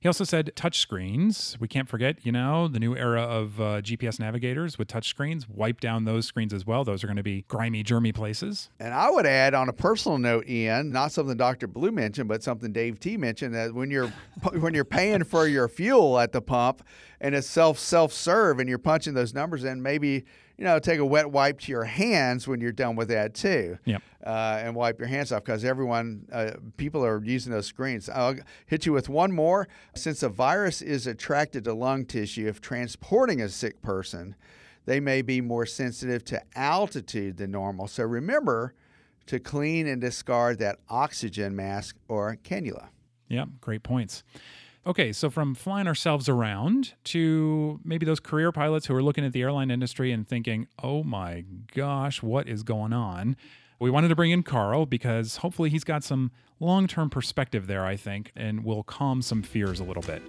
He 0.00 0.08
also 0.08 0.22
said 0.22 0.52
touch 0.54 0.78
screens. 0.78 1.56
We 1.58 1.66
can't 1.66 1.88
forget, 1.88 2.24
you 2.24 2.30
know, 2.30 2.68
the 2.68 2.78
new 2.78 2.96
era 2.96 3.22
of 3.22 3.60
uh, 3.60 3.64
GPS 3.82 4.20
navigators 4.20 4.78
with 4.78 4.86
touch 4.86 5.08
screens. 5.08 5.48
Wipe 5.48 5.80
down 5.80 6.04
those 6.04 6.24
screens 6.24 6.54
as 6.54 6.64
well. 6.64 6.84
Those 6.84 7.02
are 7.02 7.08
going 7.08 7.16
to 7.16 7.24
be 7.24 7.44
grimy, 7.48 7.82
germy 7.82 8.14
places. 8.14 8.70
And 8.78 8.94
I 8.94 9.10
would 9.10 9.26
add 9.26 9.54
on 9.54 9.68
a 9.68 9.72
personal 9.72 10.18
note, 10.18 10.48
Ian, 10.48 10.92
not 10.92 11.10
something 11.10 11.36
Dr. 11.36 11.66
Blue 11.66 11.90
mentioned, 11.90 12.28
but 12.28 12.44
something 12.44 12.72
Dave 12.72 13.00
T 13.00 13.16
mentioned 13.16 13.54
that 13.56 13.74
when 13.74 13.90
you're 13.90 14.08
when 14.52 14.72
you're 14.72 14.84
paying 14.84 15.24
for 15.24 15.48
your 15.48 15.66
fuel 15.66 16.18
at 16.20 16.30
the 16.30 16.40
pump 16.40 16.84
and 17.20 17.34
it's 17.34 17.48
self 17.48 17.78
self 17.78 18.12
serve 18.12 18.60
and 18.60 18.68
you're 18.68 18.78
punching 18.78 19.14
those 19.14 19.34
numbers 19.34 19.64
in, 19.64 19.82
maybe 19.82 20.24
you 20.58 20.64
know, 20.64 20.80
take 20.80 20.98
a 20.98 21.06
wet 21.06 21.30
wipe 21.30 21.60
to 21.60 21.70
your 21.70 21.84
hands 21.84 22.48
when 22.48 22.60
you're 22.60 22.72
done 22.72 22.96
with 22.96 23.08
that 23.08 23.32
too. 23.32 23.78
Yep. 23.84 24.02
Uh, 24.26 24.60
and 24.60 24.74
wipe 24.74 24.98
your 24.98 25.06
hands 25.06 25.30
off 25.30 25.44
because 25.44 25.64
everyone, 25.64 26.26
uh, 26.32 26.50
people 26.76 27.04
are 27.04 27.22
using 27.24 27.52
those 27.52 27.66
screens. 27.66 28.08
I'll 28.08 28.34
hit 28.66 28.84
you 28.84 28.92
with 28.92 29.08
one 29.08 29.30
more. 29.30 29.68
Since 29.94 30.24
a 30.24 30.28
virus 30.28 30.82
is 30.82 31.06
attracted 31.06 31.62
to 31.64 31.74
lung 31.74 32.04
tissue, 32.04 32.48
if 32.48 32.60
transporting 32.60 33.40
a 33.40 33.48
sick 33.48 33.80
person, 33.82 34.34
they 34.84 34.98
may 34.98 35.22
be 35.22 35.40
more 35.40 35.64
sensitive 35.64 36.24
to 36.24 36.42
altitude 36.56 37.36
than 37.36 37.52
normal. 37.52 37.86
So 37.86 38.02
remember 38.02 38.74
to 39.26 39.38
clean 39.38 39.86
and 39.86 40.00
discard 40.00 40.58
that 40.58 40.80
oxygen 40.88 41.54
mask 41.54 41.96
or 42.08 42.36
cannula. 42.42 42.88
Yeah, 43.28 43.44
great 43.60 43.84
points. 43.84 44.24
Okay, 44.88 45.12
so 45.12 45.28
from 45.28 45.54
flying 45.54 45.86
ourselves 45.86 46.30
around 46.30 46.94
to 47.04 47.78
maybe 47.84 48.06
those 48.06 48.20
career 48.20 48.50
pilots 48.52 48.86
who 48.86 48.94
are 48.94 49.02
looking 49.02 49.22
at 49.22 49.34
the 49.34 49.42
airline 49.42 49.70
industry 49.70 50.12
and 50.12 50.26
thinking, 50.26 50.66
oh 50.82 51.02
my 51.02 51.44
gosh, 51.74 52.22
what 52.22 52.48
is 52.48 52.62
going 52.62 52.94
on? 52.94 53.36
We 53.78 53.90
wanted 53.90 54.08
to 54.08 54.16
bring 54.16 54.30
in 54.30 54.42
Carl 54.42 54.86
because 54.86 55.36
hopefully 55.36 55.68
he's 55.68 55.84
got 55.84 56.04
some 56.04 56.30
long 56.58 56.86
term 56.86 57.10
perspective 57.10 57.66
there, 57.66 57.84
I 57.84 57.96
think, 57.96 58.32
and 58.34 58.64
will 58.64 58.82
calm 58.82 59.20
some 59.20 59.42
fears 59.42 59.78
a 59.78 59.84
little 59.84 60.02
bit. 60.02 60.22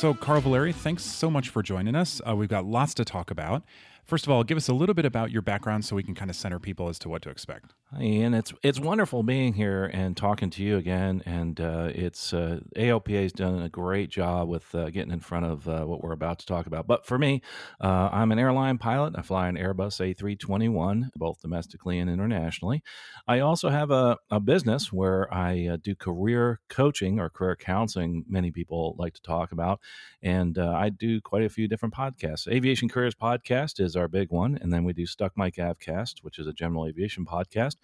So, 0.00 0.14
Carl 0.14 0.40
Valeri, 0.40 0.72
thanks 0.72 1.04
so 1.04 1.30
much 1.30 1.50
for 1.50 1.62
joining 1.62 1.94
us. 1.94 2.22
Uh, 2.26 2.34
we've 2.34 2.48
got 2.48 2.64
lots 2.64 2.94
to 2.94 3.04
talk 3.04 3.30
about. 3.30 3.62
First 4.10 4.26
of 4.26 4.32
all, 4.32 4.42
give 4.42 4.56
us 4.56 4.66
a 4.66 4.74
little 4.74 4.96
bit 4.96 5.04
about 5.04 5.30
your 5.30 5.40
background 5.40 5.84
so 5.84 5.94
we 5.94 6.02
can 6.02 6.16
kind 6.16 6.32
of 6.32 6.36
center 6.36 6.58
people 6.58 6.88
as 6.88 6.98
to 6.98 7.08
what 7.08 7.22
to 7.22 7.30
expect. 7.30 7.74
Hi, 7.92 8.02
Ian. 8.02 8.34
It's 8.34 8.52
it's 8.64 8.80
wonderful 8.80 9.22
being 9.22 9.52
here 9.52 9.84
and 9.92 10.16
talking 10.16 10.50
to 10.50 10.64
you 10.64 10.78
again. 10.78 11.22
And 11.26 11.60
uh, 11.60 11.90
it's 11.94 12.32
uh, 12.32 12.58
ALPA 12.76 13.22
has 13.22 13.32
done 13.32 13.62
a 13.62 13.68
great 13.68 14.10
job 14.10 14.48
with 14.48 14.74
uh, 14.74 14.90
getting 14.90 15.12
in 15.12 15.20
front 15.20 15.46
of 15.46 15.68
uh, 15.68 15.84
what 15.84 16.02
we're 16.02 16.10
about 16.10 16.40
to 16.40 16.46
talk 16.46 16.66
about. 16.66 16.88
But 16.88 17.06
for 17.06 17.18
me, 17.18 17.40
uh, 17.80 18.08
I'm 18.10 18.32
an 18.32 18.40
airline 18.40 18.78
pilot. 18.78 19.14
I 19.16 19.22
fly 19.22 19.48
an 19.48 19.56
Airbus 19.56 20.14
A321, 20.14 21.10
both 21.14 21.40
domestically 21.40 22.00
and 22.00 22.10
internationally. 22.10 22.82
I 23.28 23.38
also 23.38 23.68
have 23.68 23.92
a, 23.92 24.18
a 24.28 24.40
business 24.40 24.92
where 24.92 25.32
I 25.32 25.68
uh, 25.68 25.76
do 25.80 25.94
career 25.94 26.58
coaching 26.68 27.20
or 27.20 27.30
career 27.30 27.54
counseling. 27.54 28.24
Many 28.28 28.50
people 28.50 28.96
like 28.98 29.14
to 29.14 29.22
talk 29.22 29.52
about, 29.52 29.78
and 30.20 30.58
I 30.58 30.88
do 30.88 31.20
quite 31.20 31.44
a 31.44 31.48
few 31.48 31.68
different 31.68 31.94
podcasts. 31.94 32.48
Aviation 32.48 32.88
Careers 32.88 33.14
Podcast 33.14 33.78
is 33.78 33.96
our 34.00 34.08
big 34.08 34.32
one, 34.32 34.58
and 34.60 34.72
then 34.72 34.84
we 34.84 34.92
do 34.92 35.06
Stuck 35.06 35.36
Mic 35.36 35.56
Avcast, 35.56 36.22
which 36.22 36.38
is 36.38 36.46
a 36.46 36.52
general 36.52 36.86
aviation 36.86 37.24
podcast. 37.24 37.76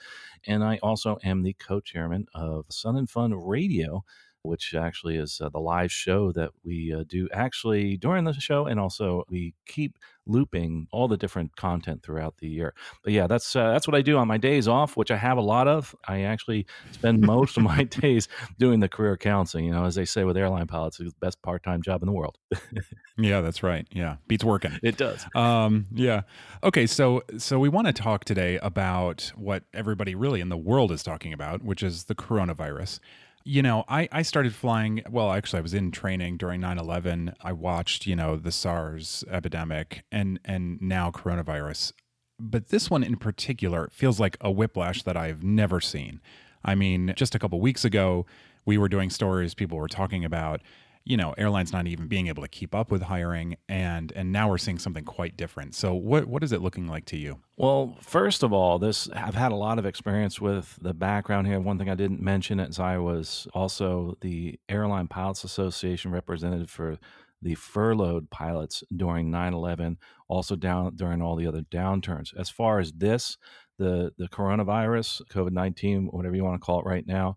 And 0.46 0.64
I 0.64 0.79
also 0.83 1.18
am 1.22 1.42
the 1.42 1.52
co 1.52 1.81
chairman 1.81 2.26
of 2.35 2.66
Sun 2.70 2.96
and 2.96 3.09
Fun 3.09 3.35
Radio, 3.35 4.05
which 4.46 4.74
actually 4.74 5.16
is 5.16 5.40
uh, 5.40 5.48
the 5.48 5.59
live 5.59 5.92
show 5.92 6.32
that 6.32 6.50
we 6.64 6.94
uh, 6.94 7.04
do 7.06 7.28
actually 7.32 7.96
during 7.96 8.24
the 8.24 8.32
show. 8.35 8.66
And 8.66 8.80
also, 8.80 9.24
we 9.28 9.54
keep 9.66 9.98
looping 10.26 10.88
all 10.90 11.09
the 11.09 11.16
different 11.16 11.56
content 11.56 12.02
throughout 12.02 12.38
the 12.38 12.48
year. 12.48 12.74
But 13.04 13.12
yeah, 13.12 13.26
that's 13.26 13.54
uh, 13.54 13.72
that's 13.72 13.87
what 13.87 13.94
I 13.94 14.02
do 14.02 14.16
on 14.18 14.28
my 14.28 14.37
days 14.37 14.68
off, 14.68 14.96
which 14.96 15.11
I 15.11 15.16
have 15.16 15.38
a 15.38 15.42
lot 15.42 15.68
of. 15.68 15.94
I 16.06 16.22
actually 16.22 16.66
spend 16.92 17.20
most 17.20 17.56
of 17.56 17.62
my 17.62 17.85
days 18.00 18.28
doing 18.59 18.80
the 18.80 18.88
career 18.88 19.16
counseling. 19.16 19.66
You 19.66 19.72
know, 19.72 19.85
as 19.85 19.94
they 19.94 20.04
say 20.04 20.24
with 20.24 20.37
airline 20.37 20.66
pilots, 20.66 21.00
it's 21.00 21.12
the 21.12 21.18
best 21.20 21.40
part 21.42 21.62
time 21.62 21.82
job 21.82 22.02
in 22.02 22.06
the 22.06 22.12
world. 22.12 22.38
yeah, 23.18 23.40
that's 23.40 23.62
right. 23.62 23.87
Yeah, 23.92 24.16
beats 24.26 24.44
working. 24.44 24.78
It 24.82 24.96
does. 24.96 25.24
Um, 25.35 25.87
yeah. 25.94 26.22
Okay, 26.62 26.87
so 26.87 27.22
so 27.38 27.59
we 27.59 27.68
want 27.68 27.87
to 27.87 27.92
talk 27.92 28.24
today 28.24 28.59
about 28.62 29.32
what 29.37 29.64
everybody 29.72 30.14
really 30.14 30.40
in 30.40 30.48
the 30.48 30.56
world 30.56 30.92
is 30.92 31.02
talking 31.02 31.32
about, 31.32 31.62
which 31.62 31.82
is 31.82 32.04
the 32.04 32.14
coronavirus 32.14 33.00
you 33.46 33.62
know, 33.62 33.85
I, 33.88 34.09
I 34.11 34.22
started 34.22 34.56
flying. 34.56 35.04
Well, 35.09 35.30
actually, 35.30 35.61
I 35.61 35.62
was 35.62 35.72
in 35.72 35.92
training 35.92 36.37
during 36.37 36.61
9 36.61 36.78
11. 36.78 37.32
I 37.40 37.52
watched, 37.52 38.04
you 38.04 38.16
know, 38.16 38.35
the 38.35 38.50
SARS 38.50 39.22
epidemic 39.30 40.02
and, 40.11 40.40
and 40.44 40.82
now 40.82 41.12
coronavirus. 41.12 41.92
But 42.40 42.70
this 42.70 42.90
one 42.90 43.04
in 43.04 43.16
particular 43.16 43.88
feels 43.92 44.18
like 44.18 44.37
a 44.40 44.50
whiplash 44.50 45.04
that 45.04 45.16
I've 45.16 45.44
never 45.44 45.80
seen. 45.80 46.20
I 46.64 46.74
mean, 46.74 47.14
just 47.16 47.37
a 47.37 47.38
couple 47.38 47.61
weeks 47.61 47.85
ago, 47.85 48.26
we 48.64 48.78
were 48.78 48.88
doing 48.88 49.11
stories, 49.11 49.54
people 49.54 49.78
were 49.78 49.87
talking 49.87 50.24
about 50.24 50.61
you 51.07 51.16
know 51.16 51.33
airlines 51.38 51.73
not 51.73 51.87
even 51.87 52.09
being 52.09 52.27
able 52.27 52.42
to 52.42 52.49
keep 52.49 52.75
up 52.75 52.90
with 52.90 53.01
hiring 53.01 53.57
and 53.69 54.12
and 54.16 54.33
now 54.33 54.49
we're 54.49 54.59
seeing 54.59 54.79
something 54.79 55.05
quite 55.05 55.37
different. 55.37 55.75
So 55.75 55.95
what 55.95 56.27
what 56.27 56.42
is 56.42 56.53
it 56.53 56.61
looking 56.61 56.88
like 56.88 57.07
to 57.07 57.16
you? 57.16 57.38
Well 57.57 57.97
first 58.03 58.42
of 58.42 58.53
all 58.53 58.79
this 58.79 59.09
i've 59.11 59.37
had 59.37 59.53
a 59.53 59.57
lot 59.57 59.79
of 59.79 59.87
experience 59.87 60.40
with 60.40 60.79
the 60.83 60.92
background 60.92 61.47
here. 61.47 61.61
One 61.61 61.79
thing 61.79 61.88
i 61.88 61.95
didn't 61.95 62.21
mention 62.21 62.59
is 62.59 62.81
i 62.81 62.99
was 62.99 63.47
also 63.55 64.19
the 64.21 64.59
airline 64.69 65.07
pilots 65.07 65.45
association 65.45 66.11
representative 66.11 66.69
for 66.69 66.99
the 67.40 67.55
furloughed 67.55 68.29
pilots 68.31 68.83
during 68.95 69.31
9-11 69.31 69.99
also 70.27 70.57
down 70.57 70.97
during 70.97 71.23
all 71.23 71.37
the 71.37 71.47
other 71.47 71.61
downturns. 71.61 72.37
As 72.37 72.51
far 72.51 72.81
as 72.81 72.92
this 72.92 73.38
the 73.79 74.11
the 74.19 74.27
coronavirus 74.29 75.23
covid-19 75.31 76.12
whatever 76.12 76.35
you 76.35 76.42
want 76.42 76.61
to 76.61 76.64
call 76.64 76.81
it 76.81 76.87
right 76.87 77.07
now 77.07 77.37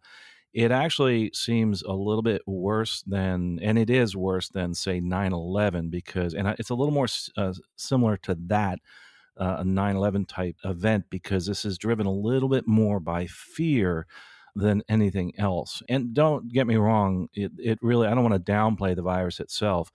it 0.53 0.71
actually 0.71 1.31
seems 1.33 1.83
a 1.83 1.93
little 1.93 2.23
bit 2.23 2.41
worse 2.47 3.03
than, 3.03 3.59
and 3.61 3.77
it 3.77 3.89
is 3.89 4.15
worse 4.15 4.49
than, 4.49 4.73
say, 4.73 4.99
9 4.99 5.33
11, 5.33 5.89
because, 5.89 6.33
and 6.33 6.47
it's 6.59 6.71
a 6.71 6.75
little 6.75 6.93
more 6.93 7.07
uh, 7.37 7.53
similar 7.75 8.17
to 8.17 8.35
that, 8.47 8.79
uh, 9.37 9.57
a 9.59 9.63
9 9.63 9.95
11 9.95 10.25
type 10.25 10.55
event, 10.63 11.05
because 11.09 11.45
this 11.45 11.65
is 11.65 11.77
driven 11.77 12.07
a 12.07 12.11
little 12.11 12.49
bit 12.49 12.67
more 12.67 12.99
by 12.99 13.27
fear 13.27 14.07
than 14.55 14.81
anything 14.89 15.33
else. 15.37 15.83
And 15.87 16.13
don't 16.13 16.51
get 16.51 16.65
me 16.65 16.77
wrong, 16.77 17.29
it, 17.33 17.51
it 17.57 17.77
really, 17.81 18.07
I 18.07 18.15
don't 18.15 18.27
want 18.27 18.43
to 18.43 18.51
downplay 18.51 18.95
the 18.95 19.03
virus 19.03 19.39
itself, 19.39 19.91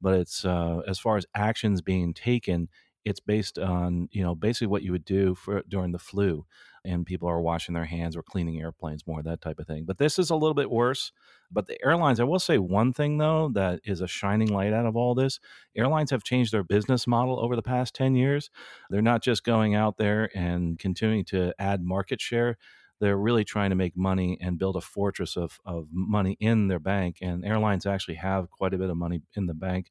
but 0.00 0.14
it's, 0.14 0.44
uh, 0.44 0.80
as 0.86 0.98
far 0.98 1.18
as 1.18 1.26
actions 1.34 1.82
being 1.82 2.14
taken, 2.14 2.68
it's 3.04 3.20
based 3.20 3.58
on, 3.58 4.08
you 4.10 4.22
know, 4.22 4.34
basically 4.34 4.68
what 4.68 4.82
you 4.82 4.92
would 4.92 5.04
do 5.04 5.34
for 5.34 5.62
during 5.68 5.92
the 5.92 5.98
flu 5.98 6.46
and 6.84 7.06
people 7.06 7.28
are 7.28 7.40
washing 7.40 7.74
their 7.74 7.84
hands 7.84 8.16
or 8.16 8.22
cleaning 8.22 8.60
airplanes 8.60 9.06
more, 9.06 9.22
that 9.22 9.40
type 9.40 9.58
of 9.58 9.66
thing. 9.66 9.84
But 9.84 9.98
this 9.98 10.18
is 10.18 10.30
a 10.30 10.36
little 10.36 10.54
bit 10.54 10.70
worse. 10.70 11.12
But 11.50 11.66
the 11.66 11.82
airlines, 11.84 12.20
I 12.20 12.24
will 12.24 12.38
say 12.38 12.58
one 12.58 12.92
thing 12.92 13.18
though 13.18 13.50
that 13.54 13.80
is 13.84 14.00
a 14.00 14.06
shining 14.06 14.48
light 14.48 14.72
out 14.72 14.86
of 14.86 14.96
all 14.96 15.14
this 15.14 15.40
airlines 15.76 16.10
have 16.10 16.22
changed 16.22 16.52
their 16.52 16.64
business 16.64 17.06
model 17.06 17.40
over 17.40 17.56
the 17.56 17.62
past 17.62 17.94
10 17.94 18.14
years. 18.14 18.50
They're 18.90 19.02
not 19.02 19.22
just 19.22 19.44
going 19.44 19.74
out 19.74 19.96
there 19.96 20.30
and 20.36 20.78
continuing 20.78 21.24
to 21.26 21.54
add 21.58 21.82
market 21.82 22.20
share. 22.20 22.58
They're 23.00 23.16
really 23.16 23.44
trying 23.44 23.70
to 23.70 23.76
make 23.76 23.96
money 23.96 24.38
and 24.40 24.58
build 24.58 24.76
a 24.76 24.80
fortress 24.80 25.36
of, 25.36 25.60
of 25.64 25.86
money 25.92 26.36
in 26.40 26.68
their 26.68 26.80
bank. 26.80 27.18
And 27.22 27.44
airlines 27.44 27.86
actually 27.86 28.16
have 28.16 28.50
quite 28.50 28.74
a 28.74 28.78
bit 28.78 28.90
of 28.90 28.96
money 28.96 29.22
in 29.36 29.46
the 29.46 29.54
bank 29.54 29.86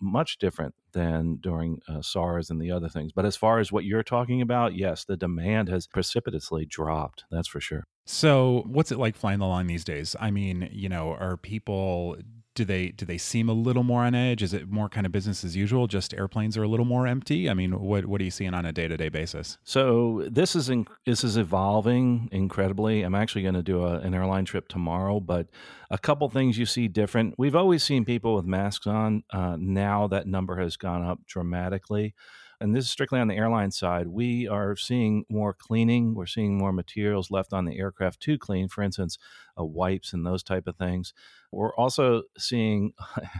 much 0.00 0.38
different 0.38 0.74
than 0.92 1.36
during 1.36 1.80
uh, 1.88 2.02
SARS 2.02 2.50
and 2.50 2.60
the 2.60 2.70
other 2.70 2.88
things. 2.88 3.12
But 3.12 3.24
as 3.24 3.36
far 3.36 3.58
as 3.58 3.72
what 3.72 3.84
you're 3.84 4.02
talking 4.02 4.40
about, 4.40 4.74
yes, 4.74 5.04
the 5.04 5.16
demand 5.16 5.68
has 5.68 5.86
precipitously 5.86 6.64
dropped. 6.66 7.24
That's 7.30 7.48
for 7.48 7.60
sure. 7.60 7.84
So, 8.04 8.64
what's 8.66 8.90
it 8.90 8.98
like 8.98 9.16
flying 9.16 9.38
the 9.38 9.46
line 9.46 9.66
these 9.66 9.84
days? 9.84 10.16
I 10.18 10.30
mean, 10.30 10.68
you 10.72 10.88
know, 10.88 11.12
are 11.12 11.36
people 11.36 12.16
do 12.58 12.64
they 12.64 12.88
do 12.88 13.06
they 13.06 13.18
seem 13.18 13.48
a 13.48 13.52
little 13.52 13.84
more 13.84 14.02
on 14.02 14.16
edge? 14.16 14.42
Is 14.42 14.52
it 14.52 14.68
more 14.68 14.88
kind 14.88 15.06
of 15.06 15.12
business 15.12 15.44
as 15.44 15.54
usual? 15.54 15.86
Just 15.86 16.12
airplanes 16.12 16.56
are 16.58 16.64
a 16.64 16.68
little 16.68 16.84
more 16.84 17.06
empty. 17.06 17.48
I 17.48 17.54
mean, 17.54 17.80
what 17.80 18.06
what 18.06 18.20
are 18.20 18.24
you 18.24 18.32
seeing 18.32 18.52
on 18.52 18.66
a 18.66 18.72
day 18.72 18.88
to 18.88 18.96
day 18.96 19.08
basis? 19.08 19.58
So 19.62 20.26
this 20.28 20.56
is 20.56 20.68
in, 20.68 20.88
this 21.06 21.22
is 21.22 21.36
evolving 21.36 22.28
incredibly. 22.32 23.02
I'm 23.02 23.14
actually 23.14 23.42
going 23.42 23.54
to 23.54 23.62
do 23.62 23.84
a, 23.84 24.00
an 24.00 24.12
airline 24.12 24.44
trip 24.44 24.66
tomorrow, 24.66 25.20
but 25.20 25.46
a 25.88 25.98
couple 25.98 26.28
things 26.28 26.58
you 26.58 26.66
see 26.66 26.88
different. 26.88 27.36
We've 27.38 27.56
always 27.56 27.84
seen 27.84 28.04
people 28.04 28.34
with 28.34 28.44
masks 28.44 28.88
on. 28.88 29.22
Uh, 29.32 29.56
now 29.58 30.08
that 30.08 30.26
number 30.26 30.56
has 30.56 30.76
gone 30.76 31.04
up 31.04 31.20
dramatically 31.26 32.14
and 32.60 32.74
this 32.74 32.84
is 32.84 32.90
strictly 32.90 33.20
on 33.20 33.28
the 33.28 33.36
airline 33.36 33.70
side, 33.70 34.08
we 34.08 34.48
are 34.48 34.76
seeing 34.76 35.24
more 35.28 35.54
cleaning. 35.54 36.14
We're 36.14 36.26
seeing 36.26 36.58
more 36.58 36.72
materials 36.72 37.30
left 37.30 37.52
on 37.52 37.64
the 37.64 37.78
aircraft 37.78 38.20
to 38.20 38.38
clean, 38.38 38.68
for 38.68 38.82
instance, 38.82 39.18
uh, 39.58 39.64
wipes 39.64 40.12
and 40.12 40.26
those 40.26 40.42
type 40.42 40.66
of 40.66 40.76
things. 40.76 41.14
We're 41.52 41.74
also 41.74 42.22
seeing 42.36 42.92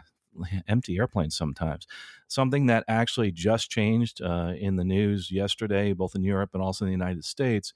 empty 0.69 0.99
airplanes 0.99 1.37
sometimes. 1.37 1.87
Something 2.29 2.67
that 2.67 2.85
actually 2.87 3.33
just 3.33 3.71
changed 3.71 4.23
uh, 4.23 4.53
in 4.59 4.77
the 4.77 4.85
news 4.85 5.31
yesterday, 5.31 5.93
both 5.93 6.15
in 6.15 6.23
Europe 6.23 6.51
and 6.55 6.63
also 6.63 6.85
in 6.85 6.89
the 6.91 6.97
United 6.97 7.25
States. 7.25 7.73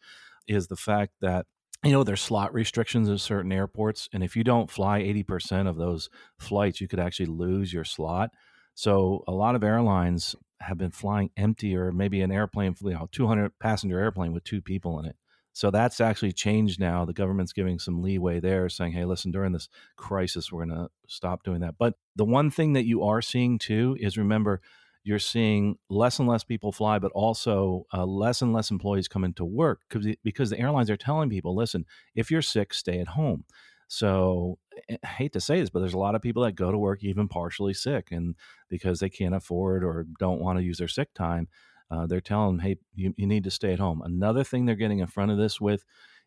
is 0.47 0.69
the 0.69 0.77
fact 0.77 1.13
that 1.21 1.47
you 1.85 1.91
know 1.91 2.05
there's 2.05 2.21
slot 2.21 2.55
restrictions 2.55 3.09
at 3.09 3.21
certain 3.21 3.53
airports 3.53 4.09
and 4.13 4.23
if 4.23 4.37
you 4.37 4.45
don't 4.45 4.71
fly 4.71 5.01
80% 5.03 5.69
of 5.69 5.77
those 5.77 6.11
flights 6.39 6.81
you 6.81 6.89
could 6.89 7.01
actually 7.01 7.27
lose 7.27 7.73
your 7.73 7.85
slot 7.85 8.31
so 8.75 9.25
a 9.27 9.33
lot 9.33 9.55
of 9.55 9.65
airlines 9.65 10.37
have 10.63 10.79
been 10.79 10.91
flying 10.91 11.31
empty 11.37 11.77
or 11.77 11.93
maybe 11.93 12.21
an 12.21 12.33
airplane 12.33 12.75
you 12.83 12.91
know 12.91 13.09
200 13.13 13.59
passenger 13.59 13.99
airplane 13.99 14.33
with 14.33 14.45
two 14.45 14.61
people 14.61 14.99
in 14.99 15.07
it. 15.07 15.17
So 15.55 15.71
that's 15.71 16.01
actually 16.01 16.33
changed 16.33 16.81
now. 16.81 17.05
The 17.05 17.13
government's 17.13 17.53
giving 17.53 17.79
some 17.79 18.03
leeway 18.03 18.41
there 18.41 18.69
saying 18.69 18.93
hey 18.93 19.05
listen 19.05 19.31
during 19.31 19.53
this 19.53 19.69
crisis 19.97 20.51
we're 20.51 20.65
going 20.67 20.77
to 20.77 20.91
stop 21.07 21.43
doing 21.43 21.61
that. 21.61 21.75
But 21.79 21.95
the 22.17 22.25
one 22.25 22.51
thing 22.51 22.73
that 22.75 22.87
you 22.87 23.03
are 23.05 23.23
seeing 23.23 23.59
too 23.59 23.97
is 24.01 24.17
remember 24.17 24.61
you're 25.05 25.19
seeing 25.19 25.79
less 25.89 26.19
and 26.19 26.29
less 26.29 26.45
people 26.45 26.71
fly, 26.71 26.99
but 26.99 27.13
also 27.13 27.87
uh, 27.93 28.05
less 28.05 28.41
and 28.41 28.53
less 28.53 28.71
employees 28.71 29.09
come 29.09 29.25
into 29.25 29.45
work 29.45 29.81
because 30.23 30.51
the 30.51 30.59
airlines 30.59 30.91
are 30.91 30.97
telling 30.97 31.29
people, 31.29 31.57
listen, 31.57 31.87
if 32.15 32.31
you're 32.31 32.43
sick, 32.43 32.73
stay 32.73 33.01
at 33.01 33.09
home. 33.09 33.45
So 33.89 34.59
I 35.03 35.07
hate 35.07 35.33
to 35.35 35.41
say 35.41 35.61
this, 35.61 35.71
but 35.71 35.81
there's 35.81 35.95
a 35.95 35.99
lot 35.99 36.15
of 36.15 36.23
people 36.23 36.43
that 36.43 36.53
go 36.53 36.71
to 36.71 36.79
work 36.79 37.03
even 37.03 37.29
partially 37.29 37.75
sick, 37.75 38.09
and 38.11 38.35
because 38.69 39.01
they 39.01 39.11
can't 39.11 39.35
afford 39.35 39.85
or 39.85 40.07
don't 40.19 40.41
want 40.41 40.59
to 40.59 40.65
use 40.65 40.79
their 40.79 40.89
sick 40.89 41.13
time, 41.15 41.49
uh, 41.91 42.07
they're 42.07 42.21
telling 42.21 42.57
them, 42.57 42.67
hey, 42.67 42.77
you, 42.95 43.15
you 43.17 43.27
need 43.27 43.45
to 43.45 43.51
stay 43.51 43.73
at 43.73 43.79
home. 43.79 44.03
Another 44.03 44.45
thing 44.45 44.65
they're 44.65 44.75
getting 44.75 45.01
in 45.01 45.07
front 45.07 45.31
of 45.31 45.39
this 45.39 45.61
with 45.61 45.85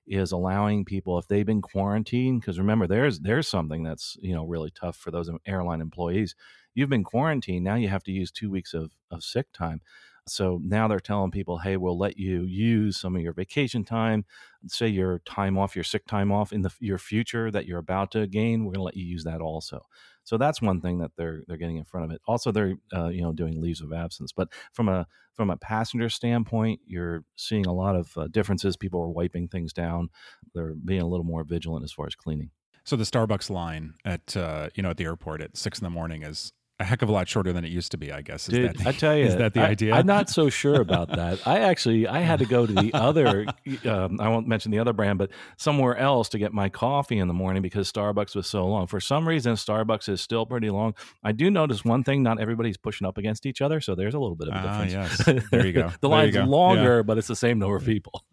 is 0.08 0.32
allowing 0.32 0.86
people 0.86 1.18
if 1.18 1.28
they've 1.28 1.46
been 1.46 1.62
quarantined 1.62 2.40
because 2.40 2.60
remember 2.60 2.86
there's 2.86 3.20
there's 3.22 3.48
something 3.48 3.84
that's 3.84 4.18
you 4.22 4.36
know 4.36 4.46
really 4.46 4.70
tough 4.70 4.96
for 4.96 5.10
those 5.10 5.30
airline 5.48 5.82
employees 5.82 6.36
you've 6.76 6.90
been 6.90 7.04
quarantined 7.04 7.64
now 7.64 7.76
you 7.76 7.88
have 7.88 8.04
to 8.04 8.12
use 8.12 8.32
two 8.32 8.52
weeks 8.52 8.74
of, 8.74 8.92
of 9.10 9.24
sick 9.24 9.48
time 9.52 9.82
so 10.28 10.60
now 10.64 10.88
they're 10.88 11.00
telling 11.00 11.32
people 11.32 11.60
hey 11.60 11.78
we'll 11.78 11.98
let 11.98 12.18
you 12.18 12.44
use 12.44 13.00
some 13.00 13.16
of 13.16 13.22
your 13.22 13.34
vacation 13.34 13.84
time 13.84 14.26
say 14.68 14.88
your 14.88 15.20
time 15.20 15.58
off 15.58 15.76
your 15.76 15.84
sick 15.84 16.06
time 16.06 16.32
off 16.32 16.52
in 16.52 16.62
the 16.62 16.72
your 16.80 16.98
future 16.98 17.52
that 17.52 17.66
you're 17.66 17.80
about 17.80 18.12
to 18.12 18.28
gain 18.28 18.66
we're 18.66 18.72
going 18.72 18.80
to 18.80 18.84
let 18.84 18.98
you 18.98 19.06
use 19.06 19.24
that 19.24 19.42
also. 19.42 19.82
So 20.24 20.38
that's 20.38 20.62
one 20.62 20.82
thing 20.82 21.00
that 21.00 21.12
they're 21.18 21.44
they're 21.48 21.58
getting 21.58 21.78
in 21.78 21.86
front 21.86 22.06
of 22.06 22.12
it. 22.12 22.22
Also 22.28 22.52
they're 22.52 22.76
uh, 22.94 23.10
you 23.10 23.22
know 23.22 23.32
doing 23.32 23.62
leaves 23.62 23.82
of 23.82 23.94
absence. 23.94 24.32
But 24.32 24.50
from 24.74 24.90
a 24.90 25.08
from 25.34 25.50
a 25.50 25.58
passenger 25.58 26.10
standpoint 26.10 26.80
you're 26.86 27.24
seeing 27.36 27.66
a 27.66 27.74
lot 27.74 27.96
of 27.96 28.18
uh, 28.18 28.28
differences. 28.28 28.78
People 28.78 29.02
are 29.02 29.10
wiping 29.10 29.48
things 29.48 29.74
down. 29.74 30.10
They're 30.54 30.74
being 30.74 31.02
a 31.02 31.08
little 31.08 31.26
more 31.26 31.44
vigilant 31.44 31.84
as 31.84 31.92
far 31.92 32.08
as 32.08 32.16
cleaning. 32.16 32.52
So 32.84 32.96
the 32.96 33.04
Starbucks 33.04 33.50
line 33.50 33.94
at 34.04 34.36
uh, 34.36 34.70
you 34.76 34.84
know 34.84 34.92
at 34.92 34.98
the 34.98 35.06
airport 35.06 35.42
at 35.42 35.58
six 35.58 35.80
in 35.80 35.84
the 35.84 35.90
morning 35.90 36.24
is 36.24 36.52
a 36.80 36.84
heck 36.84 37.02
of 37.02 37.08
a 37.08 37.12
lot 37.12 37.28
shorter 37.28 37.54
than 37.54 37.64
it 37.64 37.72
used 37.72 37.92
to 37.92 37.98
be. 37.98 38.12
I 38.12 38.22
guess. 38.22 38.50
Is 38.50 38.56
Dude, 38.56 38.70
that 38.70 38.78
the, 38.78 38.90
I 38.90 38.92
tell 38.92 39.16
you, 39.16 39.26
is 39.26 39.36
that 39.38 39.54
the 39.54 39.62
I, 39.62 39.68
idea? 39.68 39.94
I'm 39.94 40.06
not 40.06 40.30
so 40.30 40.50
sure 40.50 40.82
about 40.82 41.10
that. 41.10 41.46
I 41.48 41.60
actually 41.60 42.08
I 42.08 42.20
had 42.20 42.40
to 42.40 42.46
go 42.46 42.66
to 42.66 42.74
the 42.74 42.92
other. 42.94 43.46
Um, 43.86 44.20
I 44.20 44.28
won't 44.28 44.48
mention 44.48 44.72
the 44.72 44.80
other 44.80 44.92
brand, 44.92 45.18
but 45.18 45.32
somewhere 45.58 45.96
else 45.96 46.30
to 46.30 46.38
get 46.38 46.54
my 46.54 46.70
coffee 46.70 47.18
in 47.18 47.28
the 47.28 47.34
morning 47.34 47.62
because 47.62 47.92
Starbucks 47.92 48.36
was 48.36 48.48
so 48.48 48.68
long. 48.68 48.88
For 48.88 49.00
some 49.00 49.28
reason, 49.28 49.54
Starbucks 49.54 50.10
is 50.10 50.22
still 50.22 50.46
pretty 50.46 50.70
long. 50.70 50.96
I 51.24 51.32
do 51.32 51.50
notice 51.50 51.86
one 51.86 52.04
thing: 52.04 52.24
not 52.24 52.42
everybody's 52.42 52.78
pushing 52.78 53.08
up 53.08 53.18
against 53.18 53.46
each 53.46 53.62
other, 53.62 53.80
so 53.80 53.96
there's 53.96 54.14
a 54.14 54.20
little 54.20 54.36
bit 54.36 54.50
of 54.50 54.56
a 54.56 54.58
ah, 54.58 54.84
difference. 54.84 55.28
yes, 55.28 55.44
there 55.52 55.66
you 55.66 55.74
go. 55.74 55.92
the 56.02 56.10
line's 56.10 56.36
longer, 56.36 56.98
yeah. 56.98 57.04
but 57.04 57.18
it's 57.18 57.28
the 57.28 57.36
same 57.36 57.60
number 57.60 57.78
of 57.78 57.86
people. 57.86 58.24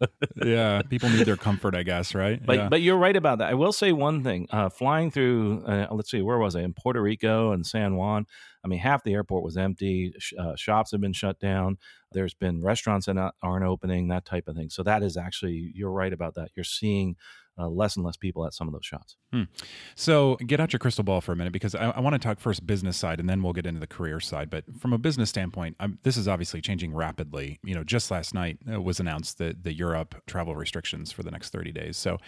yeah, 0.44 0.82
people 0.82 1.10
need 1.10 1.26
their 1.26 1.36
comfort, 1.36 1.76
I 1.76 1.84
guess, 1.84 2.12
right? 2.14 2.44
But 2.44 2.56
yeah. 2.56 2.68
but 2.68 2.80
you're 2.80 2.98
right 2.98 3.16
about 3.16 3.38
that. 3.38 3.50
I 3.50 3.54
will 3.54 3.72
say 3.72 3.92
one 3.92 4.24
thing: 4.24 4.48
uh, 4.50 4.68
flying 4.68 5.12
through, 5.12 5.64
uh, 5.64 5.86
let's 5.92 6.10
see, 6.10 6.22
where 6.22 6.38
was 6.38 6.56
I? 6.56 6.62
In 6.62 6.74
Puerto 6.74 7.00
Rico 7.00 7.52
and 7.52 7.64
San 7.64 7.96
Juan. 7.96 8.26
I 8.64 8.68
mean, 8.68 8.78
half 8.78 9.02
the 9.04 9.14
airport 9.14 9.42
was 9.42 9.56
empty. 9.56 10.14
Uh, 10.38 10.54
shops 10.56 10.92
have 10.92 11.00
been 11.00 11.12
shut 11.12 11.40
down. 11.40 11.78
There's 12.12 12.34
been 12.34 12.62
restaurants 12.62 13.06
that 13.06 13.32
aren't 13.42 13.64
opening, 13.64 14.08
that 14.08 14.24
type 14.24 14.48
of 14.48 14.56
thing. 14.56 14.70
So 14.70 14.82
that 14.82 15.02
is 15.02 15.16
actually, 15.16 15.72
you're 15.74 15.90
right 15.90 16.12
about 16.12 16.34
that. 16.34 16.50
You're 16.54 16.64
seeing 16.64 17.16
uh, 17.58 17.68
less 17.68 17.96
and 17.96 18.04
less 18.04 18.16
people 18.16 18.46
at 18.46 18.54
some 18.54 18.66
of 18.66 18.72
those 18.72 18.84
shops. 18.84 19.16
Hmm. 19.32 19.42
So 19.94 20.36
get 20.46 20.60
out 20.60 20.72
your 20.72 20.78
crystal 20.78 21.04
ball 21.04 21.20
for 21.20 21.32
a 21.32 21.36
minute 21.36 21.52
because 21.52 21.74
I, 21.74 21.90
I 21.90 22.00
want 22.00 22.14
to 22.14 22.18
talk 22.18 22.40
first 22.40 22.66
business 22.66 22.96
side 22.96 23.20
and 23.20 23.28
then 23.28 23.42
we'll 23.42 23.52
get 23.52 23.66
into 23.66 23.80
the 23.80 23.86
career 23.86 24.20
side. 24.20 24.48
But 24.48 24.64
from 24.80 24.92
a 24.92 24.98
business 24.98 25.28
standpoint, 25.28 25.76
I'm, 25.78 25.98
this 26.02 26.16
is 26.16 26.28
obviously 26.28 26.60
changing 26.60 26.94
rapidly. 26.94 27.60
You 27.62 27.74
know, 27.74 27.84
just 27.84 28.10
last 28.10 28.32
night 28.32 28.58
uh, 28.72 28.80
was 28.80 29.00
announced 29.00 29.38
that 29.38 29.64
the 29.64 29.72
Europe 29.72 30.14
travel 30.26 30.56
restrictions 30.56 31.12
for 31.12 31.22
the 31.22 31.30
next 31.30 31.50
30 31.50 31.72
days. 31.72 31.96
So 31.96 32.18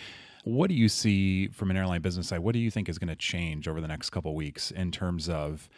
what 0.45 0.69
do 0.69 0.75
you 0.75 0.91
see 0.91 1.49
from 1.49 1.71
an 1.71 1.77
airline 1.77 2.03
business 2.03 2.29
side? 2.29 2.41
What 2.41 2.53
do 2.53 2.59
you 2.59 2.71
think 2.71 2.89
is 2.89 2.99
going 2.99 3.09
to 3.09 3.17
change 3.17 3.67
over 3.67 3.81
the 3.81 3.89
next 3.89 4.11
couple 4.11 4.35
weeks 4.35 4.71
in 4.71 4.91
terms 4.91 5.29
of 5.29 5.71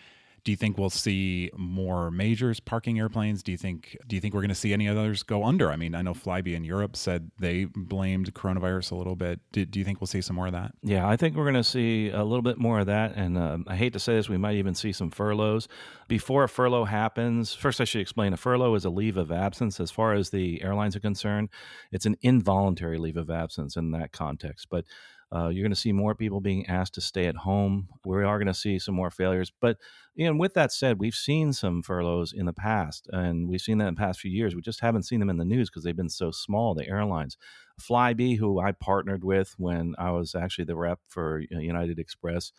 do 0.46 0.52
you 0.52 0.56
think 0.56 0.78
we'll 0.78 0.90
see 0.90 1.50
more 1.56 2.08
majors 2.08 2.60
parking 2.60 3.00
airplanes? 3.00 3.42
Do 3.42 3.50
you 3.50 3.58
think 3.58 3.96
do 4.06 4.14
you 4.14 4.20
think 4.20 4.32
we're 4.32 4.42
going 4.42 4.48
to 4.50 4.54
see 4.54 4.72
any 4.72 4.88
others 4.88 5.24
go 5.24 5.42
under? 5.42 5.72
I 5.72 5.76
mean, 5.76 5.92
I 5.92 6.02
know 6.02 6.14
Flybe 6.14 6.54
in 6.54 6.62
Europe 6.62 6.94
said 6.94 7.32
they 7.40 7.64
blamed 7.64 8.32
coronavirus 8.32 8.92
a 8.92 8.94
little 8.94 9.16
bit. 9.16 9.40
Do, 9.50 9.66
do 9.66 9.80
you 9.80 9.84
think 9.84 10.00
we'll 10.00 10.06
see 10.06 10.20
some 10.20 10.36
more 10.36 10.46
of 10.46 10.52
that? 10.52 10.70
Yeah, 10.84 11.08
I 11.08 11.16
think 11.16 11.34
we're 11.34 11.50
going 11.50 11.54
to 11.54 11.64
see 11.64 12.10
a 12.10 12.22
little 12.22 12.42
bit 12.42 12.58
more 12.58 12.78
of 12.78 12.86
that. 12.86 13.16
And 13.16 13.36
um, 13.36 13.64
I 13.66 13.74
hate 13.74 13.92
to 13.94 13.98
say 13.98 14.14
this, 14.14 14.28
we 14.28 14.36
might 14.36 14.54
even 14.54 14.76
see 14.76 14.92
some 14.92 15.10
furloughs. 15.10 15.66
Before 16.06 16.44
a 16.44 16.48
furlough 16.48 16.84
happens, 16.84 17.52
first 17.52 17.80
I 17.80 17.84
should 17.84 18.00
explain 18.00 18.32
a 18.32 18.36
furlough 18.36 18.76
is 18.76 18.84
a 18.84 18.90
leave 18.90 19.16
of 19.16 19.32
absence. 19.32 19.80
As 19.80 19.90
far 19.90 20.14
as 20.14 20.30
the 20.30 20.62
airlines 20.62 20.94
are 20.94 21.00
concerned, 21.00 21.48
it's 21.90 22.06
an 22.06 22.16
involuntary 22.22 22.98
leave 22.98 23.16
of 23.16 23.30
absence 23.30 23.76
in 23.76 23.90
that 23.90 24.12
context. 24.12 24.68
But 24.70 24.84
uh, 25.36 25.48
you're 25.48 25.62
going 25.62 25.70
to 25.70 25.76
see 25.76 25.92
more 25.92 26.14
people 26.14 26.40
being 26.40 26.66
asked 26.66 26.94
to 26.94 27.00
stay 27.00 27.26
at 27.26 27.36
home. 27.36 27.88
We 28.04 28.24
are 28.24 28.38
going 28.38 28.46
to 28.46 28.54
see 28.54 28.78
some 28.78 28.94
more 28.94 29.10
failures. 29.10 29.52
But 29.60 29.76
you 30.14 30.26
know, 30.26 30.38
with 30.38 30.54
that 30.54 30.72
said, 30.72 30.98
we've 30.98 31.14
seen 31.14 31.52
some 31.52 31.82
furloughs 31.82 32.32
in 32.32 32.46
the 32.46 32.52
past, 32.52 33.08
and 33.12 33.48
we've 33.48 33.60
seen 33.60 33.78
that 33.78 33.88
in 33.88 33.94
the 33.94 34.00
past 34.00 34.20
few 34.20 34.30
years. 34.30 34.54
We 34.54 34.62
just 34.62 34.80
haven't 34.80 35.02
seen 35.02 35.20
them 35.20 35.28
in 35.28 35.36
the 35.36 35.44
news 35.44 35.68
because 35.68 35.84
they've 35.84 35.96
been 35.96 36.08
so 36.08 36.30
small. 36.30 36.74
The 36.74 36.88
airlines, 36.88 37.36
Flybe, 37.80 38.38
who 38.38 38.58
I 38.60 38.72
partnered 38.72 39.24
with 39.24 39.54
when 39.58 39.94
I 39.98 40.10
was 40.12 40.34
actually 40.34 40.64
the 40.64 40.76
rep 40.76 41.00
for 41.08 41.42
United 41.50 41.98
Express, 41.98 42.52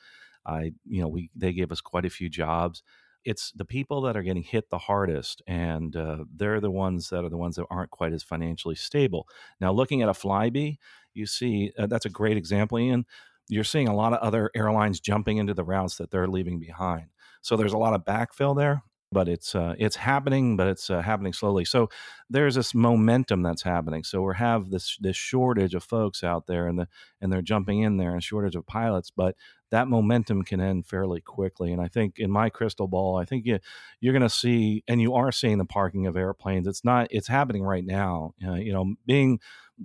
I 0.45 0.73
you 0.85 1.01
know 1.01 1.07
we 1.07 1.31
they 1.35 1.53
gave 1.53 1.71
us 1.71 1.81
quite 1.81 2.05
a 2.05 2.11
few 2.11 2.29
jobs 2.29 2.83
it's 3.27 3.51
the 3.51 3.65
people 3.65 3.99
that 4.01 4.15
are 4.15 4.23
getting 4.23 4.41
hit 4.41 4.69
the 4.69 4.77
hardest, 4.77 5.41
and 5.47 5.97
uh, 5.97 6.19
they're 6.33 6.61
the 6.61 6.71
ones 6.71 7.09
that 7.09 7.25
are 7.25 7.29
the 7.29 7.35
ones 7.35 7.57
that 7.57 7.65
aren't 7.69 7.91
quite 7.91 8.13
as 8.13 8.23
financially 8.23 8.73
stable. 8.73 9.27
Now, 9.59 9.73
looking 9.73 10.01
at 10.01 10.07
a 10.07 10.13
Flybe, 10.13 10.77
you 11.17 11.25
see 11.25 11.71
uh, 11.77 11.87
that's 11.87 12.05
a 12.05 12.09
great 12.09 12.37
example, 12.37 12.79
Ian. 12.79 13.05
You're 13.49 13.63
seeing 13.63 13.87
a 13.87 13.95
lot 13.95 14.13
of 14.13 14.19
other 14.19 14.51
airlines 14.55 14.99
jumping 14.99 15.37
into 15.37 15.53
the 15.53 15.63
routes 15.63 15.97
that 15.97 16.11
they're 16.11 16.27
leaving 16.27 16.59
behind. 16.59 17.07
So 17.41 17.55
there's 17.55 17.73
a 17.73 17.77
lot 17.77 17.93
of 17.93 18.03
backfill 18.03 18.55
there 18.57 18.83
but 19.11 19.29
it's 19.29 19.55
uh, 19.55 19.73
it's 19.77 19.95
happening, 19.95 20.57
but 20.57 20.67
it's 20.67 20.89
uh, 20.89 21.01
happening 21.01 21.33
slowly. 21.33 21.65
So 21.65 21.89
there's 22.29 22.55
this 22.55 22.73
momentum 22.75 23.41
that's 23.41 23.61
happening. 23.63 24.03
So 24.03 24.21
we 24.21 24.35
have 24.35 24.69
this 24.69 24.97
this 24.99 25.15
shortage 25.15 25.73
of 25.75 25.83
folks 25.83 26.23
out 26.23 26.47
there, 26.47 26.67
and 26.67 26.77
the 26.79 26.87
and 27.21 27.31
they're 27.31 27.41
jumping 27.41 27.81
in 27.81 27.97
there, 27.97 28.11
and 28.11 28.23
shortage 28.23 28.55
of 28.55 28.67
pilots. 28.67 29.09
But 29.09 29.35
that 29.71 29.87
momentum 29.87 30.43
can 30.43 30.59
end 30.59 30.87
fairly 30.87 31.21
quickly. 31.21 31.71
And 31.71 31.81
I 31.81 31.87
think 31.87 32.19
in 32.19 32.31
my 32.31 32.49
crystal 32.49 32.87
ball, 32.87 33.17
I 33.17 33.25
think 33.25 33.45
you 33.45 33.59
you're 34.01 34.13
going 34.13 34.23
to 34.23 34.29
see, 34.29 34.83
and 34.87 35.01
you 35.01 35.13
are 35.13 35.31
seeing 35.31 35.57
the 35.57 35.65
parking 35.65 36.05
of 36.05 36.17
airplanes. 36.17 36.67
It's 36.67 36.83
not 36.83 37.07
it's 37.09 37.27
happening 37.27 37.63
right 37.63 37.85
now. 37.85 38.33
Uh, 38.45 38.55
you 38.55 38.73
know, 38.73 38.95
being 39.05 39.39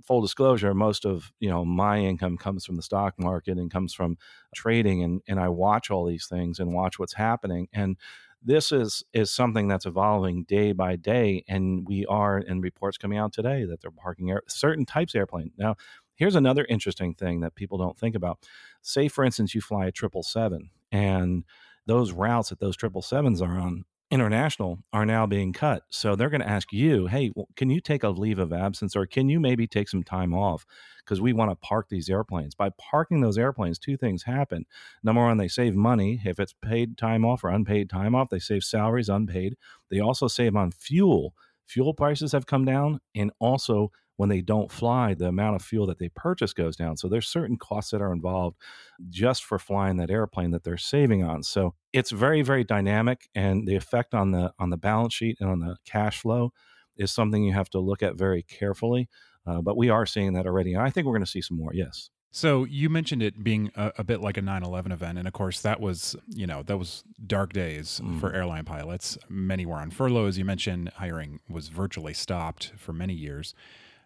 full 0.05 0.21
disclosure, 0.21 0.73
most 0.73 1.05
of 1.05 1.31
you 1.39 1.49
know 1.49 1.63
my 1.65 1.99
income 1.99 2.37
comes 2.37 2.65
from 2.65 2.75
the 2.75 2.81
stock 2.81 3.15
market 3.19 3.57
and 3.57 3.71
comes 3.71 3.93
from 3.93 4.17
trading, 4.55 5.03
and 5.03 5.21
and 5.27 5.39
I 5.39 5.49
watch 5.49 5.91
all 5.91 6.05
these 6.05 6.27
things 6.27 6.59
and 6.59 6.73
watch 6.73 6.99
what's 6.99 7.13
happening 7.13 7.67
and 7.73 7.97
this 8.45 8.71
is 8.71 9.03
is 9.13 9.31
something 9.31 9.67
that's 9.67 9.85
evolving 9.85 10.43
day 10.43 10.71
by 10.73 10.95
day 10.95 11.43
and 11.47 11.87
we 11.87 12.05
are 12.07 12.39
in 12.39 12.61
reports 12.61 12.97
coming 12.97 13.17
out 13.17 13.33
today 13.33 13.65
that 13.65 13.81
they're 13.81 13.91
parking 13.91 14.29
air, 14.29 14.41
certain 14.47 14.85
types 14.85 15.15
of 15.15 15.19
airplane. 15.19 15.51
Now 15.57 15.75
here's 16.15 16.35
another 16.35 16.65
interesting 16.65 17.13
thing 17.13 17.39
that 17.41 17.55
people 17.55 17.77
don't 17.77 17.97
think 17.97 18.15
about. 18.15 18.39
Say 18.81 19.07
for 19.07 19.23
instance 19.23 19.55
you 19.55 19.61
fly 19.61 19.85
a 19.85 19.91
777 19.95 20.69
and 20.91 21.43
those 21.85 22.11
routes 22.11 22.49
that 22.49 22.59
those 22.59 22.77
777s 22.77 23.41
are 23.41 23.59
on 23.59 23.85
international 24.13 24.77
are 24.93 25.07
now 25.07 25.25
being 25.25 25.53
cut. 25.53 25.81
So 25.89 26.15
they're 26.15 26.29
going 26.29 26.41
to 26.41 26.47
ask 26.47 26.71
you, 26.71 27.07
hey, 27.07 27.31
well, 27.35 27.47
can 27.55 27.71
you 27.71 27.81
take 27.81 28.03
a 28.03 28.09
leave 28.09 28.37
of 28.37 28.53
absence 28.53 28.95
or 28.95 29.07
can 29.07 29.27
you 29.27 29.39
maybe 29.39 29.65
take 29.65 29.89
some 29.89 30.03
time 30.03 30.35
off? 30.35 30.67
Because 31.03 31.19
we 31.19 31.33
want 31.33 31.49
to 31.49 31.55
park 31.55 31.87
these 31.89 32.11
airplanes. 32.11 32.53
By 32.53 32.69
parking 32.77 33.21
those 33.21 33.39
airplanes, 33.39 33.79
two 33.79 33.97
things 33.97 34.23
happen. 34.23 34.65
Number 35.03 35.21
one, 35.25 35.37
they 35.37 35.47
save 35.47 35.73
money. 35.73 36.21
If 36.23 36.39
it's 36.39 36.53
paid 36.53 36.95
time 36.95 37.25
off 37.25 37.43
or 37.43 37.49
unpaid 37.49 37.89
time 37.89 38.13
off, 38.13 38.29
they 38.29 38.37
save 38.37 38.63
salaries 38.63 39.09
unpaid. 39.09 39.55
They 39.89 39.99
also 39.99 40.27
save 40.27 40.55
on 40.55 40.71
fuel. 40.71 41.33
Fuel 41.65 41.95
prices 41.95 42.33
have 42.33 42.45
come 42.45 42.65
down 42.65 42.99
and 43.15 43.31
also 43.39 43.91
when 44.17 44.29
they 44.29 44.41
don't 44.41 44.71
fly, 44.71 45.13
the 45.13 45.27
amount 45.27 45.55
of 45.55 45.61
fuel 45.63 45.87
that 45.87 45.99
they 45.99 46.09
purchase 46.09 46.53
goes 46.53 46.75
down. 46.75 46.97
So 46.97 47.07
there's 47.07 47.27
certain 47.27 47.57
costs 47.57 47.91
that 47.91 48.01
are 48.01 48.13
involved 48.13 48.57
just 49.09 49.43
for 49.43 49.57
flying 49.57 49.97
that 49.97 50.11
airplane 50.11 50.51
that 50.51 50.63
they're 50.63 50.77
saving 50.77 51.23
on. 51.23 51.43
So 51.43 51.73
it's 51.91 52.11
very, 52.11 52.41
very 52.41 52.63
dynamic, 52.63 53.27
and 53.33 53.67
the 53.67 53.75
effect 53.75 54.13
on 54.13 54.31
the 54.31 54.53
on 54.59 54.69
the 54.69 54.77
balance 54.77 55.13
sheet 55.13 55.37
and 55.39 55.49
on 55.49 55.59
the 55.59 55.77
cash 55.85 56.19
flow 56.19 56.51
is 56.95 57.11
something 57.11 57.43
you 57.43 57.53
have 57.53 57.69
to 57.71 57.79
look 57.79 58.03
at 58.03 58.15
very 58.15 58.43
carefully. 58.43 59.09
Uh, 59.45 59.61
but 59.61 59.75
we 59.75 59.89
are 59.89 60.05
seeing 60.05 60.33
that 60.33 60.45
already, 60.45 60.73
and 60.73 60.81
I 60.81 60.89
think 60.89 61.05
we're 61.05 61.13
going 61.13 61.25
to 61.25 61.29
see 61.29 61.41
some 61.41 61.57
more. 61.57 61.71
Yes. 61.73 62.09
So 62.35 62.63
you 62.63 62.89
mentioned 62.89 63.21
it 63.21 63.43
being 63.43 63.71
a, 63.75 63.91
a, 63.99 64.03
bit 64.03 64.19
like 64.19 64.37
a 64.37 64.41
9/11 64.41 64.91
event, 64.91 65.19
and 65.19 65.27
of 65.27 65.33
course 65.33 65.61
that 65.61 65.79
was, 65.79 66.15
you 66.27 66.47
know, 66.47 66.63
that 66.63 66.77
was 66.77 67.03
dark 67.27 67.53
days 67.53 68.01
mm. 68.03 68.19
for 68.19 68.33
airline 68.33 68.65
pilots. 68.65 69.19
Many 69.29 69.67
were 69.67 69.75
on 69.75 69.91
furlough, 69.91 70.25
as 70.25 70.37
you 70.37 70.45
mentioned. 70.45 70.91
Hiring 70.95 71.41
was 71.47 71.67
virtually 71.67 72.13
stopped 72.13 72.71
for 72.75 72.91
many 72.91 73.13
years. 73.13 73.53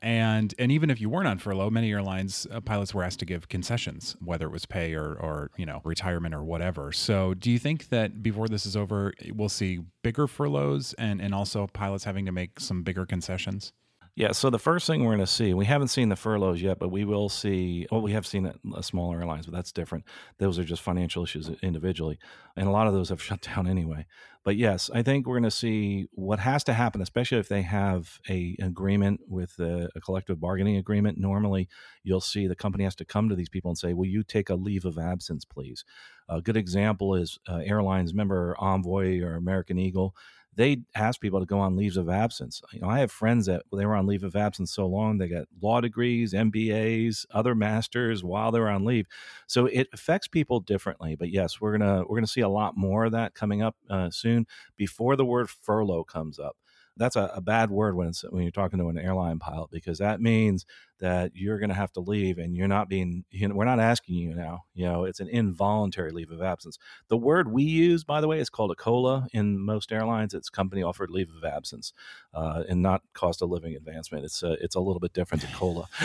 And 0.02 0.54
and 0.60 0.72
even 0.72 0.90
if 0.90 1.02
you 1.02 1.10
weren't 1.10 1.28
on 1.28 1.38
furlough, 1.38 1.70
many 1.70 1.92
airlines 1.92 2.46
uh, 2.52 2.62
pilots 2.62 2.94
were 2.94 3.04
asked 3.04 3.20
to 3.20 3.26
give 3.26 3.50
concessions, 3.50 4.16
whether 4.24 4.46
it 4.46 4.52
was 4.52 4.66
pay 4.66 4.94
or 4.94 5.14
or 5.14 5.52
you 5.58 5.66
know 5.66 5.82
retirement 5.84 6.36
or 6.36 6.44
whatever. 6.44 6.92
So 6.92 7.34
do 7.34 7.52
you 7.52 7.60
think 7.60 7.90
that 7.90 8.22
before 8.22 8.48
this 8.48 8.66
is 8.66 8.76
over, 8.76 9.14
we'll 9.34 9.50
see 9.50 9.80
bigger 10.04 10.28
furloughs 10.28 10.94
and 10.94 11.22
and 11.22 11.34
also 11.34 11.68
pilots 11.68 12.04
having 12.04 12.26
to 12.26 12.32
make 12.32 12.60
some 12.60 12.84
bigger 12.84 13.06
concessions? 13.06 13.74
Yeah, 14.18 14.32
so 14.32 14.50
the 14.50 14.58
first 14.58 14.88
thing 14.88 15.04
we're 15.04 15.12
going 15.12 15.20
to 15.20 15.28
see, 15.28 15.54
we 15.54 15.66
haven't 15.66 15.90
seen 15.90 16.10
the 16.10 16.16
furloughs 16.16 16.60
yet, 16.60 16.80
but 16.80 16.90
we 16.90 17.06
will 17.06 17.30
see. 17.30 17.86
Well, 17.92 18.02
we 18.02 18.14
have 18.14 18.26
seen 18.26 18.48
it 18.48 18.60
uh, 18.74 18.82
smaller 18.82 19.20
airlines, 19.20 19.46
but 19.46 19.54
that's 19.54 19.72
different. 19.72 20.06
Those 20.40 20.58
are 20.58 20.64
just 20.64 20.82
financial 20.82 21.22
issues 21.22 21.52
individually, 21.62 22.18
and 22.56 22.68
a 22.68 22.72
lot 22.72 22.88
of 22.88 22.94
those 22.94 23.10
have 23.10 23.22
shut 23.28 23.42
down 23.42 23.68
anyway. 23.68 24.08
But 24.48 24.56
yes, 24.56 24.90
I 24.94 25.04
think 25.04 25.28
we're 25.28 25.34
going 25.34 25.44
to 25.44 25.52
see 25.52 26.08
what 26.14 26.40
has 26.40 26.64
to 26.64 26.74
happen, 26.74 27.02
especially 27.02 27.38
if 27.38 27.50
they 27.50 27.64
have 27.64 28.18
a 28.30 28.56
agreement 28.62 29.20
with 29.28 29.60
a, 29.60 29.90
a 29.94 30.00
collective 30.00 30.40
bargaining 30.40 30.78
agreement. 30.78 31.18
Normally, 31.18 31.68
you'll 32.02 32.22
see 32.22 32.48
the 32.48 32.56
company 32.56 32.86
has 32.86 32.96
to 32.96 33.04
come 33.04 33.28
to 33.28 33.36
these 33.36 33.50
people 33.50 33.72
and 33.72 33.78
say, 33.78 33.92
"Will 33.92 34.06
you 34.06 34.24
take 34.24 34.50
a 34.50 34.56
leave 34.56 34.86
of 34.86 34.98
absence, 34.98 35.44
please?" 35.44 35.84
A 36.30 36.42
good 36.42 36.56
example 36.56 37.14
is 37.14 37.38
uh, 37.50 37.58
airlines. 37.58 38.14
Remember 38.14 38.56
Envoy 38.58 39.20
or 39.20 39.36
American 39.36 39.78
Eagle? 39.78 40.16
They 40.58 40.78
ask 40.96 41.22
people 41.22 41.40
to 41.40 41.46
go 41.46 41.60
on 41.60 41.76
leaves 41.76 41.98
of 41.98 42.10
absence. 42.10 42.64
You 42.74 42.82
know, 42.82 42.90
I 42.90 43.00
have 43.00 43.12
friends 43.12 43.46
that 43.46 43.62
they 43.72 43.86
were 43.86 43.96
on 43.96 44.08
leave 44.08 44.24
of 44.24 44.36
absence 44.36 44.74
so 44.74 44.88
long 44.88 45.20
they 45.20 45.28
got 45.28 45.46
law 45.62 45.80
degrees, 45.82 46.34
MBAs, 46.34 47.28
other 47.32 47.54
masters 47.54 48.24
while 48.24 48.52
they 48.52 48.60
were 48.60 48.70
on 48.70 48.84
leave. 48.84 49.06
So 49.46 49.68
it 49.68 49.88
affects 49.94 50.28
people 50.28 50.60
differently. 50.60 51.16
But 51.16 51.30
yes, 51.30 51.62
we're 51.62 51.78
gonna 51.78 52.04
we're 52.10 52.18
gonna 52.18 52.28
see 52.28 52.42
a 52.42 52.50
lot 52.50 52.76
more 52.76 53.06
of 53.06 53.12
that 53.12 53.36
coming 53.36 53.62
up 53.62 53.76
uh, 53.88 54.10
soon 54.10 54.48
before 54.76 55.16
the 55.16 55.26
word 55.26 55.50
furlough 55.50 56.04
comes 56.04 56.40
up 56.40 56.58
that's 56.98 57.16
a, 57.16 57.32
a, 57.36 57.42
bad 57.42 57.70
word 57.70 57.96
when 57.96 58.08
it's 58.08 58.24
when 58.30 58.42
you're 58.42 58.52
talking 58.52 58.80
to 58.80 58.90
an 58.90 58.98
airline 58.98 59.40
pilot 59.40 59.70
because 59.72 60.00
that 60.00 60.20
means 60.20 60.66
that 61.00 61.32
you're 61.36 61.60
going 61.60 61.70
to 61.70 61.76
have 61.76 61.92
to 61.94 62.00
leave 62.00 62.38
and 62.38 62.56
you're 62.56 62.68
not 62.68 62.90
being 62.90 63.24
you 63.32 63.48
know, 63.48 63.56
we're 63.56 63.66
not 63.66 63.80
asking 63.80 64.16
you 64.16 64.34
now 64.34 64.64
you 64.74 64.86
know 64.86 65.04
it's 65.04 65.20
an 65.20 65.28
involuntary 65.30 66.12
leave 66.12 66.32
of 66.32 66.42
absence. 66.42 66.78
The 67.08 67.18
word 67.18 67.52
we 67.52 67.64
use 67.64 68.04
by 68.04 68.22
the 68.22 68.28
way 68.28 68.40
is 68.40 68.50
called 68.50 68.72
a 68.72 68.76
cola 68.76 69.28
in 69.34 69.60
most 69.60 69.92
airlines. 69.92 70.34
It's 70.34 70.50
company 70.50 70.84
offered 70.84 71.10
leave 71.10 71.30
of 71.36 71.44
absence 71.44 71.94
uh, 72.34 72.64
and 72.68 72.82
not 72.82 73.02
cost 73.14 73.42
of 73.42 73.50
living 73.50 73.76
advancement. 73.76 74.26
It's 74.26 74.44
a, 74.44 74.54
it's 74.54 74.76
a 74.76 74.80
little 74.80 75.00
bit 75.00 75.14
different 75.14 75.44
than 75.44 75.54
cola. 75.54 75.88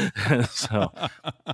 So 0.52 0.92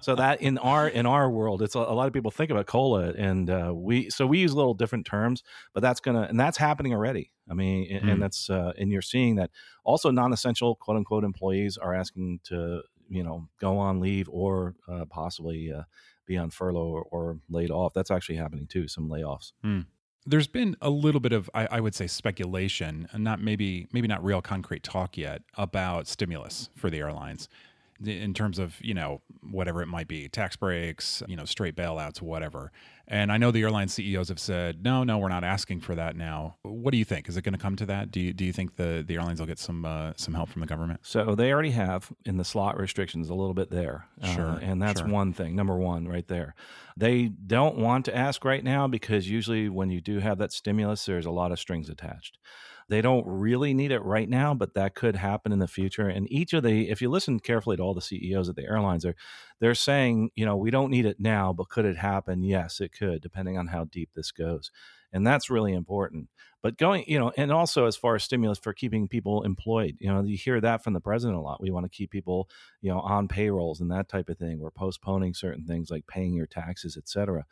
so 0.02 0.14
that 0.14 0.40
in 0.40 0.58
our 0.58 0.88
in 0.88 1.06
our 1.06 1.30
world 1.30 1.62
it's 1.62 1.74
a, 1.74 1.80
a 1.80 1.94
lot 1.94 2.06
of 2.06 2.12
people 2.12 2.30
think 2.30 2.50
about 2.50 2.66
cola 2.66 3.12
and 3.16 3.50
uh, 3.50 3.72
we 3.74 4.10
so 4.10 4.26
we 4.26 4.38
use 4.38 4.52
a 4.52 4.56
little 4.56 4.74
different 4.74 5.06
terms 5.06 5.42
but 5.72 5.80
that's 5.80 6.00
gonna 6.00 6.22
and 6.22 6.38
that's 6.38 6.58
happening 6.58 6.92
already. 6.92 7.30
I 7.50 7.54
mean, 7.54 7.90
and, 7.90 8.04
mm. 8.04 8.12
and 8.12 8.22
that's 8.22 8.50
uh, 8.50 8.72
and 8.78 8.90
you're 8.92 9.02
seeing 9.02 9.36
that 9.36 9.50
also 9.84 10.10
non-essential 10.10 10.74
quote 10.76 10.96
unquote 10.96 11.24
employees 11.24 11.78
are 11.78 11.94
asking 11.94 12.40
to 12.44 12.82
you 13.08 13.22
know 13.22 13.48
go 13.60 13.78
on 13.78 14.00
leave 14.00 14.28
or 14.28 14.74
uh, 14.88 15.04
possibly 15.06 15.72
uh, 15.72 15.82
be 16.26 16.36
on 16.36 16.50
furlough 16.50 16.88
or, 16.88 17.02
or, 17.10 17.38
laid 17.48 17.70
off. 17.70 17.94
That's 17.94 18.10
actually 18.10 18.36
happening 18.36 18.66
too. 18.66 18.86
Some 18.86 19.08
layoffs. 19.08 19.52
Mm. 19.64 19.86
There's 20.26 20.46
been 20.46 20.76
a 20.82 20.90
little 20.90 21.20
bit 21.20 21.32
of, 21.32 21.48
I, 21.54 21.66
I, 21.70 21.80
would 21.80 21.94
say, 21.94 22.06
speculation, 22.06 23.08
and 23.12 23.24
not 23.24 23.40
maybe 23.40 23.88
maybe 23.92 24.06
not 24.06 24.22
real 24.22 24.42
concrete 24.42 24.82
talk 24.82 25.16
yet 25.16 25.42
about 25.56 26.06
stimulus 26.06 26.68
for 26.76 26.90
the 26.90 26.98
airlines 26.98 27.48
in 28.04 28.32
terms 28.32 28.58
of 28.58 28.76
you 28.80 28.94
know 28.94 29.20
whatever 29.50 29.82
it 29.82 29.86
might 29.86 30.06
be 30.06 30.28
tax 30.28 30.54
breaks 30.54 31.22
you 31.26 31.36
know 31.36 31.44
straight 31.44 31.74
bailouts 31.74 32.22
whatever 32.22 32.70
and 33.08 33.32
i 33.32 33.36
know 33.36 33.50
the 33.50 33.62
airline 33.62 33.88
ceos 33.88 34.28
have 34.28 34.38
said 34.38 34.84
no 34.84 35.02
no 35.04 35.18
we're 35.18 35.28
not 35.28 35.44
asking 35.44 35.80
for 35.80 35.94
that 35.94 36.16
now. 36.16 36.56
What 36.62 36.92
do 36.92 36.98
you 36.98 37.04
think? 37.04 37.28
Is 37.28 37.36
it 37.36 37.42
going 37.42 37.52
to 37.52 37.58
come 37.58 37.76
to 37.76 37.86
that? 37.86 38.10
Do 38.10 38.20
you, 38.20 38.32
do 38.32 38.44
you 38.44 38.52
think 38.52 38.76
the, 38.76 39.04
the 39.06 39.14
airlines 39.14 39.40
will 39.40 39.46
get 39.46 39.58
some 39.58 39.84
uh, 39.84 40.12
some 40.16 40.34
help 40.34 40.48
from 40.48 40.60
the 40.60 40.66
government? 40.66 41.00
So 41.02 41.34
they 41.34 41.52
already 41.52 41.70
have 41.70 42.12
in 42.24 42.36
the 42.36 42.44
slot 42.44 42.78
restrictions 42.78 43.28
a 43.28 43.34
little 43.34 43.54
bit 43.54 43.70
there. 43.70 44.06
Uh, 44.22 44.34
sure 44.34 44.46
uh, 44.46 44.58
and 44.58 44.80
that's 44.80 45.00
sure. 45.00 45.08
one 45.08 45.32
thing 45.32 45.56
number 45.56 45.76
one 45.76 46.06
right 46.06 46.26
there. 46.28 46.54
They 46.96 47.28
don't 47.28 47.76
want 47.76 48.04
to 48.06 48.16
ask 48.16 48.44
right 48.44 48.64
now 48.64 48.86
because 48.86 49.28
usually 49.28 49.68
when 49.68 49.90
you 49.90 50.00
do 50.00 50.18
have 50.18 50.38
that 50.38 50.52
stimulus 50.52 51.04
there's 51.04 51.26
a 51.26 51.30
lot 51.30 51.52
of 51.52 51.58
strings 51.58 51.88
attached 51.88 52.38
they 52.88 53.02
don't 53.02 53.26
really 53.26 53.74
need 53.74 53.92
it 53.92 54.02
right 54.02 54.28
now, 54.28 54.54
but 54.54 54.74
that 54.74 54.94
could 54.94 55.16
happen 55.16 55.52
in 55.52 55.58
the 55.58 55.68
future. 55.68 56.08
And 56.08 56.30
each 56.32 56.52
of 56.54 56.62
the, 56.62 56.88
if 56.90 57.02
you 57.02 57.10
listen 57.10 57.38
carefully 57.38 57.76
to 57.76 57.82
all 57.82 57.94
the 57.94 58.00
CEOs 58.00 58.48
at 58.48 58.56
the 58.56 58.64
airlines, 58.64 59.04
are 59.04 59.14
they're 59.60 59.74
saying, 59.74 60.30
you 60.34 60.46
know, 60.46 60.56
we 60.56 60.70
don't 60.70 60.90
need 60.90 61.04
it 61.04 61.20
now, 61.20 61.52
but 61.52 61.68
could 61.68 61.84
it 61.84 61.98
happen? 61.98 62.42
Yes, 62.42 62.80
it 62.80 62.92
could, 62.92 63.20
depending 63.20 63.58
on 63.58 63.66
how 63.68 63.84
deep 63.84 64.10
this 64.14 64.32
goes. 64.32 64.70
And 65.12 65.26
that's 65.26 65.50
really 65.50 65.72
important. 65.72 66.28
But 66.62 66.76
going, 66.76 67.04
you 67.06 67.18
know, 67.18 67.32
and 67.36 67.52
also 67.52 67.86
as 67.86 67.96
far 67.96 68.16
as 68.16 68.24
stimulus 68.24 68.58
for 68.58 68.72
keeping 68.72 69.06
people 69.06 69.42
employed, 69.42 69.96
you 70.00 70.12
know, 70.12 70.22
you 70.22 70.36
hear 70.36 70.60
that 70.60 70.82
from 70.82 70.92
the 70.92 71.00
president 71.00 71.38
a 71.38 71.42
lot. 71.42 71.62
We 71.62 71.70
want 71.70 71.84
to 71.84 71.96
keep 71.96 72.10
people, 72.10 72.48
you 72.80 72.90
know, 72.90 73.00
on 73.00 73.28
payrolls 73.28 73.80
and 73.80 73.90
that 73.92 74.08
type 74.08 74.28
of 74.28 74.38
thing. 74.38 74.58
We're 74.58 74.70
postponing 74.70 75.34
certain 75.34 75.66
things 75.66 75.90
like 75.90 76.06
paying 76.06 76.34
your 76.34 76.46
taxes, 76.46 76.96
et 76.96 77.08
cetera. 77.08 77.44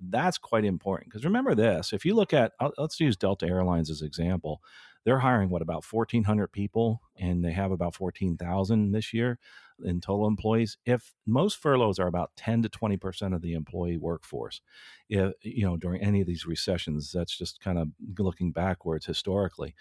That's 0.00 0.38
quite 0.38 0.64
important 0.64 1.10
because 1.10 1.24
remember 1.24 1.54
this: 1.54 1.92
if 1.92 2.04
you 2.04 2.14
look 2.14 2.32
at, 2.32 2.52
uh, 2.60 2.70
let's 2.78 3.00
use 3.00 3.16
Delta 3.16 3.46
Airlines 3.46 3.90
as 3.90 4.02
an 4.02 4.06
example, 4.06 4.60
they're 5.04 5.20
hiring 5.20 5.48
what 5.50 5.62
about 5.62 5.84
1,400 5.84 6.48
people, 6.48 7.00
and 7.16 7.44
they 7.44 7.52
have 7.52 7.70
about 7.70 7.94
14,000 7.94 8.92
this 8.92 9.14
year 9.14 9.38
in 9.84 10.00
total 10.00 10.26
employees. 10.26 10.78
If 10.84 11.14
most 11.26 11.58
furloughs 11.58 11.98
are 11.98 12.08
about 12.08 12.32
10 12.36 12.62
to 12.62 12.68
20 12.68 12.96
percent 12.96 13.34
of 13.34 13.40
the 13.40 13.54
employee 13.54 13.96
workforce, 13.96 14.60
if 15.08 15.32
you 15.42 15.64
know 15.64 15.76
during 15.76 16.02
any 16.02 16.20
of 16.20 16.26
these 16.26 16.44
recessions, 16.44 17.12
that's 17.12 17.36
just 17.36 17.60
kind 17.60 17.78
of 17.78 17.88
looking 18.18 18.52
backwards 18.52 19.06
historically. 19.06 19.74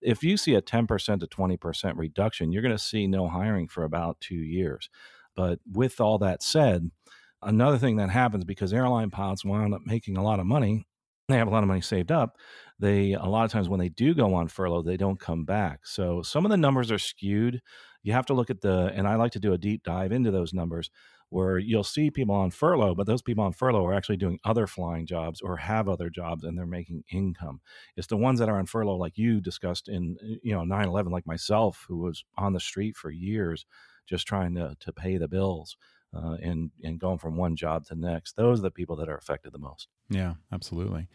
If 0.00 0.22
you 0.24 0.36
see 0.36 0.54
a 0.54 0.60
10 0.62 0.86
percent 0.86 1.20
to 1.20 1.26
20 1.26 1.56
percent 1.58 1.96
reduction, 1.96 2.50
you're 2.50 2.62
going 2.62 2.76
to 2.76 2.82
see 2.82 3.06
no 3.06 3.28
hiring 3.28 3.68
for 3.68 3.84
about 3.84 4.20
two 4.20 4.34
years. 4.34 4.88
But 5.36 5.60
with 5.70 6.00
all 6.00 6.18
that 6.18 6.42
said, 6.42 6.90
Another 7.42 7.78
thing 7.78 7.96
that 7.96 8.10
happens 8.10 8.44
because 8.44 8.72
airline 8.72 9.10
pilots 9.10 9.44
wind 9.44 9.72
up 9.74 9.82
making 9.86 10.16
a 10.16 10.22
lot 10.22 10.40
of 10.40 10.46
money, 10.46 10.86
they 11.28 11.38
have 11.38 11.48
a 11.48 11.50
lot 11.50 11.62
of 11.62 11.68
money 11.68 11.80
saved 11.80 12.12
up. 12.12 12.36
They 12.78 13.12
a 13.12 13.24
lot 13.24 13.44
of 13.44 13.50
times 13.52 13.68
when 13.68 13.80
they 13.80 13.88
do 13.88 14.14
go 14.14 14.34
on 14.34 14.48
furlough, 14.48 14.82
they 14.82 14.96
don't 14.96 15.18
come 15.20 15.44
back. 15.44 15.86
So 15.86 16.22
some 16.22 16.44
of 16.44 16.50
the 16.50 16.56
numbers 16.56 16.90
are 16.90 16.98
skewed. 16.98 17.62
You 18.02 18.12
have 18.12 18.26
to 18.26 18.34
look 18.34 18.50
at 18.50 18.60
the, 18.60 18.90
and 18.94 19.06
I 19.06 19.16
like 19.16 19.32
to 19.32 19.40
do 19.40 19.52
a 19.52 19.58
deep 19.58 19.82
dive 19.84 20.12
into 20.12 20.30
those 20.30 20.52
numbers 20.52 20.90
where 21.28 21.58
you'll 21.58 21.84
see 21.84 22.10
people 22.10 22.34
on 22.34 22.50
furlough, 22.50 22.94
but 22.94 23.06
those 23.06 23.22
people 23.22 23.44
on 23.44 23.52
furlough 23.52 23.86
are 23.86 23.94
actually 23.94 24.16
doing 24.16 24.38
other 24.44 24.66
flying 24.66 25.06
jobs 25.06 25.40
or 25.40 25.56
have 25.58 25.88
other 25.88 26.10
jobs 26.10 26.42
and 26.42 26.58
they're 26.58 26.66
making 26.66 27.04
income. 27.12 27.60
It's 27.96 28.08
the 28.08 28.16
ones 28.16 28.40
that 28.40 28.48
are 28.48 28.58
on 28.58 28.66
furlough, 28.66 28.96
like 28.96 29.16
you 29.16 29.40
discussed 29.40 29.88
in, 29.88 30.16
eh, 30.22 30.36
you 30.42 30.52
know, 30.52 30.64
9 30.64 30.88
11, 30.88 31.12
like 31.12 31.26
myself, 31.26 31.84
who 31.88 31.98
was 31.98 32.24
on 32.36 32.52
the 32.52 32.60
street 32.60 32.96
for 32.96 33.10
years 33.10 33.64
just 34.08 34.26
trying 34.26 34.54
to, 34.56 34.74
to 34.80 34.92
pay 34.92 35.18
the 35.18 35.28
bills 35.28 35.76
uh, 36.14 36.36
and 36.42 36.70
and 36.82 36.98
going 36.98 37.18
from 37.18 37.36
one 37.36 37.56
job 37.56 37.84
to 37.86 37.94
next. 37.94 38.36
Those 38.36 38.60
are 38.60 38.62
the 38.62 38.70
people 38.70 38.96
that 38.96 39.08
are 39.08 39.16
affected 39.16 39.52
the 39.52 39.58
most. 39.58 39.88
Yeah, 40.08 40.34
absolutely. 40.52 41.08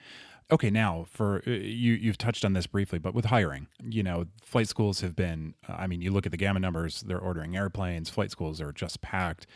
Okay, 0.51 0.69
now 0.69 1.05
for 1.09 1.41
uh, 1.47 1.51
you, 1.51 1.93
you've 1.93 2.17
touched 2.17 2.45
on 2.45 2.53
this 2.53 2.67
briefly, 2.67 2.99
but 2.99 3.15
with 3.15 3.25
hiring, 3.25 3.67
you 3.83 4.03
know, 4.03 4.25
flight 4.43 4.67
schools 4.67 5.01
have 5.01 5.15
been. 5.15 5.55
Uh, 5.67 5.73
I 5.73 5.87
mean, 5.87 6.01
you 6.01 6.11
look 6.11 6.25
at 6.25 6.31
the 6.31 6.37
GAMA 6.37 6.59
numbers; 6.59 7.01
they're 7.01 7.19
ordering 7.19 7.55
airplanes. 7.55 8.09
Flight 8.09 8.31
schools 8.31 8.61
are 8.61 8.71
just 8.71 9.01
packed. 9.01 9.47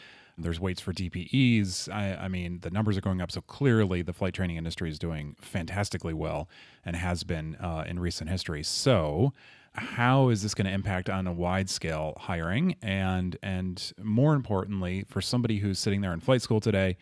There's 0.41 0.59
waits 0.59 0.79
for 0.79 0.93
DPEs. 0.93 1.93
I, 1.93 2.15
I, 2.15 2.27
mean, 2.29 2.59
the 2.61 2.69
numbers 2.69 2.97
are 2.97 3.01
going 3.01 3.21
up. 3.21 3.29
So 3.29 3.41
clearly, 3.41 4.01
the 4.01 4.13
flight 4.13 4.33
training 4.33 4.55
industry 4.55 4.89
is 4.89 4.97
doing 4.97 5.35
fantastically 5.41 6.13
well 6.13 6.47
and 6.85 6.95
has 6.95 7.23
been 7.23 7.55
uh, 7.57 7.83
in 7.85 7.99
recent 7.99 8.29
history. 8.29 8.63
So, 8.63 9.33
how 9.73 10.29
is 10.29 10.41
this 10.41 10.53
going 10.53 10.67
to 10.67 10.71
impact 10.73 11.09
on 11.09 11.27
a 11.27 11.33
wide 11.33 11.69
scale 11.69 12.15
hiring? 12.19 12.75
And 12.81 13.37
and 13.43 13.91
more 14.01 14.33
importantly 14.33 15.05
for 15.07 15.21
somebody 15.21 15.57
who's 15.57 15.79
sitting 15.79 16.01
there 16.01 16.13
in 16.13 16.19
flight 16.19 16.41
school 16.41 16.59
today 16.59 16.97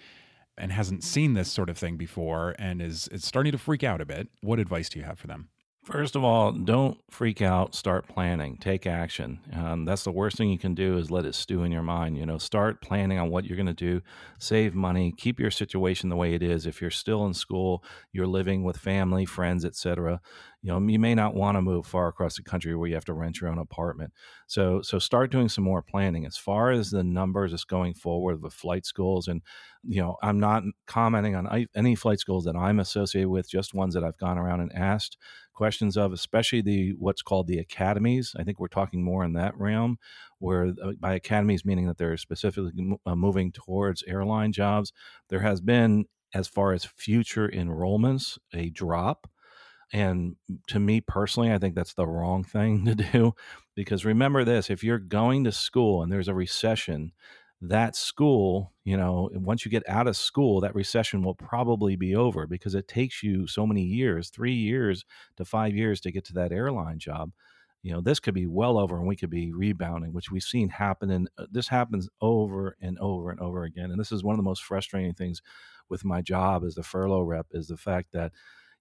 and 0.57 0.71
hasn't 0.71 1.03
seen 1.03 1.33
this 1.33 1.51
sort 1.51 1.69
of 1.69 1.77
thing 1.77 1.97
before 1.97 2.55
and 2.57 2.81
is 2.81 3.07
is 3.09 3.23
starting 3.23 3.51
to 3.51 3.57
freak 3.57 3.83
out 3.83 4.01
a 4.01 4.05
bit 4.05 4.29
what 4.41 4.59
advice 4.59 4.89
do 4.89 4.99
you 4.99 5.05
have 5.05 5.19
for 5.19 5.27
them 5.27 5.49
First 5.87 6.17
of 6.17 6.23
all, 6.25 6.51
don't 6.51 6.97
freak 7.09 7.41
out. 7.41 7.73
Start 7.73 8.09
planning. 8.09 8.57
Take 8.57 8.85
action. 8.85 9.39
Um, 9.53 9.85
that's 9.85 10.03
the 10.03 10.11
worst 10.11 10.35
thing 10.35 10.49
you 10.49 10.57
can 10.57 10.75
do 10.75 10.97
is 10.97 11.09
let 11.09 11.23
it 11.23 11.33
stew 11.33 11.63
in 11.63 11.71
your 11.71 11.81
mind. 11.81 12.17
You 12.17 12.25
know, 12.25 12.37
start 12.37 12.81
planning 12.81 13.19
on 13.19 13.29
what 13.29 13.45
you're 13.45 13.55
going 13.55 13.67
to 13.67 13.73
do. 13.73 14.01
Save 14.37 14.75
money. 14.75 15.13
Keep 15.15 15.39
your 15.39 15.49
situation 15.49 16.09
the 16.09 16.17
way 16.17 16.33
it 16.33 16.43
is. 16.43 16.65
If 16.65 16.81
you're 16.81 16.91
still 16.91 17.25
in 17.25 17.33
school, 17.33 17.85
you're 18.11 18.27
living 18.27 18.65
with 18.65 18.75
family, 18.75 19.23
friends, 19.23 19.63
etc. 19.63 20.19
You 20.61 20.71
know, 20.73 20.85
you 20.85 20.99
may 20.99 21.15
not 21.15 21.35
want 21.35 21.55
to 21.55 21.61
move 21.61 21.85
far 21.85 22.09
across 22.09 22.35
the 22.35 22.43
country 22.43 22.75
where 22.75 22.89
you 22.89 22.95
have 22.95 23.05
to 23.05 23.13
rent 23.13 23.39
your 23.39 23.49
own 23.49 23.57
apartment. 23.57 24.11
So, 24.47 24.81
so 24.81 24.99
start 24.99 25.31
doing 25.31 25.47
some 25.47 25.63
more 25.63 25.81
planning. 25.81 26.25
As 26.25 26.35
far 26.35 26.71
as 26.71 26.91
the 26.91 27.03
numbers 27.05 27.53
is 27.53 27.63
going 27.63 27.93
forward 27.93 28.41
with 28.41 28.53
flight 28.53 28.85
schools, 28.85 29.29
and 29.29 29.41
you 29.83 30.01
know, 30.01 30.17
I'm 30.21 30.39
not 30.39 30.63
commenting 30.85 31.35
on 31.35 31.67
any 31.73 31.95
flight 31.95 32.19
schools 32.19 32.43
that 32.43 32.57
I'm 32.57 32.81
associated 32.81 33.29
with, 33.29 33.49
just 33.49 33.73
ones 33.73 33.93
that 33.93 34.03
I've 34.03 34.17
gone 34.17 34.37
around 34.37 34.59
and 34.59 34.73
asked 34.73 35.15
questions 35.57 35.97
of, 35.97 36.13
especially 36.13 36.61
the 36.61 36.93
what's 36.99 37.23
called 37.23 37.47
the 37.47 37.57
academies. 37.57 38.35
I 38.37 38.43
think 38.43 38.59
we're 38.59 38.67
talking 38.67 39.03
more 39.03 39.23
in 39.25 39.33
that 39.33 39.57
realm, 39.57 39.97
where 40.37 40.67
uh, 40.83 40.91
by 40.99 41.15
academies 41.15 41.65
meaning 41.65 41.87
that 41.87 41.97
they're 41.97 42.15
specifically 42.15 42.71
uh, 43.05 43.15
moving 43.15 43.51
towards 43.51 44.03
airline 44.03 44.51
jobs. 44.51 44.93
There 45.29 45.39
has 45.39 45.59
been, 45.59 46.05
as 46.31 46.47
far 46.47 46.73
as 46.73 46.85
future 46.85 47.49
enrollments, 47.49 48.37
a 48.53 48.69
drop. 48.69 49.27
And 49.91 50.35
to 50.67 50.79
me 50.79 51.01
personally, 51.01 51.51
I 51.51 51.57
think 51.57 51.73
that's 51.73 51.95
the 51.95 52.07
wrong 52.07 52.43
thing 52.43 52.85
to 52.85 52.93
do 52.93 53.33
because 53.75 54.05
remember 54.05 54.43
this 54.43 54.69
if 54.69 54.83
you're 54.83 54.99
going 54.99 55.43
to 55.45 55.51
school 55.51 56.03
and 56.03 56.11
there's 56.11 56.27
a 56.27 56.35
recession, 56.35 57.13
that 57.61 57.95
school, 57.95 58.73
you 58.83 58.95
know, 58.95 59.29
once 59.33 59.65
you 59.65 59.71
get 59.71 59.87
out 59.89 60.07
of 60.07 60.15
school, 60.15 60.61
that 60.61 60.75
recession 60.75 61.23
will 61.23 61.35
probably 61.35 61.95
be 61.95 62.15
over 62.15 62.45
because 62.45 62.75
it 62.75 62.87
takes 62.87 63.23
you 63.23 63.47
so 63.47 63.65
many 63.65 63.81
years, 63.81 64.29
three 64.29 64.53
years 64.53 65.05
to 65.37 65.45
five 65.45 65.75
years 65.75 65.99
to 66.01 66.11
get 66.11 66.23
to 66.25 66.33
that 66.33 66.51
airline 66.51 66.99
job. 66.99 67.31
You 67.81 67.93
know, 67.93 68.01
this 68.01 68.19
could 68.19 68.33
be 68.33 68.47
well 68.47 68.77
over 68.77 68.97
and 68.97 69.07
we 69.07 69.15
could 69.15 69.29
be 69.29 69.53
rebounding, 69.53 70.13
which 70.13 70.29
we've 70.29 70.43
seen 70.43 70.69
happen. 70.69 71.09
And 71.09 71.29
uh, 71.37 71.45
this 71.51 71.67
happens 71.67 72.09
over 72.21 72.75
and 72.81 72.97
over 72.99 73.31
and 73.31 73.39
over 73.39 73.63
again. 73.63 73.91
And 73.91 73.99
this 73.99 74.11
is 74.11 74.23
one 74.23 74.33
of 74.33 74.37
the 74.37 74.43
most 74.43 74.63
frustrating 74.63 75.13
things 75.13 75.41
with 75.89 76.03
my 76.05 76.21
job 76.21 76.63
as 76.63 76.75
the 76.75 76.83
furlough 76.83 77.21
rep 77.21 77.47
is 77.51 77.67
the 77.67 77.77
fact 77.77 78.09
that 78.13 78.33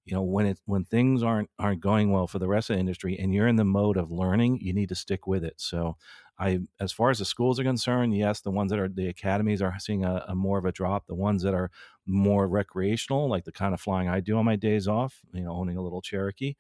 you 0.07 0.15
know 0.15 0.23
when 0.23 0.47
it 0.47 0.61
when 0.67 0.85
things 0.85 1.23
aren't 1.23 1.51
aren't 1.59 1.81
going 1.83 2.13
well 2.13 2.27
for 2.29 2.39
the 2.39 2.49
rest 2.49 2.71
of 2.71 2.77
the 2.77 2.81
industry 2.81 3.19
and 3.19 3.35
you're 3.35 3.49
in 3.49 3.57
the 3.57 3.65
mode 3.65 3.99
of 3.99 4.11
learning 4.11 4.59
you 4.63 4.73
need 4.73 4.89
to 4.91 4.95
stick 4.97 5.27
with 5.27 5.45
it. 5.45 5.55
So 5.59 5.97
i 6.39 6.61
as 6.81 6.93
far 6.93 7.11
as 7.11 7.19
the 7.19 7.25
schools 7.25 7.59
are 7.61 7.65
concerned 7.65 8.15
yes 8.17 8.41
the 8.43 8.51
ones 8.51 8.71
that 8.71 8.79
are 8.79 8.89
the 8.89 9.09
academies 9.09 9.63
are 9.63 9.75
seeing 9.79 10.05
a, 10.05 10.25
a 10.29 10.35
more 10.35 10.59
of 10.59 10.65
a 10.67 10.73
drop. 10.73 11.07
The 11.07 11.15
ones 11.15 11.43
that 11.43 11.55
are 11.55 11.71
more 12.07 12.49
recreational 12.49 13.29
like 13.29 13.45
the 13.45 13.53
kind 13.53 13.75
of 13.75 13.81
flying 13.81 14.09
i 14.09 14.21
do 14.21 14.37
on 14.39 14.45
my 14.45 14.57
days 14.57 14.89
off 14.89 15.21
you 15.33 15.43
know 15.45 15.53
owning 15.53 15.77
a 15.77 15.83
little 15.83 16.03
cherokee 16.03 16.55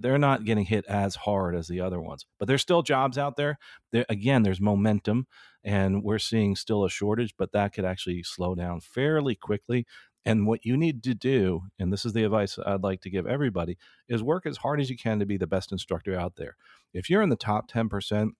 they're 0.00 0.18
not 0.18 0.44
getting 0.44 0.64
hit 0.64 0.84
as 0.86 1.16
hard 1.16 1.56
as 1.56 1.66
the 1.66 1.80
other 1.80 2.00
ones. 2.00 2.24
But 2.38 2.46
there's 2.46 2.62
still 2.62 2.82
jobs 2.82 3.18
out 3.18 3.36
there. 3.36 3.58
there 3.92 4.06
again 4.08 4.42
there's 4.42 4.60
momentum 4.60 5.26
and 5.64 6.02
we're 6.04 6.18
seeing 6.20 6.54
still 6.56 6.84
a 6.84 6.90
shortage 6.90 7.34
but 7.36 7.52
that 7.52 7.72
could 7.72 7.84
actually 7.84 8.22
slow 8.22 8.54
down 8.54 8.80
fairly 8.80 9.34
quickly 9.34 9.86
and 10.24 10.46
what 10.46 10.64
you 10.64 10.76
need 10.76 11.02
to 11.04 11.14
do, 11.14 11.62
and 11.78 11.92
this 11.92 12.04
is 12.04 12.12
the 12.12 12.24
advice 12.24 12.58
I'd 12.64 12.82
like 12.82 13.00
to 13.02 13.10
give 13.10 13.26
everybody, 13.26 13.78
is 14.08 14.22
work 14.22 14.46
as 14.46 14.58
hard 14.58 14.80
as 14.80 14.90
you 14.90 14.96
can 14.96 15.18
to 15.20 15.26
be 15.26 15.36
the 15.36 15.46
best 15.46 15.72
instructor 15.72 16.18
out 16.18 16.36
there. 16.36 16.56
If 16.92 17.08
you're 17.08 17.22
in 17.22 17.28
the 17.28 17.36
top 17.36 17.70
10%, 17.70 18.30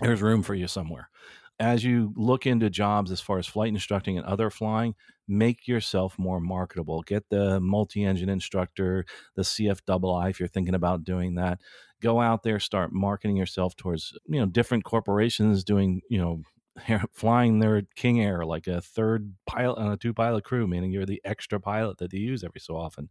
there's 0.00 0.22
room 0.22 0.42
for 0.42 0.54
you 0.54 0.66
somewhere. 0.66 1.08
As 1.58 1.84
you 1.84 2.14
look 2.16 2.46
into 2.46 2.70
jobs 2.70 3.10
as 3.10 3.20
far 3.20 3.38
as 3.38 3.46
flight 3.46 3.68
instructing 3.68 4.16
and 4.16 4.26
other 4.26 4.48
flying, 4.50 4.94
make 5.28 5.68
yourself 5.68 6.18
more 6.18 6.40
marketable. 6.40 7.02
Get 7.02 7.28
the 7.28 7.60
multi 7.60 8.02
engine 8.02 8.30
instructor, 8.30 9.04
the 9.36 9.42
CFII 9.42 10.30
if 10.30 10.40
you're 10.40 10.48
thinking 10.48 10.74
about 10.74 11.04
doing 11.04 11.34
that. 11.34 11.60
Go 12.00 12.18
out 12.20 12.42
there, 12.42 12.58
start 12.58 12.92
marketing 12.94 13.36
yourself 13.36 13.76
towards, 13.76 14.16
you 14.26 14.40
know, 14.40 14.46
different 14.46 14.84
corporations 14.84 15.62
doing, 15.62 16.00
you 16.08 16.18
know, 16.18 16.42
flying 17.12 17.58
their 17.58 17.82
King 17.96 18.20
Air 18.20 18.44
like 18.44 18.66
a 18.66 18.80
third 18.80 19.34
pilot 19.46 19.78
on 19.78 19.88
uh, 19.88 19.92
a 19.92 19.96
two 19.96 20.14
pilot 20.14 20.44
crew, 20.44 20.66
meaning 20.66 20.90
you're 20.92 21.06
the 21.06 21.20
extra 21.24 21.60
pilot 21.60 21.98
that 21.98 22.10
they 22.10 22.18
use 22.18 22.44
every 22.44 22.60
so 22.60 22.76
often. 22.76 23.08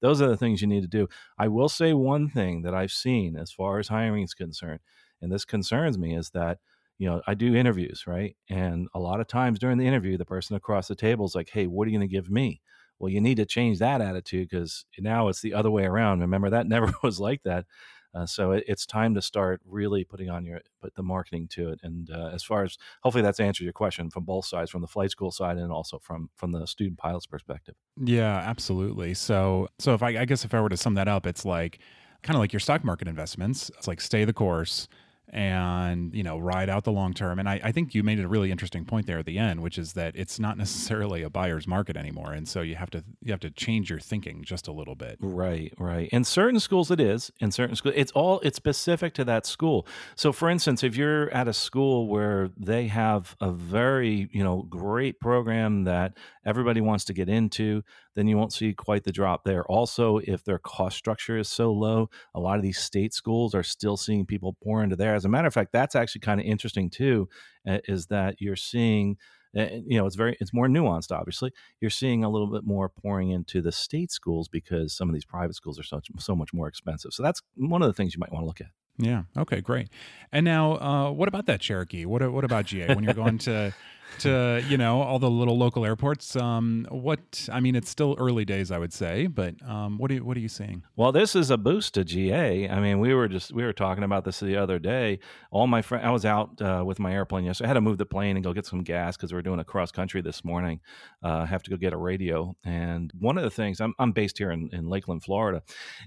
Those 0.00 0.20
are 0.20 0.28
the 0.28 0.36
things 0.36 0.60
you 0.60 0.66
need 0.68 0.82
to 0.82 0.88
do. 0.88 1.08
I 1.38 1.48
will 1.48 1.68
say 1.68 1.92
one 1.92 2.28
thing 2.28 2.62
that 2.62 2.74
I've 2.74 2.90
seen 2.92 3.36
as 3.36 3.52
far 3.52 3.78
as 3.78 3.88
hiring 3.88 4.24
is 4.24 4.34
concerned, 4.34 4.80
and 5.20 5.30
this 5.30 5.44
concerns 5.44 5.98
me, 5.98 6.16
is 6.16 6.30
that 6.30 6.58
you 6.98 7.08
know 7.08 7.22
I 7.26 7.34
do 7.34 7.54
interviews, 7.54 8.04
right? 8.06 8.36
And 8.50 8.88
a 8.94 8.98
lot 9.00 9.20
of 9.20 9.26
times 9.28 9.58
during 9.58 9.78
the 9.78 9.86
interview, 9.86 10.16
the 10.18 10.24
person 10.24 10.56
across 10.56 10.88
the 10.88 10.94
table 10.96 11.24
is 11.26 11.34
like, 11.34 11.50
"Hey, 11.50 11.66
what 11.66 11.86
are 11.86 11.90
you 11.90 11.98
going 11.98 12.08
to 12.08 12.12
give 12.12 12.30
me?" 12.30 12.60
Well, 12.98 13.10
you 13.10 13.20
need 13.20 13.36
to 13.38 13.46
change 13.46 13.78
that 13.80 14.00
attitude 14.00 14.48
because 14.50 14.84
now 14.98 15.28
it's 15.28 15.40
the 15.42 15.54
other 15.54 15.70
way 15.70 15.84
around. 15.84 16.20
Remember 16.20 16.50
that 16.50 16.66
never 16.68 16.92
was 17.02 17.18
like 17.20 17.42
that. 17.44 17.66
Uh, 18.14 18.26
so 18.26 18.52
it, 18.52 18.64
it's 18.66 18.86
time 18.86 19.14
to 19.14 19.22
start 19.22 19.60
really 19.64 20.04
putting 20.04 20.28
on 20.28 20.44
your 20.44 20.60
put 20.80 20.94
the 20.94 21.02
marketing 21.02 21.48
to 21.48 21.70
it. 21.70 21.80
And 21.82 22.10
uh, 22.10 22.30
as 22.32 22.42
far 22.42 22.64
as 22.64 22.76
hopefully 23.02 23.22
that's 23.22 23.40
answered 23.40 23.64
your 23.64 23.72
question 23.72 24.10
from 24.10 24.24
both 24.24 24.44
sides, 24.44 24.70
from 24.70 24.82
the 24.82 24.88
flight 24.88 25.10
school 25.10 25.30
side 25.30 25.56
and 25.56 25.72
also 25.72 25.98
from 25.98 26.30
from 26.36 26.52
the 26.52 26.66
student 26.66 26.98
pilot's 26.98 27.26
perspective. 27.26 27.74
Yeah, 27.96 28.36
absolutely. 28.36 29.14
So 29.14 29.68
so 29.78 29.94
if 29.94 30.02
I, 30.02 30.20
I 30.20 30.24
guess 30.24 30.44
if 30.44 30.54
I 30.54 30.60
were 30.60 30.68
to 30.68 30.76
sum 30.76 30.94
that 30.94 31.08
up, 31.08 31.26
it's 31.26 31.44
like 31.44 31.78
kind 32.22 32.36
of 32.36 32.40
like 32.40 32.52
your 32.52 32.60
stock 32.60 32.84
market 32.84 33.08
investments. 33.08 33.70
It's 33.78 33.88
like 33.88 34.00
stay 34.00 34.24
the 34.24 34.32
course 34.32 34.88
and 35.32 36.14
you 36.14 36.22
know 36.22 36.38
ride 36.38 36.68
out 36.68 36.84
the 36.84 36.92
long 36.92 37.14
term. 37.14 37.38
And 37.38 37.48
I, 37.48 37.60
I, 37.64 37.72
think 37.72 37.94
you 37.94 38.02
made 38.02 38.20
a 38.20 38.28
really 38.28 38.50
interesting 38.50 38.84
point 38.84 39.06
there 39.06 39.18
at 39.18 39.24
the 39.24 39.38
end 39.38 39.62
which 39.62 39.78
is 39.78 39.94
that 39.94 40.14
it's 40.14 40.38
not 40.38 40.58
necessarily 40.64 41.22
a 41.22 41.30
buyer's 41.30 41.66
market 41.66 41.96
anymore. 41.96 42.32
And 42.32 42.46
so 42.46 42.60
you 42.60 42.74
have 42.76 42.90
to 42.90 43.02
you 43.22 43.32
have 43.32 43.40
to 43.40 43.50
change 43.50 43.88
your 43.88 43.98
thinking 43.98 44.44
just 44.44 44.68
a 44.68 44.72
little 44.72 44.94
bit. 44.94 45.16
Right 45.20 45.72
right. 45.78 46.08
In 46.12 46.24
certain 46.24 46.60
schools 46.60 46.90
it 46.90 47.00
is. 47.00 47.32
In 47.40 47.50
certain 47.50 47.76
schools 47.76 47.94
it's 47.96 48.12
all 48.12 48.40
it's 48.40 48.56
specific 48.56 49.14
to 49.14 49.24
that 49.24 49.46
school. 49.46 49.86
So 50.16 50.32
for 50.32 50.50
instance 50.50 50.82
if 50.82 50.96
you're 50.96 51.30
at 51.30 51.48
a 51.48 51.54
school 51.54 52.08
where 52.08 52.50
they 52.56 52.88
have 52.88 53.34
a 53.40 53.50
very 53.50 54.28
you 54.32 54.44
know 54.44 54.66
great 54.68 55.18
program 55.18 55.84
that 55.84 56.12
everybody 56.44 56.80
wants 56.80 57.04
to 57.04 57.12
get 57.12 57.28
into 57.28 57.82
then 58.14 58.26
you 58.26 58.36
won't 58.36 58.52
see 58.52 58.72
quite 58.74 59.04
the 59.04 59.12
drop 59.12 59.44
there. 59.44 59.64
Also, 59.66 60.18
if 60.18 60.44
their 60.44 60.58
cost 60.58 60.96
structure 60.96 61.38
is 61.38 61.48
so 61.48 61.72
low, 61.72 62.10
a 62.34 62.40
lot 62.40 62.56
of 62.56 62.62
these 62.62 62.78
state 62.78 63.14
schools 63.14 63.54
are 63.54 63.62
still 63.62 63.96
seeing 63.96 64.26
people 64.26 64.56
pour 64.62 64.82
into 64.82 64.96
there. 64.96 65.14
As 65.14 65.24
a 65.24 65.28
matter 65.28 65.48
of 65.48 65.54
fact, 65.54 65.72
that's 65.72 65.94
actually 65.94 66.20
kind 66.20 66.40
of 66.40 66.46
interesting 66.46 66.90
too, 66.90 67.28
uh, 67.66 67.78
is 67.86 68.06
that 68.06 68.36
you're 68.38 68.56
seeing 68.56 69.16
uh, 69.54 69.66
you 69.86 69.98
know 69.98 70.06
it's 70.06 70.16
very 70.16 70.34
it's 70.40 70.54
more 70.54 70.66
nuanced 70.66 71.12
obviously. 71.12 71.52
You're 71.80 71.90
seeing 71.90 72.24
a 72.24 72.30
little 72.30 72.50
bit 72.50 72.64
more 72.64 72.88
pouring 72.88 73.30
into 73.30 73.60
the 73.60 73.72
state 73.72 74.10
schools 74.10 74.48
because 74.48 74.94
some 74.96 75.08
of 75.08 75.14
these 75.14 75.26
private 75.26 75.54
schools 75.54 75.78
are 75.78 75.82
so, 75.82 76.00
so 76.18 76.34
much 76.34 76.52
more 76.54 76.68
expensive. 76.68 77.12
So 77.12 77.22
that's 77.22 77.42
one 77.56 77.82
of 77.82 77.88
the 77.88 77.92
things 77.92 78.14
you 78.14 78.20
might 78.20 78.32
want 78.32 78.42
to 78.42 78.46
look 78.46 78.60
at. 78.60 78.68
Yeah. 78.98 79.22
Okay 79.36 79.60
great. 79.60 79.88
And 80.32 80.44
now 80.44 80.72
uh, 80.78 81.10
what 81.10 81.28
about 81.28 81.46
that 81.46 81.60
cherokee? 81.60 82.04
What, 82.04 82.30
what 82.32 82.44
about 82.44 82.66
ga 82.66 82.94
when 82.94 83.04
you're 83.04 83.14
going 83.14 83.38
to 83.38 83.74
to 84.20 84.62
you 84.68 84.76
know 84.76 85.02
all 85.02 85.18
the 85.18 85.30
little 85.30 85.58
local 85.58 85.84
airports. 85.84 86.36
Um, 86.36 86.86
what 86.90 87.48
I 87.52 87.60
mean, 87.60 87.74
it's 87.74 87.90
still 87.90 88.16
early 88.18 88.44
days, 88.44 88.70
I 88.70 88.78
would 88.78 88.92
say, 88.92 89.26
but 89.26 89.54
um, 89.68 89.98
what 89.98 90.10
are 90.10 90.14
you, 90.14 90.24
what 90.24 90.36
are 90.36 90.40
you 90.40 90.48
seeing? 90.48 90.82
Well, 90.96 91.12
this 91.12 91.34
is 91.34 91.50
a 91.50 91.56
boost 91.56 91.94
to 91.94 92.04
GA. 92.04 92.68
I 92.68 92.80
mean, 92.80 93.00
we 93.00 93.14
were 93.14 93.28
just 93.28 93.52
we 93.52 93.64
were 93.64 93.72
talking 93.72 94.04
about 94.04 94.24
this 94.24 94.40
the 94.40 94.56
other 94.56 94.78
day. 94.78 95.18
All 95.50 95.66
my 95.66 95.82
friends, 95.82 96.04
I 96.04 96.10
was 96.10 96.24
out 96.24 96.60
uh, 96.60 96.82
with 96.84 96.98
my 96.98 97.12
airplane 97.12 97.44
yesterday. 97.44 97.66
I 97.66 97.68
had 97.68 97.74
to 97.74 97.80
move 97.80 97.98
the 97.98 98.06
plane 98.06 98.36
and 98.36 98.44
go 98.44 98.52
get 98.52 98.66
some 98.66 98.82
gas 98.82 99.16
because 99.16 99.32
we 99.32 99.38
are 99.38 99.42
doing 99.42 99.60
a 99.60 99.64
cross 99.64 99.90
country 99.92 100.20
this 100.20 100.44
morning. 100.44 100.80
Uh, 101.22 101.38
I 101.38 101.46
have 101.46 101.62
to 101.64 101.70
go 101.70 101.76
get 101.76 101.92
a 101.92 101.98
radio, 101.98 102.54
and 102.64 103.10
one 103.18 103.38
of 103.38 103.44
the 103.44 103.50
things 103.50 103.80
I'm 103.80 103.94
I'm 103.98 104.12
based 104.12 104.38
here 104.38 104.50
in, 104.50 104.68
in 104.72 104.88
Lakeland, 104.88 105.22
Florida, 105.22 105.62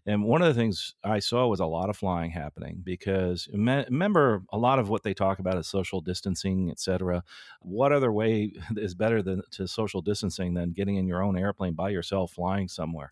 and 0.05 0.23
one 0.23 0.41
of 0.41 0.47
the 0.47 0.59
things 0.59 0.95
I 1.03 1.19
saw 1.19 1.47
was 1.47 1.59
a 1.59 1.65
lot 1.65 1.89
of 1.89 1.97
flying 1.97 2.31
happening 2.31 2.81
because 2.83 3.47
me- 3.51 3.85
remember 3.89 4.43
a 4.51 4.57
lot 4.57 4.79
of 4.79 4.89
what 4.89 5.03
they 5.03 5.13
talk 5.13 5.39
about 5.39 5.57
is 5.57 5.67
social 5.67 6.01
distancing, 6.01 6.69
et 6.69 6.79
cetera. 6.79 7.23
What 7.61 7.91
other 7.95 8.11
way 8.11 8.53
is 8.77 8.93
better 8.93 9.21
than 9.21 9.41
to 9.51 9.67
social 9.67 10.01
distancing 10.01 10.53
than 10.53 10.71
getting 10.71 10.97
in 10.97 11.07
your 11.07 11.23
own 11.23 11.37
airplane 11.37 11.73
by 11.73 11.89
yourself 11.89 12.33
flying 12.33 12.67
somewhere 12.67 13.11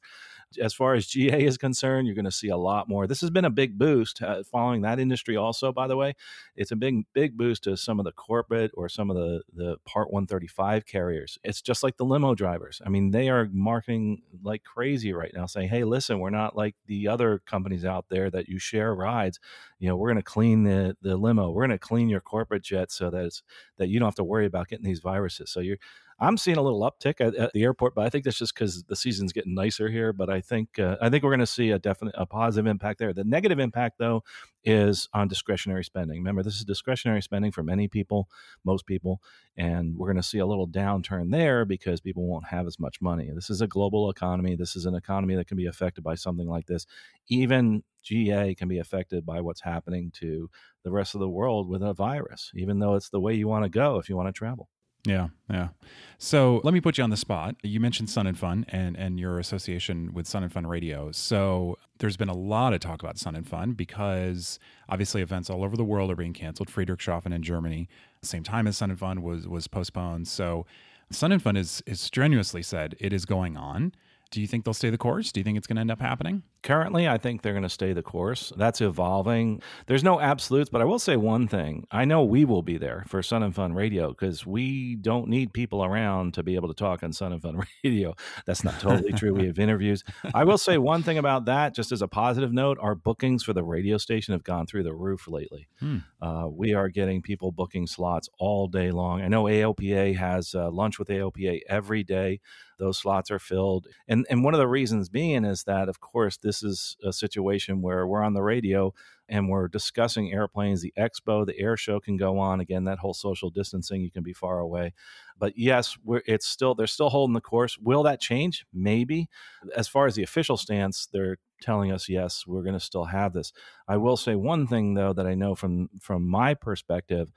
as 0.60 0.74
far 0.74 0.94
as 0.94 1.08
GA 1.08 1.44
is 1.44 1.58
concerned, 1.58 2.08
you're 2.08 2.16
going 2.16 2.26
to 2.26 2.32
see 2.32 2.50
a 2.50 2.58
lot 2.58 2.88
more. 2.90 3.08
This 3.08 3.22
has 3.22 3.30
been 3.30 3.46
a 3.46 3.50
big 3.50 3.78
boost 3.78 4.22
uh, 4.22 4.44
following 4.44 4.82
that 4.82 5.00
industry. 5.00 5.36
Also, 5.36 5.72
by 5.72 5.88
the 5.88 5.98
way, 5.98 6.14
it's 6.56 6.72
a 6.72 6.76
big 6.76 7.06
big 7.14 7.38
boost 7.38 7.64
to 7.64 7.78
some 7.78 8.00
of 8.00 8.06
the 8.06 8.12
corporate 8.12 8.72
or 8.76 8.90
some 8.90 9.10
of 9.10 9.16
the 9.16 9.42
the 9.54 9.78
Part 9.86 10.12
135 10.12 10.86
carriers. 10.86 11.38
It's 11.44 11.62
just 11.62 11.84
like 11.84 11.98
the 11.98 12.06
limo 12.06 12.36
drivers. 12.36 12.82
I 12.86 12.90
mean, 12.90 13.12
they 13.12 13.30
are 13.30 13.48
marketing 13.52 14.22
like 14.44 14.64
crazy 14.64 15.14
right 15.14 15.32
now, 15.34 15.46
saying, 15.46 15.70
"Hey, 15.70 15.84
listen, 15.84 16.20
we're 16.20 16.30
not 16.30 16.56
like 16.56 16.76
the 16.88 17.08
other 17.08 17.40
companies 17.46 17.86
out 17.86 18.06
there 18.10 18.30
that 18.32 18.48
you 18.48 18.60
share 18.60 18.94
rides. 18.96 19.40
You 19.80 19.90
know, 19.90 19.96
we're 19.96 20.10
going 20.10 20.18
to 20.18 20.24
clean 20.24 20.64
the 20.64 20.96
the 21.02 21.18
limo. 21.18 21.52
We're 21.52 21.68
going 21.68 21.78
to 21.78 21.80
clean 21.80 22.10
your 22.10 22.22
corporate 22.22 22.64
jet 22.64 22.92
so 22.92 23.10
that 23.10 23.26
it's 23.26 23.44
that 23.78 23.90
you 23.90 24.00
don't 24.00 24.08
have 24.08 24.16
to 24.16 24.24
worry 24.24 24.46
about 24.46 24.68
getting 24.68 24.86
these 24.86 25.00
viruses. 25.00 25.52
So 25.52 25.60
you're 25.60 25.78
I'm 26.20 26.38
seeing 26.38 26.58
a 26.58 26.62
little 26.62 26.82
uptick 26.82 27.20
at, 27.20 27.36
at 27.36 27.54
the 27.54 27.64
airport, 27.64 27.96
but 27.96 28.06
I 28.06 28.10
think 28.10 28.24
that's 28.24 28.38
just 28.38 28.54
because 28.54 28.84
the 28.84 28.96
season's 28.96 29.34
getting 29.34 29.56
nicer 29.56 29.90
here. 29.90 30.14
But 30.14 30.30
I 30.30 30.42
think 30.42 30.80
uh, 30.80 30.98
I 31.02 31.10
think 31.10 31.24
we're 31.24 31.32
going 31.32 31.40
to 31.40 31.46
see 31.46 31.72
a 31.72 31.80
definite 31.80 32.16
a 32.18 32.26
positive 32.26 32.68
impact 32.68 33.00
there. 33.00 33.14
The 33.14 33.24
negative 33.24 33.60
impact, 33.60 33.98
though, 34.00 34.24
is 34.64 35.10
on 35.14 35.28
discretionary 35.28 35.84
spending. 35.84 36.18
Remember, 36.18 36.44
this 36.44 36.56
is 36.56 36.64
discretionary 36.64 37.22
spending 37.22 37.52
for 37.52 37.64
many 37.64 37.88
people, 37.88 38.30
most 38.64 38.86
people, 38.86 39.22
and 39.58 39.98
we're 39.98 40.08
going 40.08 40.22
to 40.22 40.28
see 40.28 40.40
a 40.40 40.46
little 40.46 40.68
downturn 40.68 41.32
there 41.32 41.66
because 41.66 42.00
people 42.00 42.26
won't 42.26 42.48
have 42.48 42.68
as 42.68 42.80
much 42.80 43.02
money. 43.02 43.30
This 43.34 43.50
is 43.50 43.62
a 43.62 43.68
global 43.68 44.10
economy. 44.10 44.56
This 44.56 44.76
is 44.76 44.86
an 44.86 44.96
economy 44.96 45.36
that 45.36 45.48
can 45.48 45.58
be 45.58 45.68
affected 45.68 46.04
by 46.04 46.16
something 46.16 46.48
like 46.48 46.68
this. 46.68 46.86
Even 47.28 47.84
GA 48.04 48.54
can 48.56 48.68
be 48.68 48.80
affected 48.80 49.26
by 49.26 49.42
what's 49.42 49.62
happening 49.62 50.12
to 50.16 50.50
the 50.84 50.92
rest 50.92 51.16
of 51.16 51.20
the 51.20 51.30
world 51.30 51.68
with 51.68 51.82
a 51.82 51.94
virus, 51.94 52.52
even 52.56 52.80
though 52.80 52.96
it's 52.96 53.10
the 53.10 53.20
way 53.20 53.34
you 53.34 53.48
want 53.48 53.64
to 53.64 53.70
go 53.70 53.98
if 53.98 54.10
you 54.10 54.16
want 54.16 54.28
to 54.28 54.38
travel. 54.38 54.70
Yeah, 55.06 55.30
yeah. 55.50 55.70
So 56.18 56.62
let 56.64 56.74
me 56.74 56.80
put 56.80 56.98
you 56.98 57.04
on 57.04 57.10
the 57.10 57.18
spot. 57.18 57.56
You 57.62 57.82
mentioned 57.82 58.10
Sun 58.10 58.28
and 58.28 58.40
Fun 58.40 58.66
and 58.70 58.96
and 58.96 59.20
your 59.20 59.38
association 59.38 60.14
with 60.14 60.28
Sun 60.28 60.44
and 60.44 60.52
Fun 60.52 60.66
Radio. 60.66 61.12
So 61.12 61.78
there's 62.00 62.16
been 62.16 62.30
a 62.30 62.36
lot 62.36 62.74
of 62.74 62.80
talk 62.80 63.04
about 63.04 63.18
Sun 63.18 63.36
and 63.36 63.46
Fun 63.46 63.74
because 63.74 64.60
obviously 64.88 65.22
events 65.22 65.50
all 65.50 65.64
over 65.64 65.76
the 65.76 65.84
world 65.84 66.10
are 66.10 66.16
being 66.16 66.32
canceled. 66.32 66.70
Friedrichshafen 66.70 67.34
in 67.34 67.44
Germany, 67.44 67.90
same 68.22 68.44
time 68.44 68.66
as 68.68 68.78
Sun 68.78 68.92
and 68.92 69.00
Fun 69.00 69.22
was 69.22 69.46
was 69.46 69.68
postponed. 69.68 70.30
So 70.30 70.66
Sun 71.12 71.34
and 71.34 71.42
Fun 71.42 71.58
is 71.58 71.84
is 71.86 72.00
strenuously 72.00 72.64
said 72.64 72.96
it 73.00 73.12
is 73.12 73.26
going 73.26 73.58
on. 73.58 73.94
Do 74.34 74.42
you 74.42 74.48
think 74.48 74.66
they'll 74.66 74.74
stay 74.74 74.90
the 74.90 74.98
course? 74.98 75.32
Do 75.32 75.40
you 75.40 75.44
think 75.44 75.60
it's 75.60 75.68
going 75.68 75.76
to 75.76 75.82
end 75.82 75.92
up 75.92 76.02
happening? 76.02 76.42
currently, 76.64 77.08
I 77.08 77.18
think 77.18 77.42
they're 77.42 77.54
going 77.54 77.64
to 77.64 77.70
stay 77.70 77.94
the 77.94 78.02
course. 78.02 78.52
That's 78.56 78.82
evolving. 78.82 79.62
There's 79.86 80.04
no 80.04 80.20
absolutes, 80.20 80.70
but 80.70 80.82
I 80.82 80.86
will 80.86 80.98
say 80.98 81.18
one 81.18 81.48
thing. 81.48 81.86
I 81.92 82.06
know 82.06 82.24
we 82.24 82.46
will 82.46 82.64
be 82.64 82.78
there 82.78 83.04
for 83.08 83.22
Sun 83.22 83.44
and 83.44 83.54
Fun 83.54 83.74
Radio 83.74 84.10
because 84.10 84.46
we 84.46 84.96
don't 84.96 85.28
need 85.28 85.54
people 85.54 85.84
around 85.84 86.34
to 86.36 86.44
be 86.44 86.56
able 86.56 86.70
to 86.70 86.74
talk 86.74 87.04
on 87.04 87.14
Sun 87.14 87.34
and 87.34 87.42
Fun 87.42 87.62
Radio. 87.84 88.16
That's 88.46 88.64
not 88.64 88.80
totally 88.80 89.12
true. 89.12 89.34
We 89.34 89.46
have 89.48 89.60
interviews. 89.60 90.04
I 90.34 90.46
will 90.46 90.58
say 90.58 90.78
one 90.78 91.04
thing 91.04 91.18
about 91.18 91.46
that, 91.46 91.76
just 91.76 91.92
as 91.92 92.02
a 92.02 92.08
positive 92.08 92.54
note, 92.54 92.78
our 92.82 92.96
bookings 92.96 93.44
for 93.44 93.54
the 93.54 93.64
radio 93.64 93.98
station 93.98 94.32
have 94.32 94.44
gone 94.44 94.66
through 94.66 94.84
the 94.84 94.96
roof 94.96 95.28
lately. 95.28 95.68
Hmm. 95.80 95.98
Uh, 96.22 96.48
we 96.48 96.74
are 96.74 96.88
getting 96.88 97.22
people 97.22 97.52
booking 97.52 97.86
slots 97.86 98.30
all 98.40 98.68
day 98.68 98.92
long. 98.92 99.22
I 99.22 99.28
know 99.28 99.44
AOPA 99.44 100.16
has 100.16 100.56
uh, 100.56 100.72
lunch 100.72 100.98
with 100.98 101.10
AOPA 101.10 101.60
every 101.68 102.04
day 102.04 102.40
those 102.84 102.98
slots 102.98 103.32
are 103.32 103.40
filled. 103.40 103.88
And 104.08 104.26
and 104.30 104.44
one 104.44 104.54
of 104.54 104.60
the 104.60 104.68
reasons 104.68 105.08
being 105.08 105.46
is 105.46 105.64
that 105.64 105.88
of 105.88 106.02
course 106.02 106.38
this 106.38 106.62
is 106.62 106.98
a 107.04 107.14
situation 107.14 107.82
where 107.82 108.06
we're 108.06 108.24
on 108.24 108.34
the 108.34 108.44
radio 108.44 108.94
and 109.30 109.48
we're 109.48 109.70
discussing 109.70 110.34
airplanes. 110.34 110.82
The 110.82 110.94
expo, 110.98 111.46
the 111.46 111.58
air 111.58 111.78
show 111.78 112.02
can 112.02 112.18
go 112.18 112.40
on 112.40 112.60
again. 112.60 112.84
That 112.84 113.00
whole 113.00 113.14
social 113.14 113.50
distancing, 113.50 114.02
you 114.02 114.12
can 114.12 114.22
be 114.22 114.34
far 114.34 114.60
away. 114.60 114.94
But 115.40 115.58
yes, 115.58 115.98
it's 116.26 116.46
still 116.46 116.76
they're 116.76 116.88
still 116.88 117.10
holding 117.10 117.34
the 117.34 117.42
course. 117.42 117.78
Will 117.78 118.04
that 118.04 118.20
change? 118.20 118.66
Maybe. 118.74 119.30
As 119.76 119.88
far 119.88 120.06
as 120.06 120.16
the 120.16 120.24
official 120.24 120.58
stance, 120.58 121.08
they're 121.12 121.38
telling 121.62 121.92
us 121.92 122.10
yes, 122.10 122.44
we're 122.46 122.64
going 122.64 122.74
to 122.74 122.80
still 122.80 123.06
have 123.06 123.32
this. 123.32 123.54
I 123.88 123.96
will 123.96 124.18
say 124.18 124.36
one 124.36 124.68
thing 124.68 124.94
though 124.94 125.14
that 125.14 125.26
I 125.26 125.36
know 125.36 125.56
from 125.56 125.90
from 126.02 126.28
my 126.28 126.54
perspective. 126.54 127.32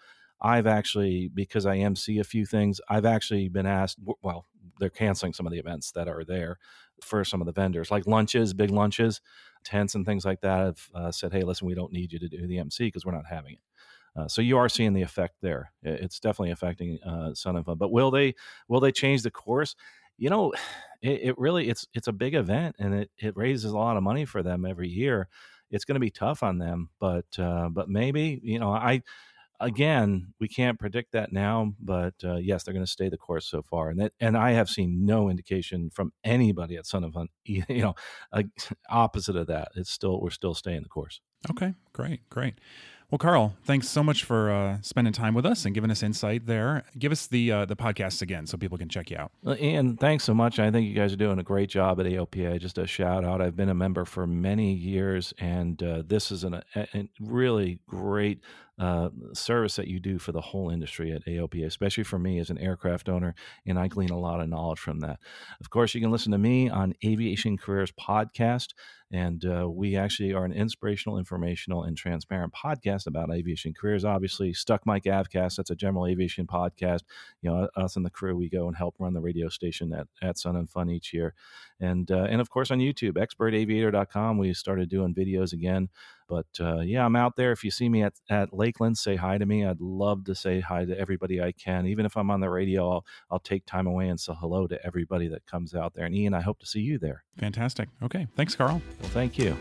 I've 0.47 0.67
actually, 0.67 1.29
because 1.35 1.67
I 1.67 1.79
MC 1.79 2.19
a 2.19 2.25
few 2.25 2.47
things, 2.47 2.81
I've 2.89 3.05
actually 3.05 3.49
been 3.49 3.67
asked, 3.67 3.99
well, 4.23 4.47
they're 4.79 4.91
canceling 4.91 5.33
some 5.33 5.47
of 5.47 5.53
the 5.53 5.59
events 5.59 5.91
that 5.93 6.09
are 6.09 6.25
there 6.25 6.59
for 7.03 7.25
some 7.25 7.41
of 7.41 7.47
the 7.47 7.53
vendors, 7.53 7.91
like 7.91 8.07
lunches, 8.07 8.55
big 8.55 8.71
lunches, 8.71 9.21
tents, 9.65 9.95
and 9.95 10.07
things 10.07 10.25
like 10.25 10.41
that. 10.43 10.59
Have 10.59 10.89
uh, 10.95 11.11
said, 11.11 11.33
"Hey, 11.33 11.43
listen, 11.43 11.67
we 11.67 11.75
don't 11.75 11.93
need 11.93 12.13
you 12.13 12.19
to 12.19 12.29
do 12.29 12.47
the 12.47 12.59
MC 12.59 12.85
because 12.87 13.05
we're 13.05 13.13
not 13.13 13.27
having 13.27 13.55
it." 13.55 13.61
Uh, 14.21 14.29
so 14.29 14.41
you 14.41 14.57
are 14.57 14.69
seeing 14.69 14.93
the 14.95 15.03
effect 15.03 15.35
there. 15.43 15.73
It's 15.83 16.21
definitely 16.21 16.53
affecting 16.53 16.99
uh, 17.05 17.35
Sun 17.35 17.57
and 17.57 17.67
Fun. 17.67 17.77
But 17.79 17.93
will 17.93 18.11
they 18.11 18.35
will 18.69 18.81
they 18.81 18.93
change 18.93 19.23
the 19.23 19.31
course? 19.31 19.75
You 20.17 20.31
know, 20.31 20.53
it, 21.03 21.21
it 21.23 21.39
really 21.39 21.69
it's 21.69 21.87
it's 21.95 22.09
a 22.09 22.13
big 22.13 22.35
event 22.35 22.77
and 22.79 22.95
it 22.95 23.11
it 23.19 23.37
raises 23.37 23.73
a 23.73 23.79
lot 23.79 23.97
of 23.97 24.03
money 24.03 24.25
for 24.25 24.43
them 24.43 24.65
every 24.65 24.89
year. 24.89 25.29
It's 25.71 25.85
going 25.85 25.97
to 25.97 26.01
be 26.01 26.11
tough 26.11 26.43
on 26.43 26.59
them, 26.59 26.91
but 27.01 27.27
uh, 27.39 27.69
but 27.71 27.89
maybe 27.89 28.41
you 28.43 28.59
know 28.59 28.71
I 28.71 29.03
again, 29.61 30.35
we 30.41 30.49
can't 30.49 30.79
predict 30.79 31.13
that 31.13 31.33
now, 31.33 31.73
but 31.81 32.15
uh, 32.25 32.37
yes, 32.37 32.63
they're 32.63 32.75
going 32.75 32.85
to 32.85 32.91
stay 32.91 33.09
the 33.09 33.17
course 33.17 33.49
so 33.49 33.63
far, 33.63 33.91
and 33.91 34.01
that, 34.01 34.13
and 34.21 34.37
I 34.37 34.53
have 34.53 34.69
seen 34.69 35.05
no 35.05 35.29
indication 35.29 35.91
from 35.91 36.13
anybody 36.25 36.77
at 36.77 36.87
Sun 36.87 37.05
of 37.05 37.13
Fun, 37.13 37.29
you 37.45 37.65
know, 37.69 37.95
uh, 38.33 38.43
opposite 38.89 39.37
of 39.37 39.47
that. 39.49 39.69
It's 39.77 39.91
still 39.91 40.21
we're 40.21 40.31
still 40.31 40.55
staying 40.55 40.83
the 40.83 40.89
course. 40.89 41.21
Okay, 41.51 41.75
great, 41.93 42.29
great. 42.29 42.55
Well, 43.09 43.19
Carl, 43.19 43.55
thanks 43.63 43.89
so 43.89 44.03
much 44.03 44.25
for 44.25 44.51
uh, 44.51 44.79
spending 44.83 45.13
time 45.13 45.33
with 45.33 45.47
us 45.47 45.65
and 45.65 45.73
giving 45.73 45.93
us 45.93 46.03
insight 46.03 46.47
there. 46.47 46.83
Give 46.99 47.13
us 47.13 47.29
the 47.29 47.53
uh, 47.53 47.65
the 47.65 47.77
podcast 47.77 48.21
again 48.21 48.47
so 48.49 48.57
people 48.57 48.79
can 48.79 48.89
check 48.89 49.13
you 49.13 49.17
out. 49.17 49.31
And 49.45 49.99
thanks 50.01 50.25
so 50.25 50.35
much. 50.35 50.59
I 50.59 50.73
think 50.73 50.89
you 50.89 50.95
guys 50.95 51.13
are 51.13 51.17
doing 51.17 51.39
a 51.39 51.45
great 51.45 51.69
job 51.69 52.01
at 52.01 52.07
AOPA. 52.07 52.59
Just 52.61 52.79
a 52.79 52.87
shout 52.87 53.25
out. 53.25 53.41
I've 53.41 53.55
been 53.55 53.69
a 53.69 53.75
member 53.75 54.05
for 54.05 54.27
many 54.27 54.73
years, 54.73 55.33
and 55.39 55.81
uh, 55.85 56.03
this 56.05 56.33
is 56.33 56.43
an, 56.43 56.55
a, 56.55 56.65
a 56.95 57.09
really 57.21 57.79
great 57.87 58.41
uh, 58.79 59.09
service 59.33 59.77
that 59.77 59.89
you 59.89 60.01
do 60.01 60.19
for 60.19 60.33
the 60.33 60.41
whole 60.41 60.71
industry 60.71 61.13
at 61.13 61.25
AOPA, 61.25 61.67
especially 61.67 62.05
for 62.05 62.19
me 62.19 62.39
as 62.39 62.51
an 62.51 62.59
aircraft 62.59 63.09
owner, 63.09 63.35
and 63.67 63.79
I 63.79 63.89
glean 63.89 64.11
a 64.11 64.19
lot 64.19 64.41
of 64.41 64.49
knowledge 64.49 64.79
from 64.79 65.01
that. 65.01 65.19
Of 65.61 65.71
course, 65.71 65.95
you 65.95 66.01
can 66.01 66.11
listen 66.11 66.33
to 66.33 66.39
me 66.39 66.69
on 66.69 66.95
Aviation 67.05 67.57
Careers 67.57 67.93
Podcast. 67.93 68.75
And 69.13 69.45
uh, 69.45 69.69
we 69.71 69.97
actually 69.97 70.33
are 70.33 70.45
an 70.45 70.53
inspirational, 70.53 71.19
informational, 71.19 71.85
and 71.85 71.97
transparent 71.97 72.53
podcast 72.53 73.07
about 73.07 73.33
aviation 73.33 73.73
careers. 73.73 74.05
Obviously, 74.05 74.53
Stuck 74.53 74.85
Mic 74.85 75.05
AvCast, 75.05 75.57
that's 75.57 75.71
a 75.71 75.77
general 75.77 76.07
aviation 76.07 76.47
podcast. 76.47 77.03
You 77.41 77.51
know, 77.51 77.69
us 77.77 77.97
and 77.97 78.05
the 78.05 78.11
crew, 78.11 78.37
we 78.37 78.49
go 78.49 78.67
and 78.67 78.77
help 78.77 78.97
run 78.99 79.15
the 79.15 79.21
radio 79.21 79.49
station 79.49 79.93
at, 79.93 80.09
at 80.21 80.39
Sun 80.39 80.57
and 80.57 80.69
Fun 80.69 80.91
each 80.91 81.13
year. 81.13 81.35
And, 81.79 82.11
uh, 82.11 82.27
and 82.29 82.41
of 82.41 82.51
course, 82.51 82.71
on 82.71 82.79
YouTube, 82.79 83.13
expertaviator.com, 83.13 84.39
we 84.39 84.53
started 84.55 84.89
doing 84.89 85.15
videos 85.15 85.53
again. 85.53 85.89
But 86.29 86.47
uh, 86.61 86.81
yeah, 86.81 87.05
I'm 87.05 87.17
out 87.17 87.37
there. 87.37 87.53
If 87.53 87.63
you 87.63 87.71
see 87.71 87.89
me 87.89 88.03
at, 88.03 88.15
at 88.29 88.53
Lakeland, 88.53 88.99
say 88.99 89.17
hi 89.17 89.39
to 89.39 89.47
me. 89.47 89.65
I'd 89.65 89.81
love 89.81 90.25
to 90.25 90.35
say 90.35 90.61
hi 90.61 90.85
to 90.85 90.99
everybody 90.99 91.41
I 91.41 91.53
can. 91.53 91.87
Even 91.87 92.05
if 92.07 92.17
I'm 92.17 92.31
on 92.31 92.41
the 92.41 92.51
radio, 92.51 92.91
I'll, 92.91 93.07
I'll 93.31 93.39
take 93.39 93.65
time 93.67 93.87
away 93.87 94.09
and 94.09 94.19
say 94.19 94.33
hello 94.37 94.67
to 94.67 94.85
everybody 94.85 95.29
that 95.29 95.47
comes 95.47 95.75
out 95.75 95.95
there. 95.95 96.05
And 96.05 96.15
Ian, 96.15 96.35
I 96.35 96.41
hope 96.41 96.59
to 96.61 96.67
see 96.67 96.81
you 96.81 96.99
there. 96.99 97.23
Fantastic. 97.39 97.89
Okay. 98.03 98.27
Thanks, 98.35 98.57
Carl. 98.57 98.83
Well, 99.01 99.11
thank 99.11 99.39
you. 99.39 99.57